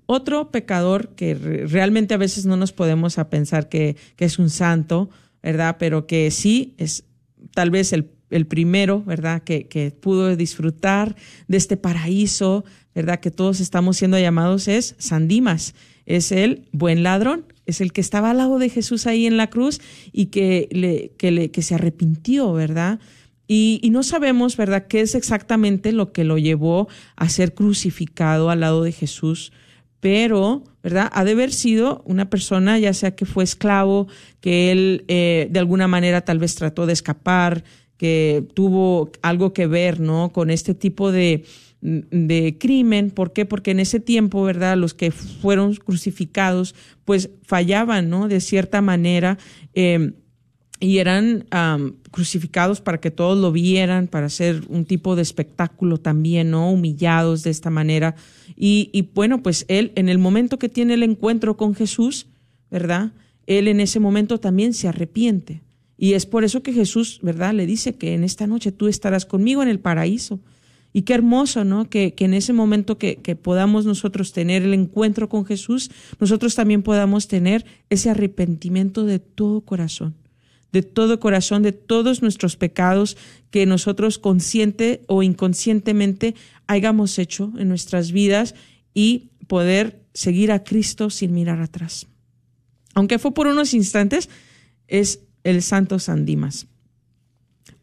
Otro 0.06 0.52
pecador 0.52 1.16
que 1.16 1.34
realmente 1.34 2.14
a 2.14 2.18
veces 2.18 2.46
no 2.46 2.56
nos 2.56 2.72
podemos 2.72 3.18
a 3.18 3.30
pensar 3.30 3.68
que, 3.68 3.96
que 4.14 4.26
es 4.26 4.38
un 4.38 4.48
santo, 4.48 5.10
¿verdad? 5.42 5.74
Pero 5.80 6.06
que 6.06 6.30
sí 6.30 6.76
es 6.78 7.04
tal 7.52 7.70
vez 7.70 7.92
el, 7.92 8.12
el 8.32 8.46
primero, 8.46 9.02
¿verdad? 9.04 9.42
Que, 9.42 9.94
pudo 10.00 10.34
disfrutar 10.36 11.16
de 11.48 11.56
este 11.56 11.76
paraíso, 11.76 12.64
¿verdad? 12.94 13.20
Que 13.20 13.30
todos 13.30 13.60
estamos 13.60 13.96
siendo 13.96 14.18
llamados 14.18 14.68
es 14.68 14.94
Sandimas, 14.98 15.74
es 16.06 16.32
el 16.32 16.68
buen 16.72 17.02
ladrón, 17.02 17.46
es 17.66 17.80
el 17.80 17.92
que 17.92 18.00
estaba 18.00 18.30
al 18.30 18.38
lado 18.38 18.58
de 18.58 18.68
Jesús 18.68 19.06
ahí 19.06 19.26
en 19.26 19.36
la 19.36 19.50
cruz 19.50 19.80
y 20.12 20.26
que, 20.26 20.68
le, 20.72 21.12
que, 21.16 21.30
le, 21.30 21.50
que 21.50 21.62
se 21.62 21.74
arrepintió, 21.74 22.52
¿verdad? 22.52 22.98
Y, 23.46 23.80
y, 23.82 23.90
no 23.90 24.02
sabemos, 24.02 24.56
¿verdad?, 24.56 24.86
qué 24.86 25.00
es 25.00 25.14
exactamente 25.14 25.92
lo 25.92 26.12
que 26.12 26.24
lo 26.24 26.38
llevó 26.38 26.88
a 27.16 27.28
ser 27.28 27.54
crucificado 27.54 28.50
al 28.50 28.60
lado 28.60 28.82
de 28.82 28.92
Jesús, 28.92 29.52
pero, 30.02 30.64
¿verdad?, 30.82 31.08
ha 31.12 31.22
de 31.22 31.30
haber 31.30 31.52
sido 31.52 32.02
una 32.06 32.28
persona, 32.28 32.76
ya 32.76 32.92
sea 32.92 33.14
que 33.14 33.24
fue 33.24 33.44
esclavo, 33.44 34.08
que 34.40 34.72
él 34.72 35.04
eh, 35.06 35.46
de 35.48 35.60
alguna 35.60 35.86
manera 35.86 36.22
tal 36.22 36.40
vez 36.40 36.56
trató 36.56 36.86
de 36.86 36.92
escapar, 36.92 37.62
que 38.02 38.44
tuvo 38.54 39.12
algo 39.22 39.52
que 39.52 39.68
ver, 39.68 40.00
¿no?, 40.00 40.32
con 40.32 40.50
este 40.50 40.74
tipo 40.74 41.12
de, 41.12 41.44
crimen. 42.58 43.12
¿Por 43.12 43.32
qué? 43.32 43.46
Porque 43.46 43.70
en 43.70 43.78
ese 43.78 44.00
tiempo, 44.00 44.42
¿verdad? 44.42 44.76
Los 44.76 44.92
que 44.92 45.12
fueron 45.12 45.76
crucificados, 45.76 46.74
pues 47.04 47.30
fallaban, 47.44 48.10
¿no? 48.10 48.26
De 48.26 48.40
cierta 48.40 48.80
manera. 48.80 49.38
Eh, 49.74 50.14
y 50.80 50.98
eran 50.98 51.46
crucificados 52.10 52.80
para 52.80 52.98
que 52.98 53.12
todos 53.12 53.38
lo 53.38 53.52
vieran, 53.52 54.08
para 54.08 54.26
hacer 54.26 54.62
un 54.68 54.84
tipo 54.84 55.14
de 55.14 55.22
espectáculo 55.22 55.98
también, 55.98 56.50
¿no? 56.50 56.72
Humillados 56.72 57.44
de 57.44 57.50
esta 57.50 57.70
manera. 57.70 58.16
Y, 58.56 58.90
y 58.92 59.02
bueno, 59.14 59.44
pues 59.44 59.64
él, 59.68 59.92
en 59.94 60.08
el 60.08 60.18
momento 60.18 60.58
que 60.58 60.68
tiene 60.68 60.94
el 60.94 61.04
encuentro 61.04 61.56
con 61.56 61.76
Jesús, 61.76 62.26
¿verdad? 62.68 63.12
Él 63.46 63.68
en 63.68 63.78
ese 63.78 64.00
momento 64.00 64.40
también 64.40 64.74
se 64.74 64.88
arrepiente. 64.88 65.62
Y 66.02 66.14
es 66.14 66.26
por 66.26 66.42
eso 66.42 66.64
que 66.64 66.72
Jesús, 66.72 67.20
¿verdad? 67.22 67.54
Le 67.54 67.64
dice 67.64 67.94
que 67.94 68.14
en 68.14 68.24
esta 68.24 68.48
noche 68.48 68.72
tú 68.72 68.88
estarás 68.88 69.24
conmigo 69.24 69.62
en 69.62 69.68
el 69.68 69.78
paraíso. 69.78 70.40
Y 70.92 71.02
qué 71.02 71.14
hermoso, 71.14 71.62
¿no? 71.62 71.88
Que, 71.88 72.12
que 72.14 72.24
en 72.24 72.34
ese 72.34 72.52
momento 72.52 72.98
que, 72.98 73.18
que, 73.18 73.36
podamos 73.36 73.86
nosotros 73.86 74.32
tener 74.32 74.64
el 74.64 74.74
encuentro 74.74 75.28
con 75.28 75.44
Jesús, 75.44 75.92
nosotros 76.18 76.56
también 76.56 76.82
podamos 76.82 77.28
tener 77.28 77.64
ese 77.88 78.10
arrepentimiento 78.10 79.04
de 79.04 79.20
todo 79.20 79.60
corazón, 79.60 80.16
de 80.72 80.82
todo 80.82 81.20
corazón, 81.20 81.62
de 81.62 81.70
todos 81.70 82.20
nuestros 82.20 82.56
pecados 82.56 83.16
que 83.52 83.64
nosotros 83.64 84.18
consciente 84.18 85.04
o 85.06 85.22
inconscientemente 85.22 86.34
hayamos 86.66 87.16
hecho 87.20 87.52
en 87.58 87.68
nuestras 87.68 88.10
vidas 88.10 88.56
y 88.92 89.30
poder 89.46 90.02
seguir 90.14 90.50
a 90.50 90.64
Cristo 90.64 91.10
sin 91.10 91.32
mirar 91.32 91.60
atrás. 91.60 92.08
Aunque 92.92 93.20
fue 93.20 93.32
por 93.32 93.46
unos 93.46 93.72
instantes, 93.72 94.28
es 94.88 95.20
el 95.44 95.62
Santo 95.62 95.98
San 95.98 96.24
Dimas. 96.24 96.66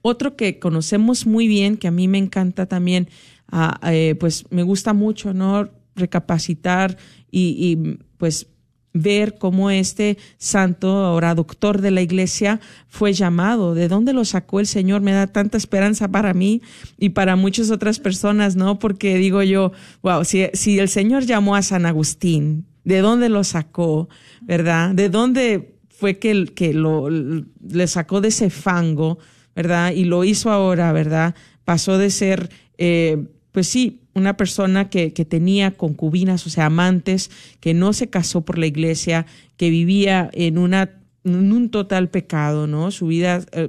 Otro 0.02 0.36
que 0.36 0.60
conocemos 0.60 1.26
muy 1.26 1.48
bien, 1.48 1.78
que 1.78 1.88
a 1.88 1.92
mí 1.92 2.08
me 2.08 2.18
encanta 2.18 2.66
también, 2.68 3.10
ah, 3.52 3.80
eh, 3.92 4.16
pues 4.20 4.46
me 4.50 4.64
gusta 4.64 4.94
mucho, 4.94 5.34
¿no? 5.34 5.70
Recapacitar 5.96 6.98
y, 7.30 7.98
pues 8.18 8.48
ver 8.92 9.38
cómo 9.38 9.70
este 9.70 10.18
santo, 10.38 10.90
ahora 10.90 11.36
doctor 11.36 11.80
de 11.80 11.92
la 11.92 12.02
iglesia, 12.02 12.60
fue 12.88 13.14
llamado. 13.14 13.76
¿De 13.76 13.88
dónde 13.88 14.14
lo 14.14 14.26
sacó 14.26 14.60
el 14.60 14.68
Señor? 14.68 15.02
Me 15.02 15.12
da 15.12 15.28
tanta 15.28 15.58
esperanza 15.58 16.08
para 16.08 16.34
mí 16.34 16.62
y 16.98 17.10
para 17.10 17.36
muchas 17.36 17.70
otras 17.70 18.00
personas, 18.00 18.56
¿no? 18.56 18.80
Porque 18.80 19.18
digo 19.18 19.44
yo, 19.44 19.74
wow, 20.02 20.24
si 20.24 20.80
el 20.80 20.90
Señor 20.90 21.26
llamó 21.26 21.56
a 21.56 21.62
San 21.62 21.86
Agustín, 21.86 22.66
¿de 22.84 23.00
dónde 23.00 23.30
lo 23.30 23.44
sacó? 23.44 24.10
¿Verdad? 24.42 24.96
¿De 24.96 25.10
dónde 25.10 25.79
fue 26.00 26.18
que, 26.18 26.46
que 26.56 26.74
lo, 26.74 27.10
le 27.10 27.88
sacó 27.88 28.22
de 28.22 28.30
ese 28.30 28.50
fango? 28.50 29.20
¿verdad? 29.60 29.92
Y 29.92 30.06
lo 30.06 30.24
hizo 30.24 30.52
ahora, 30.52 30.94
¿verdad? 30.94 31.36
Pasó 31.66 31.98
de 31.98 32.12
ser, 32.12 32.50
eh, 32.78 33.26
pues 33.52 33.68
sí, 33.68 34.04
una 34.14 34.38
persona 34.38 34.90
que, 34.90 35.12
que, 35.12 35.26
tenía 35.26 35.72
concubinas, 35.72 36.48
o 36.48 36.50
sea, 36.50 36.68
amantes, 36.68 37.30
que 37.60 37.74
no 37.74 37.92
se 37.92 38.10
casó 38.10 38.46
por 38.46 38.58
la 38.58 38.68
iglesia, 38.68 39.26
que 39.58 39.70
vivía 39.70 40.30
en, 40.32 40.58
una, 40.58 40.92
en 41.26 41.52
un 41.52 41.70
total 41.72 42.10
pecado, 42.10 42.68
¿no? 42.68 42.92
Su 42.92 43.08
vida 43.08 43.44
eh, 43.52 43.68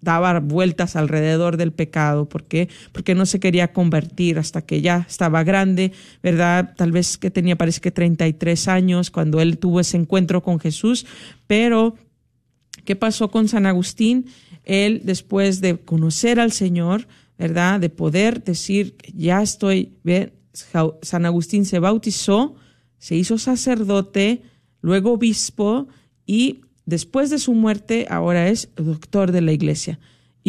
daba 0.00 0.40
vueltas 0.40 0.96
alrededor 0.96 1.56
del 1.56 1.72
pecado. 1.72 2.28
¿Por 2.28 2.44
qué? 2.44 2.68
Porque 2.92 3.14
no 3.14 3.26
se 3.26 3.40
quería 3.40 3.72
convertir 3.72 4.38
hasta 4.38 4.62
que 4.62 4.80
ya 4.80 5.06
estaba 5.08 5.42
grande, 5.44 5.92
¿verdad? 6.22 6.74
Tal 6.76 6.92
vez 6.92 7.18
que 7.18 7.30
tenía, 7.30 7.56
parece 7.56 7.80
que 7.80 7.90
33 7.90 8.68
años 8.68 9.10
cuando 9.10 9.40
él 9.40 9.58
tuvo 9.58 9.80
ese 9.80 9.96
encuentro 9.96 10.42
con 10.42 10.60
Jesús, 10.60 11.06
pero 11.46 11.96
¿Qué 12.88 12.96
pasó 12.96 13.30
con 13.30 13.48
San 13.48 13.66
Agustín? 13.66 14.30
Él, 14.64 15.02
después 15.04 15.60
de 15.60 15.76
conocer 15.76 16.40
al 16.40 16.52
Señor, 16.52 17.06
¿verdad? 17.36 17.80
De 17.80 17.90
poder 17.90 18.42
decir, 18.42 18.96
ya 19.14 19.42
estoy, 19.42 19.92
¿ve? 20.04 20.32
San 21.02 21.26
Agustín 21.26 21.66
se 21.66 21.80
bautizó, 21.80 22.54
se 22.96 23.14
hizo 23.14 23.36
sacerdote, 23.36 24.40
luego 24.80 25.12
obispo 25.12 25.88
y 26.24 26.62
después 26.88 27.28
de 27.28 27.38
su 27.38 27.52
muerte 27.52 28.06
ahora 28.08 28.48
es 28.48 28.70
doctor 28.76 29.30
de 29.30 29.42
la 29.42 29.52
iglesia. 29.52 30.00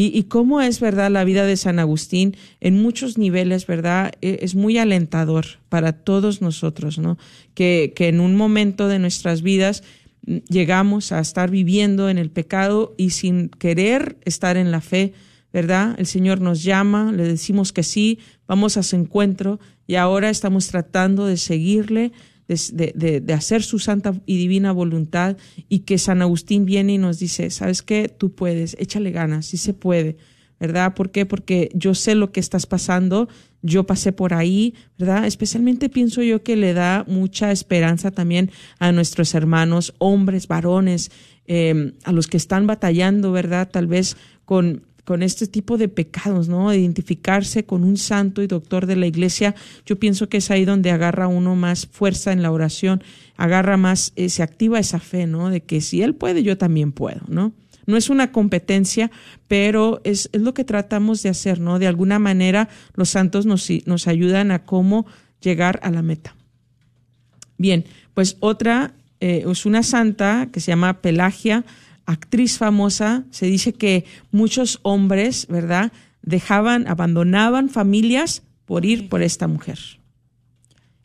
Y, 0.02 0.24
cómo 0.24 0.62
es, 0.62 0.80
¿verdad? 0.80 1.12
La 1.12 1.26
vida 1.26 1.46
de 1.46 1.58
San 1.58 1.78
Agustín 1.78 2.38
en 2.62 2.82
muchos 2.82 3.18
niveles, 3.18 3.68
¿verdad? 3.68 4.14
E, 4.22 4.40
es 4.44 4.56
muy 4.56 4.78
alentador 4.78 5.46
para 5.68 5.92
todos 5.92 6.42
nosotros, 6.42 7.00
¿no? 7.00 7.18
Que, 7.54 7.92
que 7.94 8.08
en 8.08 8.22
un 8.22 8.38
momento 8.38 8.88
de 8.88 8.98
nuestras 8.98 9.42
vidas 9.42 9.84
mm, 10.26 10.38
llegamos 10.48 11.12
a 11.12 11.20
estar 11.20 11.52
viviendo 11.52 12.08
en 12.08 12.18
el 12.18 12.30
pecado 12.30 12.96
y 12.98 13.10
sin 13.10 13.50
querer 13.50 14.16
estar 14.24 14.56
en 14.56 14.72
la 14.72 14.80
fe, 14.80 15.12
¿verdad? 15.52 15.96
El 15.98 16.06
Señor 16.06 16.40
nos 16.40 16.64
llama, 16.64 17.12
le 17.12 17.24
decimos 17.24 17.74
que 17.74 17.84
sí, 17.84 18.20
vamos 18.48 18.78
a 18.78 18.84
su 18.84 18.96
encuentro 18.96 19.60
y 19.86 19.96
ahora 19.96 20.30
estamos 20.30 20.70
tratando 20.70 21.26
de 21.26 21.36
seguirle, 21.36 22.14
de, 22.50 23.22
de, 23.24 23.34
hacer 23.34 23.62
su 23.62 23.78
santa 23.78 24.14
y 24.26 24.38
divina 24.38 24.72
voluntad 24.72 25.38
y 25.70 25.80
que 25.80 26.00
San 26.00 26.24
Agustín 26.24 26.66
viene 26.66 26.94
y 26.94 26.98
nos 26.98 27.20
dice, 27.20 27.52
¿sabes 27.52 27.84
qué? 27.84 28.10
Tú 28.10 28.34
puedes, 28.34 28.76
échale 28.80 29.12
ganas, 29.12 29.46
sí 29.46 29.58
se 29.58 29.74
puede, 29.74 30.18
¿verdad? 30.60 30.96
¿Por 30.96 31.12
qué? 31.12 31.28
Porque 31.28 31.70
yo 31.76 31.94
sé 31.94 32.16
lo 32.16 32.32
que 32.32 32.40
estás 32.40 32.66
pasando, 32.66 33.30
yo 33.62 33.86
pasé 33.86 34.12
por 34.12 34.34
ahí, 34.34 34.74
¿verdad? 34.98 35.26
Especialmente 35.26 35.90
pienso 35.90 36.24
yo 36.24 36.42
que 36.42 36.56
le 36.56 36.74
da 36.74 37.06
mucha 37.08 37.52
esperanza 37.52 38.10
también 38.10 38.50
a 38.80 38.92
nuestros 38.92 39.36
hermanos, 39.36 39.94
hombres, 40.00 40.48
varones, 40.48 41.12
eh, 41.46 41.94
a 42.04 42.12
los 42.12 42.28
que 42.28 42.38
están 42.38 42.66
batallando, 42.66 43.32
¿verdad? 43.32 43.70
Tal 43.70 43.86
vez 43.86 44.18
con 44.46 44.89
con 45.10 45.24
este 45.24 45.48
tipo 45.48 45.80
de 45.80 45.88
pecados, 45.88 46.50
¿no? 46.50 46.72
Identificarse 46.72 47.66
con 47.66 47.84
un 47.84 47.98
santo 47.98 48.44
y 48.44 48.48
doctor 48.48 48.86
de 48.86 48.96
la 48.96 49.08
iglesia, 49.08 49.56
yo 49.84 49.98
pienso 49.98 50.30
que 50.30 50.38
es 50.38 50.52
ahí 50.52 50.66
donde 50.66 50.92
agarra 50.92 51.28
uno 51.28 51.56
más 51.56 51.88
fuerza 51.88 52.32
en 52.32 52.44
la 52.44 52.52
oración, 52.52 53.04
agarra 53.36 53.76
más, 53.76 54.14
eh, 54.18 54.30
se 54.30 54.44
activa 54.44 54.78
esa 54.78 55.00
fe, 55.00 55.26
¿no? 55.26 55.50
De 55.50 55.62
que 55.62 55.82
si 55.82 56.04
él 56.04 56.14
puede, 56.14 56.44
yo 56.44 56.60
también 56.60 56.92
puedo, 56.92 57.22
¿no? 57.28 57.54
No 57.88 57.98
es 57.98 58.12
una 58.12 58.32
competencia, 58.32 59.10
pero 59.48 60.00
es, 60.04 60.30
es 60.32 60.44
lo 60.44 60.54
que 60.54 60.64
tratamos 60.64 61.24
de 61.24 61.30
hacer, 61.30 61.60
¿no? 61.60 61.80
De 61.80 61.88
alguna 61.88 62.20
manera 62.20 62.70
los 62.94 63.10
santos 63.10 63.48
nos, 63.48 63.68
nos 63.88 64.08
ayudan 64.08 64.52
a 64.52 64.64
cómo 64.64 65.08
llegar 65.42 65.80
a 65.82 65.90
la 65.90 66.04
meta. 66.04 66.36
Bien, 67.58 67.84
pues 68.14 68.38
otra 68.42 68.94
eh, 69.22 69.44
es 69.50 69.66
una 69.66 69.82
santa 69.82 70.50
que 70.54 70.60
se 70.60 70.68
llama 70.68 71.02
Pelagia 71.02 71.66
actriz 72.10 72.58
famosa, 72.58 73.26
se 73.30 73.46
dice 73.46 73.74
que 73.74 74.06
muchos 74.32 74.80
hombres, 74.82 75.46
¿verdad?, 75.48 75.92
dejaban, 76.24 76.88
abandonaban 76.88 77.70
familias 77.70 78.44
por 78.66 78.86
ir 78.86 79.10
por 79.10 79.22
esta 79.22 79.48
mujer. 79.48 79.78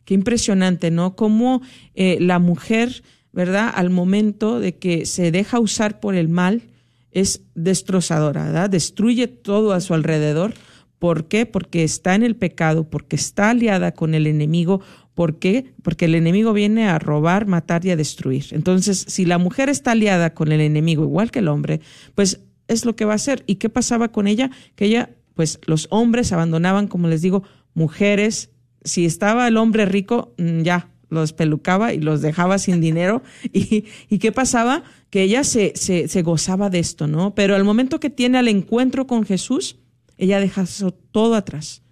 Qué 0.03 0.15
impresionante, 0.15 0.89
¿no? 0.89 1.15
Cómo 1.15 1.61
eh, 1.93 2.17
la 2.19 2.39
mujer, 2.39 3.03
¿verdad?, 3.31 3.71
al 3.73 3.91
momento 3.91 4.59
de 4.59 4.77
que 4.77 5.05
se 5.05 5.31
deja 5.31 5.59
usar 5.59 5.99
por 5.99 6.15
el 6.15 6.27
mal, 6.27 6.63
es 7.11 7.43
destrozadora, 7.53 8.45
¿verdad? 8.45 8.69
Destruye 8.69 9.27
todo 9.27 9.73
a 9.73 9.81
su 9.81 9.93
alrededor. 9.93 10.55
¿Por 10.97 11.27
qué? 11.27 11.45
Porque 11.45 11.83
está 11.83 12.15
en 12.15 12.23
el 12.23 12.35
pecado, 12.35 12.89
porque 12.89 13.15
está 13.15 13.51
aliada 13.51 13.93
con 13.93 14.15
el 14.15 14.25
enemigo 14.25 14.81
¿Por 15.15 15.39
qué? 15.39 15.73
Porque 15.81 16.05
el 16.05 16.15
enemigo 16.15 16.51
viene 16.53 16.87
a 16.87 16.99
robar, 16.99 17.47
matar 17.47 17.85
y 17.85 17.89
a 17.89 17.95
destruir. 17.95 18.47
Entonces, 18.51 19.05
si 19.07 19.25
la 19.25 19.37
mujer 19.37 19.69
está 19.69 19.91
aliada 19.91 20.33
con 20.33 20.51
el 20.51 20.59
enemigo, 20.59 21.03
igual 21.03 21.31
que 21.31 21.39
el 21.39 21.47
hombre, 21.47 21.79
pues 22.13 22.41
es 22.67 22.85
lo 22.85 22.95
que 22.95 23.05
va 23.05 23.13
a 23.13 23.15
hacer. 23.15 23.43
¿Y 23.47 23.55
qué 23.55 23.69
pasaba 23.69 24.09
con 24.09 24.27
ella? 24.27 24.51
Que 24.75 24.85
ella, 24.85 25.09
pues 25.33 25.59
los 25.65 25.87
hombres 25.89 26.33
abandonaban, 26.33 26.87
como 26.87 27.07
les 27.07 27.21
digo, 27.21 27.43
mujeres. 27.73 28.51
Si 28.83 29.05
estaba 29.05 29.47
el 29.47 29.55
hombre 29.55 29.85
rico, 29.85 30.33
mm, 30.37 30.61
ya, 30.61 30.89
los 31.09 31.31
pelucaba 31.31 31.93
y 31.93 31.99
los 31.99 32.21
dejaba 32.21 32.57
sin 32.57 32.81
dinero. 32.81 33.23
¿Y, 33.53 33.83
qué 34.19 34.31
pasaba? 34.33 34.83
Que 35.09 35.21
ella 35.21 35.45
se, 35.45 35.71
se, 35.75 36.09
se, 36.09 36.21
gozaba 36.23 36.69
de 36.69 36.79
esto, 36.79 37.07
¿no? 37.07 37.33
Pero 37.35 37.55
al 37.55 37.63
momento 37.63 38.01
que 38.01 38.09
tiene 38.09 38.39
el 38.39 38.49
encuentro 38.49 39.07
con 39.07 39.23
Jesús, 39.23 39.77
ella 40.17 40.41
deja 40.41 40.65
todo 41.11 41.35
atrás, 41.35 41.83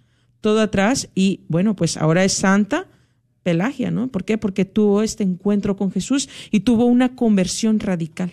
todo 0.42 0.60
atrás 0.60 1.08
y 1.14 1.40
bueno, 1.48 1.74
pues 1.74 1.96
ahora 1.96 2.24
es 2.24 2.34
santa, 2.34 2.86
Pelagia, 3.44 3.92
¿no? 3.92 4.08
¿Por 4.08 4.24
qué? 4.24 4.38
Porque 4.38 4.64
tuvo 4.64 5.02
este 5.02 5.22
encuentro 5.22 5.76
con 5.76 5.92
Jesús 5.92 6.28
y 6.50 6.60
tuvo 6.60 6.86
una 6.86 7.14
conversión 7.14 7.78
radical. 7.78 8.32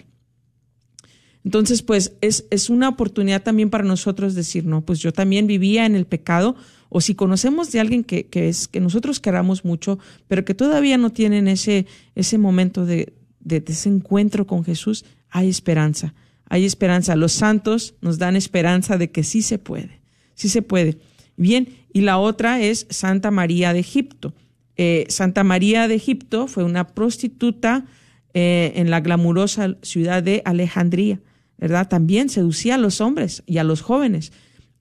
Entonces, 1.44 1.82
pues 1.82 2.14
es, 2.22 2.46
es 2.50 2.70
una 2.70 2.90
oportunidad 2.90 3.44
también 3.44 3.70
para 3.70 3.84
nosotros 3.84 4.36
decir, 4.36 4.66
no, 4.66 4.82
pues 4.82 5.00
yo 5.00 5.12
también 5.12 5.48
vivía 5.48 5.86
en 5.86 5.96
el 5.96 6.06
pecado, 6.06 6.56
o 6.90 7.02
si 7.02 7.16
conocemos 7.16 7.72
de 7.72 7.80
alguien 7.80 8.04
que, 8.04 8.28
que 8.28 8.48
es, 8.48 8.68
que 8.68 8.80
nosotros 8.80 9.20
queramos 9.20 9.66
mucho, 9.66 10.00
pero 10.28 10.46
que 10.46 10.54
todavía 10.54 10.98
no 10.98 11.12
tienen 11.12 11.48
ese, 11.48 11.88
ese 12.16 12.38
momento 12.38 12.86
de, 12.86 13.14
de 13.40 13.64
ese 13.68 13.90
encuentro 13.90 14.46
con 14.48 14.64
Jesús, 14.64 15.06
hay 15.30 15.50
esperanza, 15.50 16.14
hay 16.46 16.66
esperanza. 16.66 17.16
Los 17.16 17.32
santos 17.32 17.96
nos 18.02 18.18
dan 18.18 18.36
esperanza 18.36 18.98
de 18.98 19.12
que 19.12 19.24
sí 19.24 19.42
se 19.42 19.58
puede, 19.58 20.02
sí 20.36 20.48
se 20.48 20.62
puede. 20.62 21.00
Bien, 21.38 21.70
y 21.92 22.02
la 22.02 22.18
otra 22.18 22.62
es 22.62 22.86
Santa 22.90 23.32
María 23.32 23.74
de 23.74 23.80
Egipto. 23.80 24.34
Eh, 24.78 25.06
Santa 25.10 25.44
María 25.44 25.88
de 25.88 25.96
Egipto 25.96 26.48
fue 26.48 26.64
una 26.64 26.88
prostituta 26.88 27.86
eh, 28.34 28.74
en 28.76 28.90
la 28.90 29.02
glamurosa 29.02 29.76
ciudad 29.82 30.24
de 30.24 30.42
Alejandría, 30.46 31.20
¿verdad? 31.58 31.90
También 31.90 32.30
seducía 32.30 32.76
a 32.76 32.78
los 32.78 33.02
hombres 33.02 33.44
y 33.46 33.58
a 33.58 33.64
los 33.64 33.82
jóvenes. 33.82 34.32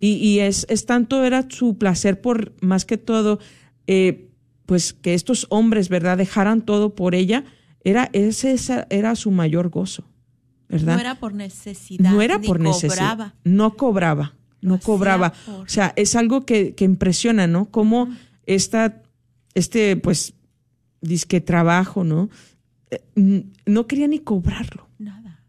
Y, 0.03 0.39
es, 0.39 0.67
tanto 0.87 1.25
era 1.25 1.47
su 1.51 1.77
placer 1.77 2.23
por, 2.23 2.55
más 2.63 2.87
que 2.87 2.97
todo, 2.97 3.39
eh, 3.87 4.31
pues 4.65 4.95
que 4.95 5.13
estos 5.13 5.47
hombres, 5.51 5.91
¿verdad?, 5.91 6.17
dejaran 6.17 6.63
todo 6.63 6.95
por 6.95 7.15
ella, 7.15 7.45
era, 7.85 8.09
ese 8.15 8.57
era 8.89 9.15
su 9.15 9.31
mayor 9.31 9.69
gozo, 9.69 10.05
¿verdad? 10.71 10.95
No 10.95 11.01
era 11.01 11.15
por 11.17 11.35
necesidad. 11.35 12.11
No 12.11 12.23
era 12.23 12.41
por 12.41 12.61
necesidad. 12.61 12.95
Cobraba. 12.95 13.35
No 13.45 13.77
cobraba, 13.77 14.35
no 14.63 14.81
cobraba. 14.81 15.35
O 15.49 15.69
sea, 15.69 15.93
es 15.97 16.17
algo 16.17 16.47
que, 16.47 16.75
que 16.75 16.87
impresiona, 16.87 17.47
¿no? 17.47 17.71
Cómo 17.71 18.09
esta 18.47 19.03
este, 19.55 19.97
pues, 19.97 20.35
disque 21.01 21.41
trabajo, 21.41 22.05
¿no? 22.05 22.29
Eh, 22.91 23.45
no 23.67 23.87
quería 23.87 24.09
ni 24.09 24.19
cobrarlo. 24.19 24.89
Nada. 24.99 25.43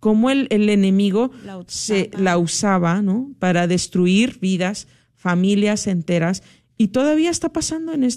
Como 0.00 0.30
el, 0.30 0.46
el 0.50 0.68
enemigo 0.68 1.30
se 1.66 2.10
la 2.18 2.36
usaba, 2.36 3.00
¿no? 3.00 3.32
Para 3.38 3.66
destruir 3.66 4.38
vidas, 4.38 4.86
familias 5.14 5.86
enteras. 5.86 6.42
Y 6.76 6.88
todavía 6.88 7.30
está 7.30 7.52
pasando 7.52 7.92
en, 7.94 8.04
eh, 8.04 8.10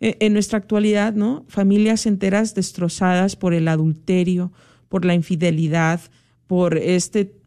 en 0.00 0.32
nuestra 0.32 0.58
actualidad, 0.58 1.12
¿no? 1.14 1.44
Familias 1.48 2.06
enteras 2.06 2.54
destrozadas 2.54 3.36
por 3.36 3.54
el 3.54 3.68
adulterio, 3.68 4.52
por 4.88 5.04
la 5.04 5.14
infidelidad, 5.14 6.00
por 6.46 6.78
este 6.78 7.37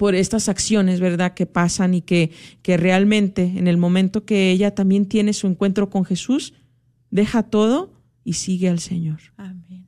por 0.00 0.14
estas 0.14 0.48
acciones, 0.48 0.98
¿verdad?, 0.98 1.34
que 1.34 1.44
pasan 1.44 1.92
y 1.92 2.00
que, 2.00 2.30
que 2.62 2.78
realmente 2.78 3.42
en 3.42 3.68
el 3.68 3.76
momento 3.76 4.24
que 4.24 4.50
ella 4.50 4.74
también 4.74 5.04
tiene 5.04 5.34
su 5.34 5.46
encuentro 5.46 5.90
con 5.90 6.06
Jesús, 6.06 6.54
deja 7.10 7.42
todo 7.42 7.92
y 8.24 8.32
sigue 8.32 8.70
al 8.70 8.78
Señor. 8.78 9.20
Amén. 9.36 9.86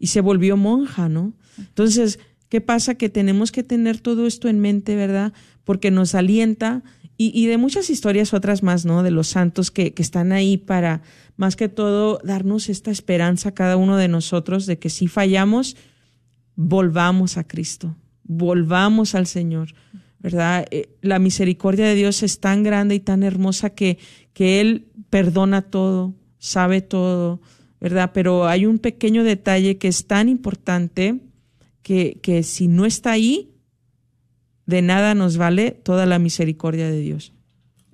Y 0.00 0.08
se 0.08 0.20
volvió 0.20 0.56
monja, 0.56 1.08
¿no? 1.08 1.32
Entonces, 1.58 2.18
¿qué 2.48 2.60
pasa? 2.60 2.96
Que 2.96 3.08
tenemos 3.08 3.52
que 3.52 3.62
tener 3.62 4.00
todo 4.00 4.26
esto 4.26 4.48
en 4.48 4.58
mente, 4.58 4.96
¿verdad? 4.96 5.32
Porque 5.62 5.92
nos 5.92 6.16
alienta 6.16 6.82
y, 7.16 7.30
y 7.32 7.46
de 7.46 7.56
muchas 7.56 7.88
historias 7.88 8.34
otras 8.34 8.64
más, 8.64 8.84
¿no? 8.84 9.04
De 9.04 9.12
los 9.12 9.28
santos 9.28 9.70
que, 9.70 9.94
que 9.94 10.02
están 10.02 10.32
ahí 10.32 10.56
para, 10.56 11.02
más 11.36 11.54
que 11.54 11.68
todo, 11.68 12.18
darnos 12.24 12.68
esta 12.68 12.90
esperanza 12.90 13.50
a 13.50 13.54
cada 13.54 13.76
uno 13.76 13.96
de 13.96 14.08
nosotros 14.08 14.66
de 14.66 14.80
que 14.80 14.90
si 14.90 15.06
fallamos, 15.06 15.76
volvamos 16.56 17.36
a 17.36 17.46
Cristo 17.46 17.94
volvamos 18.26 19.14
al 19.14 19.26
Señor, 19.26 19.74
¿verdad? 20.18 20.66
Eh, 20.70 20.88
la 21.00 21.18
misericordia 21.18 21.86
de 21.86 21.94
Dios 21.94 22.22
es 22.22 22.40
tan 22.40 22.62
grande 22.62 22.94
y 22.94 23.00
tan 23.00 23.22
hermosa 23.22 23.70
que, 23.70 23.98
que 24.32 24.60
Él 24.60 24.88
perdona 25.10 25.62
todo, 25.62 26.14
sabe 26.38 26.80
todo, 26.80 27.40
¿verdad? 27.80 28.10
Pero 28.12 28.46
hay 28.46 28.66
un 28.66 28.78
pequeño 28.78 29.24
detalle 29.24 29.78
que 29.78 29.88
es 29.88 30.06
tan 30.06 30.28
importante 30.28 31.20
que, 31.82 32.18
que 32.22 32.42
si 32.42 32.68
no 32.68 32.86
está 32.86 33.12
ahí, 33.12 33.52
de 34.66 34.82
nada 34.82 35.14
nos 35.14 35.36
vale 35.36 35.70
toda 35.70 36.06
la 36.06 36.18
misericordia 36.18 36.90
de 36.90 37.00
Dios. 37.00 37.32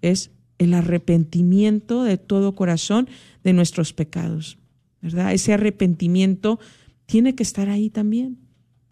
Es 0.00 0.30
el 0.58 0.74
arrepentimiento 0.74 2.02
de 2.04 2.16
todo 2.16 2.54
corazón 2.54 3.08
de 3.44 3.52
nuestros 3.52 3.92
pecados, 3.92 4.58
¿verdad? 5.02 5.32
Ese 5.32 5.52
arrepentimiento 5.52 6.58
tiene 7.06 7.34
que 7.34 7.42
estar 7.42 7.68
ahí 7.68 7.90
también. 7.90 8.38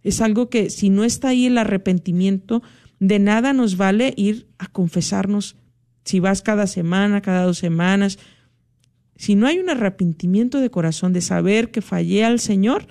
Es 0.03 0.21
algo 0.21 0.49
que 0.49 0.71
si 0.71 0.91
no 0.91 1.05
está 1.05 1.29
ahí 1.29 1.47
el 1.47 1.59
arrepentimiento, 1.59 2.63
de 2.99 3.19
nada 3.19 3.53
nos 3.53 3.77
vale 3.77 4.15
ir 4.17 4.49
a 4.59 4.67
confesarnos. 4.67 5.57
Si 6.05 6.21
vas 6.21 6.43
cada 6.43 6.67
semana, 6.67 7.21
cada 7.21 7.45
dos 7.45 7.59
semanas, 7.59 8.19
si 9.17 9.35
no 9.35 9.47
hay 9.47 9.59
un 9.59 9.69
arrepentimiento 9.69 10.61
de 10.61 10.71
corazón 10.71 11.13
de 11.13 11.21
saber 11.21 11.71
que 11.71 11.83
fallé 11.83 12.25
al 12.25 12.41
Señor, 12.41 12.87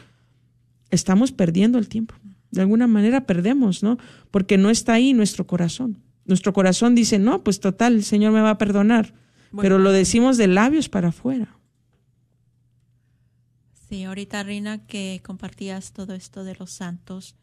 estamos 0.92 1.32
perdiendo 1.32 1.80
el 1.80 1.90
tiempo. 1.90 2.16
de 2.52 2.62
alguna 2.62 2.88
manera 2.88 3.28
perdemos, 3.28 3.84
¿no? 3.84 4.00
Porque 4.32 4.58
no 4.58 4.72
está 4.72 4.94
ahí 4.94 5.14
nuestro 5.14 5.46
corazón. 5.46 6.02
Nuestro 6.26 6.52
corazón 6.52 6.96
dice, 6.96 7.20
no, 7.20 7.44
pues 7.44 7.60
total, 7.60 7.94
el 7.94 8.04
Señor 8.04 8.32
me 8.32 8.42
va 8.42 8.52
a 8.52 8.58
perdonar, 8.58 9.14
pero 9.60 9.78
lo 9.78 9.92
decimos 9.92 10.38
de 10.38 10.48
labios 10.48 10.90
para 10.90 11.10
afuera. 11.10 11.59
Sí, 13.90 14.04
ahorita 14.04 14.44
Rina 14.44 14.86
que 14.86 15.20
compartías 15.26 15.94
todo 15.94 16.14
esto 16.14 16.44
de 16.44 16.56
los 16.56 16.70
santos. 16.70 17.36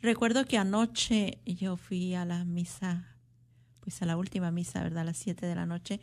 Recuerdo 0.00 0.44
que 0.44 0.58
anoche 0.58 1.38
yo 1.46 1.76
fui 1.76 2.14
a 2.14 2.24
la 2.24 2.44
misa, 2.44 3.16
pues 3.78 4.02
a 4.02 4.06
la 4.06 4.16
última 4.16 4.50
misa, 4.50 4.82
¿verdad? 4.82 5.02
A 5.02 5.04
las 5.04 5.18
siete 5.18 5.46
de 5.46 5.54
la 5.54 5.66
noche. 5.66 6.00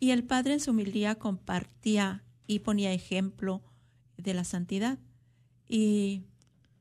Y 0.00 0.12
el 0.12 0.24
Padre 0.24 0.54
en 0.54 0.60
su 0.60 0.70
humildad 0.70 1.18
compartía 1.18 2.24
y 2.46 2.60
ponía 2.60 2.90
ejemplo 2.94 3.62
de 4.16 4.32
la 4.32 4.44
santidad. 4.44 4.98
Y 5.68 6.22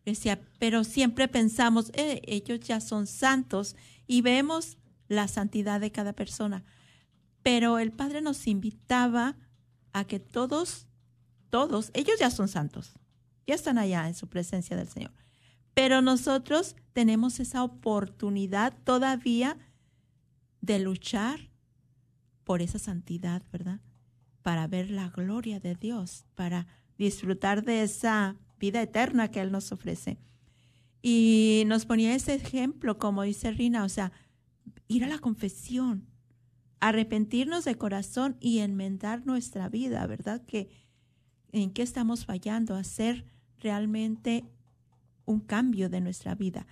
decía, 0.06 0.39
pero 0.58 0.86
siempre 0.86 1.28
pensamos, 1.28 1.91
eh, 1.95 2.22
ellos 2.28 2.62
ya 2.62 2.80
son 2.80 3.08
santos 3.08 3.76
y 4.08 4.22
vemos 4.22 4.78
la 5.10 5.28
santidad 5.28 5.82
de 5.82 5.91
cada 5.91 6.14
persona. 6.14 6.64
Pero 7.43 7.78
el 7.78 7.91
Padre 7.91 8.22
nos 8.22 8.48
invitaba 8.48 9.36
a 9.91 10.06
que 10.06 10.22
todos, 10.22 10.88
todos, 11.50 11.91
ellos 11.93 12.20
ya 12.20 12.30
son 12.30 12.48
santos, 12.48 12.93
ya 13.45 13.56
están 13.56 13.78
allá 13.78 14.08
en 14.08 14.14
su 14.14 14.28
presencia 14.28 14.76
del 14.76 14.88
Señor. 14.88 15.12
Pero 15.74 16.02
nosotros 16.02 16.76
tenemos 16.93 17.39
esa 17.39 17.64
oportunidad 17.64 18.74
todavía 18.84 19.58
de 20.62 20.80
luchar 20.80 21.52
por 22.43 22.62
esa 22.62 22.80
santidad, 22.80 23.43
¿verdad? 23.52 23.80
Para 24.41 24.68
ver 24.68 24.89
la 24.89 25.10
gloria 25.10 25.60
de 25.60 25.76
Dios, 25.76 26.26
para 26.34 26.66
disfrutar 26.98 27.64
de 27.64 27.84
esa 27.84 28.38
vida 28.60 28.82
eterna 28.82 29.30
que 29.30 29.41
Él 29.41 29.52
nos 29.52 29.72
ofrece. 29.72 30.18
Y 31.02 31.64
nos 31.68 31.86
ponía 31.86 32.16
ese 32.16 32.34
ejemplo, 32.34 32.98
como 32.98 33.24
dice 33.24 33.52
Rina, 33.52 33.84
o 33.84 33.89
sea, 33.89 34.12
ir 34.88 35.04
a 35.04 35.08
la 35.08 35.20
confesión, 35.20 36.08
arrepentirnos 36.80 37.66
de 37.66 37.76
corazón 37.76 38.38
y 38.39 38.60
enmendar 38.60 39.26
nuestra 39.26 39.70
vida, 39.70 40.06
¿verdad? 40.08 40.43
Que 40.45 40.70
en 41.58 41.72
qué 41.72 41.82
estamos 41.82 42.26
fallando, 42.26 42.76
hacer 42.76 43.26
realmente 43.60 44.45
un 45.26 45.39
cambio 45.39 45.89
de 45.89 46.01
nuestra 46.01 46.36
vida. 46.36 46.66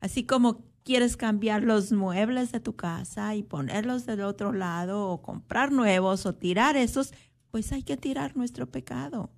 Así 0.00 0.24
como 0.24 0.64
quieres 0.82 1.16
cambiar 1.16 1.62
los 1.62 1.92
muebles 1.92 2.52
de 2.52 2.60
tu 2.60 2.76
casa 2.76 3.34
y 3.34 3.42
ponerlos 3.42 4.06
del 4.06 4.22
otro 4.22 4.52
lado 4.52 5.08
o 5.08 5.22
comprar 5.22 5.72
nuevos 5.72 6.26
o 6.26 6.34
tirar 6.34 6.76
esos, 6.76 7.14
pues 7.50 7.72
hay 7.72 7.82
que 7.82 7.96
tirar 7.96 8.36
nuestro 8.36 8.70
pecado 8.70 9.30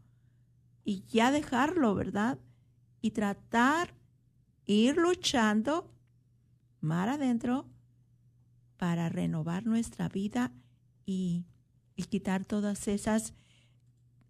y 0.84 1.05
ya 1.07 1.30
dejarlo, 1.30 1.95
¿verdad? 1.95 2.39
Y 3.01 3.11
tratar, 3.11 3.95
ir 4.64 4.97
luchando 4.97 5.93
mar 6.80 7.09
adentro 7.09 7.66
para 8.76 9.09
renovar 9.09 9.66
nuestra 9.66 10.09
vida 10.09 10.53
y, 11.05 11.45
y 11.95 12.05
quitar 12.05 12.45
todas 12.45 12.89
esas 12.89 13.34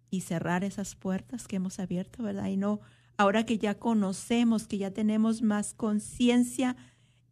y 0.09 0.21
cerrar 0.21 0.63
esas 0.63 0.95
puertas 0.95 1.47
que 1.47 1.57
hemos 1.57 1.79
abierto, 1.79 2.23
¿verdad? 2.23 2.47
Y 2.47 2.57
no, 2.57 2.79
ahora 3.17 3.45
que 3.45 3.57
ya 3.57 3.77
conocemos, 3.77 4.67
que 4.67 4.77
ya 4.77 4.91
tenemos 4.91 5.41
más 5.41 5.73
conciencia 5.73 6.75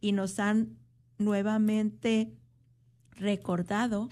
y 0.02 0.12
nos 0.12 0.40
han 0.40 0.78
nuevamente 1.18 2.36
recordado 3.12 4.10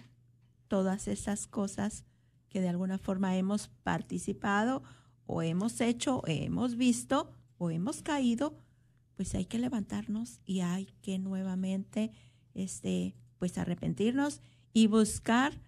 todas 0.68 1.08
esas 1.08 1.48
cosas 1.48 2.06
que 2.50 2.62
de 2.62 2.70
alguna 2.70 2.98
forma 2.98 3.36
hemos 3.36 3.68
participado 3.84 4.84
o 5.26 5.42
hemos 5.42 5.82
hecho, 5.82 6.20
o 6.20 6.24
hemos 6.28 6.76
visto 6.76 7.32
o 7.58 7.72
hemos 7.72 8.02
caído, 8.02 8.56
pues 9.16 9.36
hay 9.36 9.46
que 9.46 9.60
levantarnos 9.60 10.40
y 10.46 10.62
hay 10.62 10.94
que 11.02 11.20
nuevamente 11.20 12.12
este 12.54 13.16
pues 13.38 13.58
arrepentirnos 13.58 14.42
y 14.74 14.88
buscar 14.88 15.60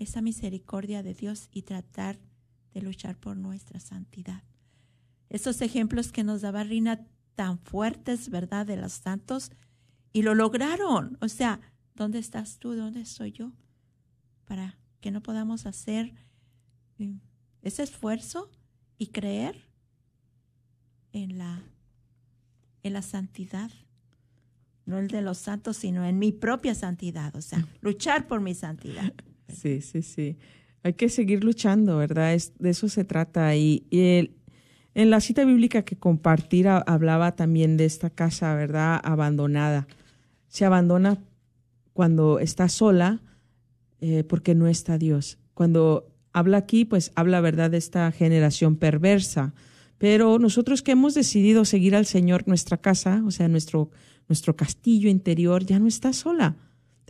esa 0.00 0.22
misericordia 0.22 1.02
de 1.02 1.14
Dios 1.14 1.48
y 1.52 1.62
tratar 1.62 2.18
de 2.72 2.82
luchar 2.82 3.16
por 3.16 3.36
nuestra 3.36 3.78
santidad. 3.78 4.42
Esos 5.28 5.60
ejemplos 5.60 6.10
que 6.10 6.24
nos 6.24 6.40
daba 6.40 6.64
Rina 6.64 7.06
tan 7.36 7.58
fuertes, 7.58 8.30
¿verdad? 8.30 8.66
De 8.66 8.76
los 8.76 8.92
santos 8.92 9.52
y 10.12 10.22
lo 10.22 10.34
lograron. 10.34 11.18
O 11.20 11.28
sea, 11.28 11.60
¿dónde 11.94 12.18
estás 12.18 12.58
tú? 12.58 12.74
¿Dónde 12.74 13.02
estoy 13.02 13.32
yo? 13.32 13.52
Para 14.46 14.78
que 15.00 15.10
no 15.10 15.22
podamos 15.22 15.66
hacer 15.66 16.14
mm, 16.98 17.18
ese 17.62 17.82
esfuerzo 17.82 18.50
y 18.98 19.08
creer 19.08 19.68
en 21.12 21.38
la, 21.38 21.62
en 22.82 22.94
la 22.94 23.02
santidad, 23.02 23.70
no 24.86 24.98
el 24.98 25.08
de 25.08 25.22
los 25.22 25.38
santos, 25.38 25.76
sino 25.76 26.04
en 26.04 26.18
mi 26.18 26.32
propia 26.32 26.74
santidad, 26.74 27.36
o 27.36 27.42
sea, 27.42 27.66
luchar 27.80 28.26
por 28.26 28.40
mi 28.40 28.54
santidad. 28.54 29.12
Sí, 29.50 29.80
sí, 29.80 30.02
sí. 30.02 30.36
Hay 30.82 30.94
que 30.94 31.08
seguir 31.08 31.44
luchando, 31.44 31.98
¿verdad? 31.98 32.34
Es, 32.34 32.52
de 32.58 32.70
eso 32.70 32.88
se 32.88 33.04
trata. 33.04 33.54
Y, 33.56 33.84
y 33.90 34.30
en 34.94 35.10
la 35.10 35.20
cita 35.20 35.44
bíblica 35.44 35.82
que 35.82 35.96
compartir 35.96 36.68
hablaba 36.68 37.36
también 37.36 37.76
de 37.76 37.84
esta 37.84 38.10
casa, 38.10 38.54
¿verdad? 38.54 39.00
Abandonada. 39.04 39.86
Se 40.48 40.64
abandona 40.64 41.18
cuando 41.92 42.38
está 42.38 42.68
sola 42.68 43.20
eh, 44.00 44.24
porque 44.24 44.54
no 44.54 44.66
está 44.66 44.98
Dios. 44.98 45.38
Cuando 45.54 46.10
habla 46.32 46.58
aquí, 46.58 46.84
pues 46.84 47.12
habla, 47.14 47.40
¿verdad?, 47.40 47.70
de 47.70 47.76
esta 47.76 48.10
generación 48.12 48.76
perversa. 48.76 49.52
Pero 49.98 50.38
nosotros 50.38 50.82
que 50.82 50.92
hemos 50.92 51.14
decidido 51.14 51.64
seguir 51.64 51.94
al 51.94 52.06
Señor, 52.06 52.48
nuestra 52.48 52.78
casa, 52.78 53.22
o 53.26 53.30
sea, 53.30 53.48
nuestro, 53.48 53.90
nuestro 54.28 54.56
castillo 54.56 55.10
interior, 55.10 55.64
ya 55.66 55.78
no 55.78 55.86
está 55.86 56.14
sola. 56.14 56.56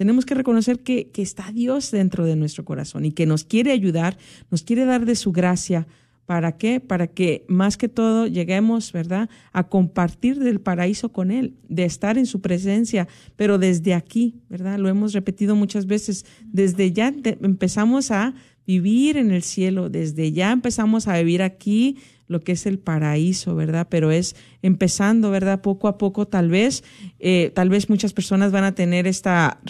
Tenemos 0.00 0.24
que 0.24 0.34
reconocer 0.34 0.78
que, 0.78 1.10
está 1.16 1.52
Dios 1.52 1.90
dentro 1.90 2.24
de 2.24 2.34
nuestro 2.34 2.64
corazón 2.64 3.04
y 3.04 3.12
que 3.12 3.26
nos 3.26 3.44
quiere 3.44 3.70
ayudar, 3.70 4.16
nos 4.50 4.62
quiere 4.62 4.86
dar 4.86 5.04
de 5.04 5.14
su 5.14 5.30
gracia. 5.30 5.86
¿Para 6.24 6.56
qué? 6.56 6.80
Para 6.80 7.06
que 7.06 7.44
más 7.48 7.76
que 7.76 7.90
todo 7.90 8.26
lleguemos, 8.26 8.92
¿verdad?, 8.92 9.28
a 9.52 9.68
compartir 9.68 10.38
del 10.38 10.58
paraíso 10.58 11.12
con 11.12 11.30
Él, 11.30 11.54
de 11.68 11.84
estar 11.84 12.16
en 12.16 12.24
su 12.24 12.40
presencia, 12.40 13.08
pero 13.36 13.58
desde 13.58 13.92
aquí, 13.92 14.40
¿verdad? 14.48 14.78
Lo 14.78 14.88
hemos 14.88 15.12
repetido 15.12 15.54
muchas 15.54 15.84
veces, 15.84 16.24
desde 16.46 16.92
ya 16.92 17.14
empezamos 17.42 18.10
a 18.10 18.32
vivir 18.66 19.18
en 19.18 19.30
el 19.30 19.42
cielo, 19.42 19.90
desde 19.90 20.32
ya 20.32 20.50
empezamos 20.50 21.08
a 21.08 21.18
vivir 21.18 21.42
aquí 21.42 21.98
lo 22.26 22.40
que 22.40 22.52
es 22.52 22.64
el 22.64 22.78
paraíso, 22.78 23.54
¿verdad? 23.54 23.86
Pero 23.90 24.10
es 24.12 24.34
empezando, 24.62 25.30
¿verdad? 25.30 25.60
Poco 25.60 25.88
a 25.88 25.98
poco, 25.98 26.26
tal 26.26 26.48
vez, 26.48 26.84
eh, 27.18 27.52
tal 27.54 27.68
vez 27.68 27.90
muchas 27.90 28.14
personas 28.14 28.50
van 28.50 28.64
a 28.64 28.74
tener 28.74 29.06
esta 29.06 29.60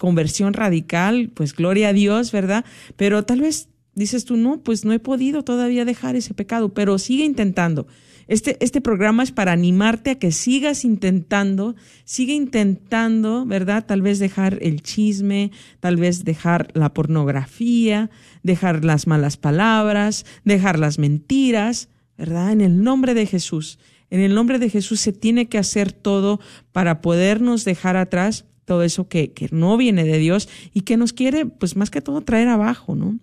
conversión 0.00 0.54
radical, 0.54 1.30
pues 1.34 1.54
gloria 1.54 1.90
a 1.90 1.92
Dios, 1.92 2.32
¿verdad? 2.32 2.64
Pero 2.96 3.22
tal 3.24 3.42
vez 3.42 3.68
dices 3.94 4.24
tú, 4.24 4.38
no, 4.38 4.62
pues 4.62 4.86
no 4.86 4.94
he 4.94 4.98
podido 4.98 5.44
todavía 5.44 5.84
dejar 5.84 6.16
ese 6.16 6.32
pecado, 6.32 6.70
pero 6.70 6.98
sigue 6.98 7.24
intentando. 7.24 7.86
Este, 8.26 8.56
este 8.64 8.80
programa 8.80 9.22
es 9.22 9.30
para 9.30 9.52
animarte 9.52 10.10
a 10.10 10.18
que 10.18 10.32
sigas 10.32 10.86
intentando, 10.86 11.74
sigue 12.04 12.32
intentando, 12.32 13.44
¿verdad? 13.44 13.84
Tal 13.84 14.00
vez 14.00 14.18
dejar 14.18 14.56
el 14.62 14.80
chisme, 14.80 15.50
tal 15.80 15.98
vez 15.98 16.24
dejar 16.24 16.70
la 16.72 16.94
pornografía, 16.94 18.08
dejar 18.42 18.86
las 18.86 19.06
malas 19.06 19.36
palabras, 19.36 20.24
dejar 20.44 20.78
las 20.78 20.98
mentiras, 20.98 21.90
¿verdad? 22.16 22.52
En 22.52 22.62
el 22.62 22.82
nombre 22.82 23.12
de 23.12 23.26
Jesús. 23.26 23.78
En 24.08 24.20
el 24.20 24.34
nombre 24.34 24.58
de 24.58 24.70
Jesús 24.70 25.00
se 25.00 25.12
tiene 25.12 25.48
que 25.48 25.58
hacer 25.58 25.92
todo 25.92 26.40
para 26.72 27.02
podernos 27.02 27.66
dejar 27.66 27.96
atrás 27.96 28.46
todo 28.70 28.84
eso 28.84 29.08
que, 29.08 29.32
que 29.32 29.48
no 29.50 29.76
viene 29.76 30.04
de 30.04 30.18
Dios 30.18 30.48
y 30.72 30.82
que 30.82 30.96
nos 30.96 31.12
quiere, 31.12 31.44
pues 31.44 31.74
más 31.74 31.90
que 31.90 32.00
todo, 32.00 32.20
traer 32.20 32.46
abajo, 32.46 32.94
¿no? 32.94 33.18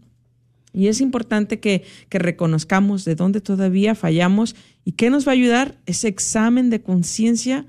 Y 0.74 0.88
es 0.88 1.00
importante 1.00 1.62
que, 1.62 1.86
que, 2.10 2.20
reconozcamos 2.20 3.06
de 3.06 3.16
dónde 3.16 3.40
todavía 3.40 3.96
fallamos 3.96 4.58
y 4.84 4.92
qué 4.92 5.10
nos 5.10 5.26
va 5.26 5.32
a 5.32 5.36
ayudar 5.36 5.78
ese 5.86 6.10
examen 6.10 6.70
de 6.70 6.82
conciencia 6.82 7.66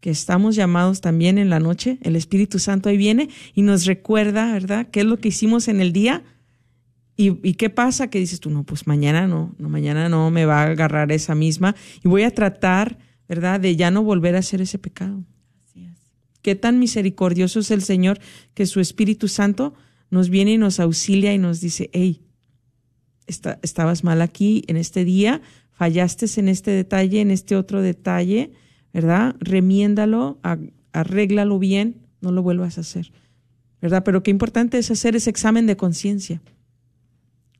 que 0.00 0.10
estamos 0.10 0.56
llamados 0.56 1.00
también 1.00 1.38
en 1.38 1.48
la 1.48 1.58
noche. 1.58 1.96
El 2.02 2.16
Espíritu 2.16 2.58
Santo 2.58 2.90
ahí 2.90 2.98
viene 2.98 3.30
y 3.54 3.62
nos 3.62 3.86
recuerda, 3.86 4.52
¿verdad? 4.52 4.88
¿Qué 4.90 5.00
es 5.00 5.06
lo 5.06 5.16
que 5.16 5.28
hicimos 5.28 5.68
en 5.68 5.80
el 5.80 5.94
día? 5.94 6.22
¿Y, 7.16 7.48
y 7.48 7.54
qué 7.54 7.70
pasa? 7.70 8.10
Que 8.10 8.18
dices 8.18 8.40
tú, 8.40 8.50
no, 8.50 8.62
pues 8.62 8.86
mañana 8.86 9.26
no, 9.26 9.54
no, 9.56 9.70
mañana 9.70 10.10
no 10.10 10.30
me 10.30 10.44
va 10.44 10.64
a 10.64 10.66
agarrar 10.66 11.12
esa 11.12 11.34
misma 11.34 11.74
y 12.04 12.08
voy 12.08 12.24
a 12.24 12.30
tratar, 12.30 12.98
¿verdad? 13.26 13.58
De 13.58 13.74
ya 13.74 13.90
no 13.90 14.02
volver 14.02 14.36
a 14.36 14.40
hacer 14.40 14.60
ese 14.60 14.78
pecado. 14.78 15.24
Qué 16.46 16.54
tan 16.54 16.78
misericordioso 16.78 17.58
es 17.58 17.72
el 17.72 17.82
Señor 17.82 18.20
que 18.54 18.66
su 18.66 18.78
Espíritu 18.78 19.26
Santo 19.26 19.74
nos 20.10 20.30
viene 20.30 20.52
y 20.52 20.58
nos 20.58 20.78
auxilia 20.78 21.34
y 21.34 21.38
nos 21.38 21.60
dice, 21.60 21.90
hey, 21.92 22.22
estabas 23.26 24.04
mal 24.04 24.22
aquí 24.22 24.62
en 24.68 24.76
este 24.76 25.04
día, 25.04 25.42
fallaste 25.72 26.26
en 26.38 26.46
este 26.46 26.70
detalle, 26.70 27.20
en 27.20 27.32
este 27.32 27.56
otro 27.56 27.82
detalle, 27.82 28.52
¿verdad? 28.92 29.34
Remiéndalo, 29.40 30.38
arréglalo 30.92 31.58
bien, 31.58 32.06
no 32.20 32.30
lo 32.30 32.44
vuelvas 32.44 32.78
a 32.78 32.82
hacer, 32.82 33.10
¿verdad? 33.82 34.04
Pero 34.04 34.22
qué 34.22 34.30
importante 34.30 34.78
es 34.78 34.88
hacer 34.92 35.16
ese 35.16 35.30
examen 35.30 35.66
de 35.66 35.76
conciencia. 35.76 36.42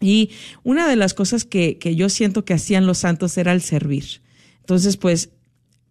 Y 0.00 0.30
una 0.62 0.88
de 0.88 0.96
las 0.96 1.12
cosas 1.12 1.44
que, 1.44 1.76
que 1.76 1.96
yo 1.96 2.08
siento 2.08 2.46
que 2.46 2.54
hacían 2.54 2.86
los 2.86 2.96
santos 2.96 3.36
era 3.36 3.52
el 3.52 3.60
servir. 3.60 4.21
Entonces, 4.62 4.96
pues, 4.96 5.30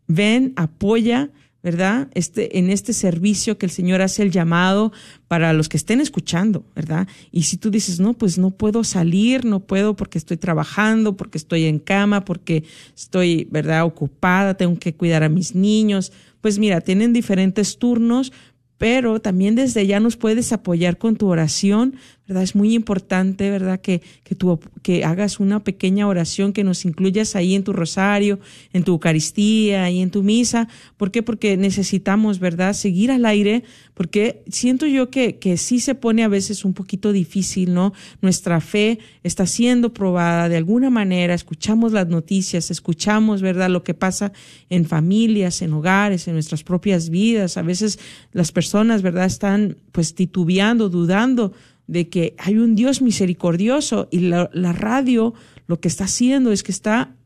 ven, 0.07 0.53
apoya, 0.55 1.29
¿verdad? 1.63 2.09
Este, 2.15 2.57
en 2.57 2.69
este 2.69 2.91
servicio 2.91 3.57
que 3.57 3.67
el 3.67 3.71
Señor 3.71 4.01
hace 4.01 4.23
el 4.23 4.31
llamado 4.31 4.91
para 5.27 5.53
los 5.53 5.69
que 5.69 5.77
estén 5.77 6.01
escuchando, 6.01 6.65
¿verdad? 6.75 7.07
Y 7.31 7.43
si 7.43 7.57
tú 7.57 7.69
dices, 7.69 7.99
no, 7.99 8.13
pues 8.13 8.37
no 8.39 8.49
puedo 8.49 8.83
salir, 8.83 9.45
no 9.45 9.59
puedo 9.59 9.95
porque 9.95 10.17
estoy 10.17 10.37
trabajando, 10.37 11.15
porque 11.15 11.37
estoy 11.37 11.65
en 11.65 11.77
cama, 11.77 12.25
porque 12.25 12.63
estoy, 12.95 13.47
¿verdad? 13.51 13.85
Ocupada, 13.85 14.55
tengo 14.55 14.77
que 14.79 14.95
cuidar 14.95 15.23
a 15.23 15.29
mis 15.29 15.53
niños. 15.53 16.11
Pues 16.41 16.57
mira, 16.57 16.81
tienen 16.81 17.13
diferentes 17.13 17.77
turnos, 17.77 18.33
pero 18.79 19.21
también 19.21 19.53
desde 19.53 19.85
ya 19.85 19.99
nos 19.99 20.17
puedes 20.17 20.51
apoyar 20.51 20.97
con 20.97 21.15
tu 21.15 21.27
oración, 21.27 21.95
Es 22.39 22.55
muy 22.55 22.73
importante, 22.73 23.49
¿verdad? 23.49 23.81
Que, 23.81 24.01
que, 24.23 24.35
tú, 24.35 24.59
que 24.83 25.03
hagas 25.03 25.39
una 25.39 25.63
pequeña 25.63 26.07
oración, 26.07 26.53
que 26.53 26.63
nos 26.63 26.85
incluyas 26.85 27.35
ahí 27.35 27.55
en 27.55 27.63
tu 27.63 27.73
rosario, 27.73 28.39
en 28.73 28.83
tu 28.83 28.93
Eucaristía 28.93 29.89
y 29.89 30.01
en 30.01 30.11
tu 30.11 30.23
misa. 30.23 30.67
¿Por 30.97 31.11
qué? 31.11 31.23
Porque 31.23 31.57
necesitamos, 31.57 32.39
¿verdad? 32.39 32.73
Seguir 32.73 33.11
al 33.11 33.25
aire, 33.25 33.63
porque 33.93 34.43
siento 34.49 34.85
yo 34.85 35.09
que, 35.09 35.37
que 35.37 35.57
sí 35.57 35.79
se 35.79 35.95
pone 35.95 36.23
a 36.23 36.27
veces 36.27 36.63
un 36.63 36.73
poquito 36.73 37.11
difícil, 37.11 37.73
¿no? 37.73 37.93
Nuestra 38.21 38.61
fe 38.61 38.99
está 39.23 39.45
siendo 39.45 39.93
probada 39.93 40.47
de 40.49 40.57
alguna 40.57 40.89
manera, 40.89 41.33
escuchamos 41.33 41.91
las 41.91 42.07
noticias, 42.07 42.71
escuchamos, 42.71 43.41
¿verdad? 43.41 43.69
Lo 43.69 43.83
que 43.83 43.93
pasa 43.93 44.31
en 44.69 44.85
familias, 44.85 45.61
en 45.61 45.73
hogares, 45.73 46.27
en 46.27 46.33
nuestras 46.33 46.63
propias 46.63 47.09
vidas. 47.09 47.57
A 47.57 47.61
veces 47.61 47.99
las 48.31 48.51
personas, 48.51 49.01
¿verdad? 49.01 49.25
Están 49.25 49.77
pues 49.91 50.15
titubeando, 50.15 50.89
dudando 50.89 51.53
de 51.91 52.07
que 52.07 52.35
hay 52.37 52.57
un 52.57 52.73
Dios 52.73 53.01
misericordioso 53.01 54.07
y 54.11 54.19
la, 54.19 54.47
radio 54.71 55.33
lo 55.67 55.81
que 55.81 55.89
está 55.89 56.05
haciendo 56.05 56.53
es 56.53 56.63
que 56.63 56.71
está 56.71 57.17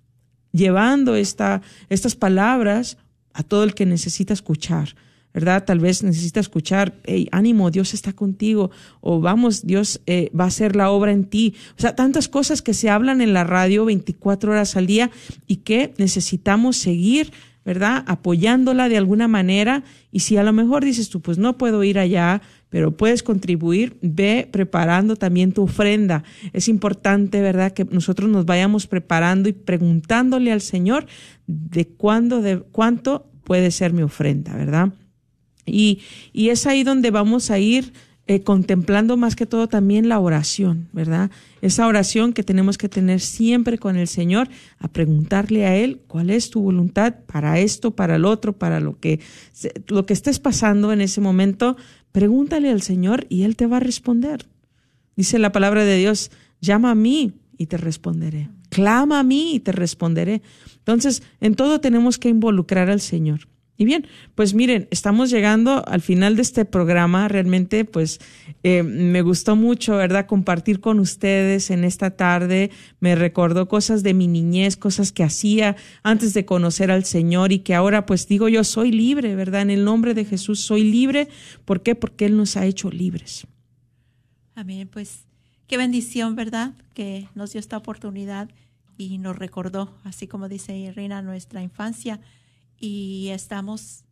llevando 0.51 1.15
esta, 1.15 1.61
estas 1.87 2.15
palabras 2.15 2.97
a 3.33 3.43
todo 3.43 3.63
el 3.63 3.75
que 3.75 3.85
necesita 3.85 4.33
escuchar. 4.33 4.95
¿verdad? 5.35 5.65
Tal 5.65 5.79
vez 5.79 6.01
necesita 6.01 6.39
escuchar, 6.39 6.95
hey, 7.03 7.27
ánimo, 7.31 7.69
Dios 7.69 7.93
está 7.93 8.13
contigo, 8.13 8.71
o 9.01 9.19
vamos, 9.19 9.67
Dios 9.67 10.01
eh, 10.07 10.31
va 10.31 10.45
a 10.45 10.47
hacer 10.47 10.75
la 10.77 10.89
obra 10.89 11.11
en 11.11 11.25
ti. 11.25 11.53
O 11.77 11.81
sea, 11.81 11.93
tantas 11.93 12.27
cosas 12.29 12.61
que 12.61 12.73
se 12.73 12.89
hablan 12.89 13.21
en 13.21 13.33
la 13.33 13.43
radio 13.43 13.85
24 13.85 14.53
horas 14.53 14.77
al 14.77 14.87
día 14.87 15.11
y 15.45 15.57
que 15.57 15.93
necesitamos 15.97 16.77
seguir, 16.77 17.33
¿verdad? 17.65 18.03
Apoyándola 18.07 18.87
de 18.89 18.97
alguna 18.97 19.27
manera. 19.27 19.83
Y 20.11 20.21
si 20.21 20.37
a 20.37 20.43
lo 20.43 20.53
mejor 20.53 20.85
dices 20.85 21.09
tú, 21.09 21.21
pues 21.21 21.37
no 21.37 21.57
puedo 21.57 21.83
ir 21.83 21.99
allá, 21.99 22.41
pero 22.75 22.91
puedes 22.91 23.23
contribuir, 23.23 23.95
ve 24.01 24.49
preparando 24.51 25.15
también 25.15 25.53
tu 25.53 25.63
ofrenda. 25.63 26.25
Es 26.51 26.67
importante, 26.67 27.39
¿verdad?, 27.39 27.71
que 27.71 27.85
nosotros 27.85 28.29
nos 28.29 28.45
vayamos 28.45 28.85
preparando 28.85 29.47
y 29.47 29.53
preguntándole 29.53 30.51
al 30.51 30.59
Señor 30.59 31.05
de 31.47 31.87
cuándo, 31.87 32.41
de 32.41 32.59
cuánto 32.59 33.31
puede 33.45 33.71
ser 33.71 33.93
mi 33.93 34.01
ofrenda, 34.01 34.53
¿verdad? 34.57 34.89
Y, 35.65 36.01
es 36.33 36.67
ahí 36.67 36.83
donde 36.83 37.11
vamos 37.11 37.49
a 37.49 37.59
ir 37.59 37.93
eh, 38.27 38.41
contemplando 38.41 39.15
más 39.15 39.37
que 39.37 39.45
todo 39.45 39.69
también 39.69 40.09
la 40.09 40.19
oración, 40.19 40.89
¿verdad? 40.91 41.31
Esa 41.61 41.87
oración 41.87 42.33
que 42.33 42.43
tenemos 42.43 42.77
que 42.77 42.89
tener 42.89 43.21
siempre 43.21 43.77
con 43.77 43.95
el 43.95 44.09
Señor, 44.09 44.49
a 44.79 44.89
preguntarle 44.89 45.65
a 45.65 45.77
Él 45.77 46.01
cuál 46.07 46.29
es 46.29 46.49
tu 46.49 46.61
voluntad 46.61 47.15
para 47.25 47.57
esto, 47.57 47.91
para 47.91 48.17
el 48.17 48.25
otro, 48.25 48.51
para 48.51 48.81
lo 48.81 48.99
que, 48.99 49.21
lo 49.87 50.05
que 50.05 50.11
estés 50.11 50.39
pasando 50.39 50.91
en 50.91 50.99
ese 50.99 51.21
momento, 51.21 51.77
Pregúntale 52.15 52.69
al 52.69 52.81
Señor 52.81 53.27
y 53.27 53.43
Él 53.43 53.57
te 53.57 53.65
va 53.65 53.75
a 53.75 53.81
responder. 53.81 54.45
Dice 55.17 55.37
la 55.37 55.51
palabra 55.51 55.83
de 55.83 55.97
Dios, 55.97 56.31
llama 56.61 56.91
a 56.91 56.95
mí 56.95 57.33
y 57.57 57.65
te 57.65 57.75
responderé. 57.75 58.47
Clama 58.69 59.19
a 59.19 59.23
mí 59.23 59.55
y 59.55 59.59
te 59.59 59.73
responderé. 59.73 60.41
Entonces, 60.77 61.23
en 61.41 61.55
todo 61.55 61.81
tenemos 61.81 62.17
que 62.17 62.29
involucrar 62.29 62.89
al 62.89 63.01
Señor. 63.01 63.49
Y 63.77 63.83
bien, 63.83 64.07
pues 64.35 64.53
miren, 64.53 64.87
estamos 64.89 65.29
llegando 65.29 65.85
al 65.85 66.01
final 66.01 66.37
de 66.37 66.41
este 66.43 66.63
programa. 66.63 67.27
Realmente, 67.27 67.83
pues 67.83 68.21
eh, 68.63 68.83
me 68.83 69.21
gustó 69.21 69.57
mucho, 69.57 69.97
¿verdad? 69.97 70.27
Compartir 70.27 70.79
con 70.79 70.99
ustedes 71.01 71.69
en 71.69 71.83
esta 71.83 72.11
tarde. 72.11 72.71
Me 73.01 73.15
recordó 73.15 73.67
cosas 73.67 74.01
de 74.01 74.13
mi 74.13 74.27
niñez, 74.27 74.77
cosas 74.77 75.11
que 75.11 75.23
hacía 75.23 75.75
antes 76.03 76.33
de 76.33 76.45
conocer 76.45 76.89
al 76.89 77.03
Señor 77.03 77.51
y 77.51 77.59
que 77.59 77.75
ahora, 77.75 78.05
pues 78.05 78.29
digo 78.29 78.47
yo, 78.47 78.63
soy 78.63 78.91
libre, 78.91 79.35
¿verdad? 79.35 79.63
En 79.63 79.71
el 79.71 79.83
nombre 79.83 80.13
de 80.13 80.23
Jesús 80.23 80.61
soy 80.61 80.83
libre. 80.89 81.27
¿Por 81.65 81.83
qué? 81.83 81.95
Porque 81.95 82.25
Él 82.25 82.37
nos 82.37 82.55
ha 82.55 82.65
hecho 82.65 82.89
libres. 82.89 83.45
Amén. 84.55 84.87
Pues 84.87 85.25
qué 85.67 85.75
bendición, 85.75 86.35
¿verdad? 86.35 86.75
Que 86.93 87.27
nos 87.35 87.51
dio 87.51 87.59
esta 87.59 87.75
oportunidad 87.75 88.49
y 88.97 89.17
nos 89.17 89.37
recordó, 89.37 89.93
así 90.05 90.27
como 90.27 90.47
dice 90.47 90.77
Irina, 90.77 91.21
nuestra 91.21 91.61
infancia 91.61 92.21
y 92.85 93.29
estamos 93.29 94.03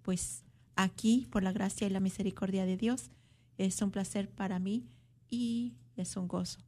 pues 0.00 0.42
aquí 0.74 1.28
por 1.30 1.42
la 1.42 1.52
gracia 1.52 1.86
y 1.86 1.90
la 1.90 2.00
misericordia 2.00 2.64
de 2.64 2.78
Dios. 2.78 3.10
Es 3.58 3.82
un 3.82 3.90
placer 3.90 4.30
para 4.30 4.58
mí 4.58 4.86
y 5.28 5.74
es 5.96 6.16
un 6.16 6.28
gozo. 6.28 6.60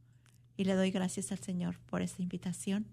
Y 0.57 0.65
le 0.65 0.75
doy 0.75 0.91
gracias 0.91 1.31
al 1.31 1.39
Señor 1.39 1.79
por 1.87 2.03
esta 2.03 2.21
invitación. 2.21 2.85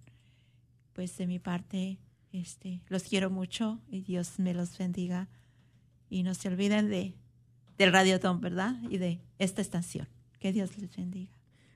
Pues 0.95 1.19
de 1.19 1.27
mi 1.27 1.39
parte, 1.39 1.99
este, 2.33 2.81
los 2.89 3.03
quiero 3.03 3.29
mucho 3.29 3.79
y 3.91 4.01
Dios 4.01 4.39
me 4.39 4.55
los 4.55 4.79
bendiga. 4.79 5.29
Y 6.09 6.23
no 6.23 6.35
se 6.35 6.49
olviden 6.49 6.89
de 6.89 7.15
del 7.77 7.93
Radiotón, 7.93 8.41
¿verdad? 8.41 8.77
Y 8.89 8.97
de 8.97 9.21
esta 9.39 9.61
estación. 9.61 10.09
Que 10.39 10.51
Dios 10.51 10.79
les 10.79 10.97
bendiga. 10.97 11.33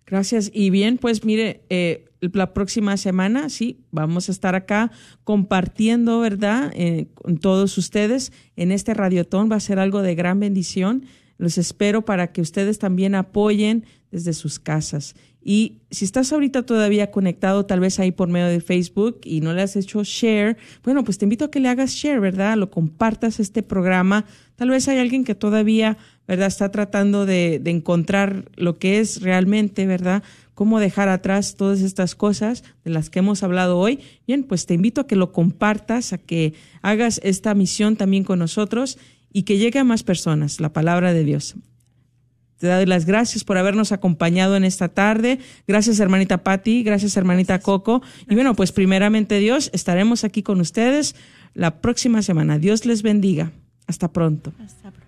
Gracias. 0.06 0.50
Y 0.54 0.70
bien, 0.70 0.98
pues 0.98 1.24
mire, 1.24 1.62
eh, 1.68 2.06
la 2.20 2.54
próxima 2.54 2.96
semana, 2.96 3.48
sí, 3.48 3.80
vamos 3.90 4.28
a 4.28 4.32
estar 4.32 4.54
acá 4.54 4.90
compartiendo, 5.24 6.20
¿verdad? 6.20 6.72
Eh, 6.74 7.08
con 7.14 7.38
todos 7.38 7.76
ustedes 7.76 8.32
en 8.54 8.70
este 8.72 8.94
radiotón. 8.94 9.50
Va 9.50 9.56
a 9.56 9.60
ser 9.60 9.78
algo 9.78 10.02
de 10.02 10.14
gran 10.14 10.38
bendición. 10.40 11.04
Los 11.38 11.58
espero 11.58 12.04
para 12.04 12.32
que 12.32 12.40
ustedes 12.40 12.78
también 12.78 13.14
apoyen 13.14 13.84
desde 14.10 14.32
sus 14.32 14.58
casas. 14.58 15.14
Y 15.42 15.82
si 15.90 16.04
estás 16.04 16.32
ahorita 16.32 16.64
todavía 16.64 17.12
conectado, 17.12 17.66
tal 17.66 17.78
vez 17.78 18.00
ahí 18.00 18.10
por 18.10 18.28
medio 18.28 18.48
de 18.48 18.60
Facebook 18.60 19.20
y 19.22 19.40
no 19.40 19.52
le 19.52 19.62
has 19.62 19.76
hecho 19.76 20.02
share, 20.02 20.56
bueno, 20.82 21.04
pues 21.04 21.18
te 21.18 21.24
invito 21.24 21.44
a 21.44 21.50
que 21.50 21.60
le 21.60 21.68
hagas 21.68 21.92
share, 21.92 22.18
¿verdad? 22.18 22.56
Lo 22.56 22.70
compartas 22.70 23.38
este 23.38 23.62
programa. 23.62 24.24
Tal 24.56 24.70
vez 24.70 24.88
hay 24.88 24.98
alguien 24.98 25.24
que 25.24 25.36
todavía 25.36 25.98
¿verdad? 26.26 26.48
Está 26.48 26.70
tratando 26.70 27.26
de, 27.26 27.60
de 27.60 27.70
encontrar 27.70 28.50
lo 28.56 28.78
que 28.78 28.98
es 28.98 29.22
realmente, 29.22 29.86
¿verdad? 29.86 30.22
Cómo 30.54 30.80
dejar 30.80 31.08
atrás 31.08 31.54
todas 31.56 31.82
estas 31.82 32.14
cosas 32.14 32.64
de 32.84 32.90
las 32.90 33.10
que 33.10 33.20
hemos 33.20 33.42
hablado 33.42 33.78
hoy. 33.78 34.00
Bien, 34.26 34.42
pues 34.42 34.66
te 34.66 34.74
invito 34.74 35.02
a 35.02 35.06
que 35.06 35.16
lo 35.16 35.32
compartas, 35.32 36.12
a 36.12 36.18
que 36.18 36.54
hagas 36.82 37.20
esta 37.22 37.54
misión 37.54 37.96
también 37.96 38.24
con 38.24 38.38
nosotros 38.38 38.98
y 39.36 39.42
que 39.42 39.58
llegue 39.58 39.78
a 39.78 39.84
más 39.84 40.02
personas 40.02 40.62
la 40.62 40.72
palabra 40.72 41.12
de 41.12 41.22
Dios. 41.22 41.56
Te 42.56 42.68
doy 42.68 42.86
las 42.86 43.04
gracias 43.04 43.44
por 43.44 43.58
habernos 43.58 43.92
acompañado 43.92 44.56
en 44.56 44.64
esta 44.64 44.88
tarde. 44.88 45.40
Gracias, 45.68 46.00
hermanita 46.00 46.42
Patti. 46.42 46.82
Gracias, 46.82 47.18
hermanita 47.18 47.58
Coco. 47.58 48.00
Y 48.30 48.34
bueno, 48.34 48.54
pues 48.54 48.72
primeramente 48.72 49.38
Dios, 49.38 49.68
estaremos 49.74 50.24
aquí 50.24 50.42
con 50.42 50.58
ustedes 50.62 51.16
la 51.52 51.82
próxima 51.82 52.22
semana. 52.22 52.58
Dios 52.58 52.86
les 52.86 53.02
bendiga. 53.02 53.52
Hasta 53.86 54.10
pronto. 54.10 54.54
Hasta 54.58 54.90
pronto. 54.90 55.05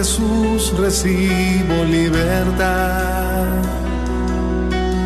Jesús 0.00 0.72
recibo 0.78 1.84
libertad. 1.84 3.44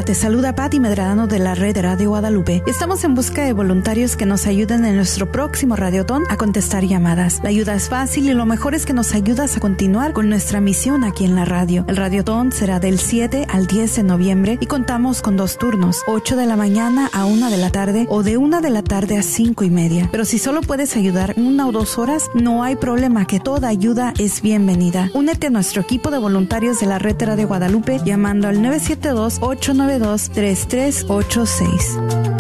Te 0.08 0.16
saluda 0.16 0.56
Patti 0.56 0.80
Medrano 0.80 1.28
de 1.28 1.38
la 1.38 1.54
red 1.54 1.78
Radio 1.82 2.12
Guadalupe. 2.12 2.64
Estamos 2.66 3.04
en 3.04 3.14
busca 3.14 3.44
de 3.44 3.52
voluntarios 3.52 4.16
que 4.16 4.26
nos 4.26 4.48
ayuden 4.48 4.86
en 4.86 4.96
nuestro 4.96 5.30
próximo 5.30 5.76
radiotón 5.76 6.24
a 6.30 6.38
contestar 6.38 6.86
llamadas. 6.86 7.42
La 7.44 7.50
ayuda 7.50 7.76
es 7.76 7.90
fácil 7.90 8.30
y 8.30 8.34
lo 8.34 8.46
mejor 8.46 8.74
es 8.74 8.86
que 8.86 8.94
nos 8.94 9.14
ayudas 9.14 9.58
a 9.58 9.60
continuar 9.60 10.14
con 10.14 10.30
nuestra 10.30 10.62
misión 10.62 11.04
aquí 11.04 11.26
en 11.26 11.36
la 11.36 11.44
radio. 11.44 11.84
El 11.90 11.98
radiotón 11.98 12.54
será 12.54 12.80
del 12.80 13.00
7 13.00 13.48
al 13.50 13.68
10 13.68 13.98
de 13.98 14.04
noviembre 14.04 14.58
y 14.62 14.66
contamos 14.68 15.22
con 15.22 15.36
dos 15.36 15.58
turnos, 15.58 16.04
8 16.08 16.38
de 16.38 16.46
la 16.46 16.56
mañana 16.56 17.10
a 17.12 17.26
1 17.26 17.50
de 17.50 17.58
la 17.58 17.70
tarde 17.70 18.06
o 18.10 18.24
de 18.24 18.38
1 18.38 18.62
de 18.62 18.70
la 18.70 18.84
tarde 18.84 19.18
a 19.18 19.24
5 19.24 19.66
y 19.66 19.70
media. 19.70 20.08
Pero 20.10 20.24
si 20.24 20.40
solo 20.40 20.62
puedes 20.62 20.96
ayudar 20.96 21.34
una 21.36 21.68
o 21.68 21.74
dos 21.74 21.98
horas, 21.98 22.30
no 22.34 22.64
hay 22.64 22.78
problema 22.78 23.28
que 23.28 23.42
toda 23.42 23.68
ayuda 23.68 24.14
es 24.18 24.42
bienvenida. 24.42 25.12
Únete 25.14 25.48
a 25.48 25.50
nuestro 25.50 25.82
equipo 25.82 26.12
de 26.12 26.18
voluntarios 26.18 26.80
de 26.80 26.86
la 26.86 26.98
red 26.98 27.22
Radio 27.22 27.50
Guadalupe 27.50 28.00
llamando 28.06 28.48
al 28.48 28.62
972 28.62 29.40
8 29.42 29.74
892-3386. 30.08 32.38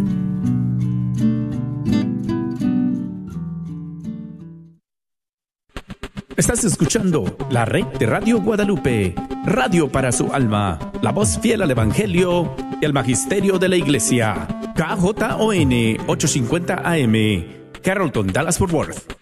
Estás 6.37 6.63
escuchando 6.63 7.35
la 7.49 7.65
red 7.65 7.85
de 7.97 8.05
Radio 8.05 8.39
Guadalupe, 8.39 9.15
radio 9.43 9.91
para 9.91 10.11
su 10.11 10.31
alma, 10.31 10.77
la 11.01 11.11
voz 11.11 11.39
fiel 11.39 11.63
al 11.63 11.71
Evangelio 11.71 12.55
y 12.79 12.85
al 12.85 12.93
Magisterio 12.93 13.57
de 13.57 13.67
la 13.67 13.75
Iglesia. 13.75 14.47
KJON 14.75 15.73
850 16.05 16.75
AM, 16.85 17.43
Carrollton, 17.81 18.27
Dallas 18.27 18.59
Fort 18.59 18.71
Worth. 18.71 19.16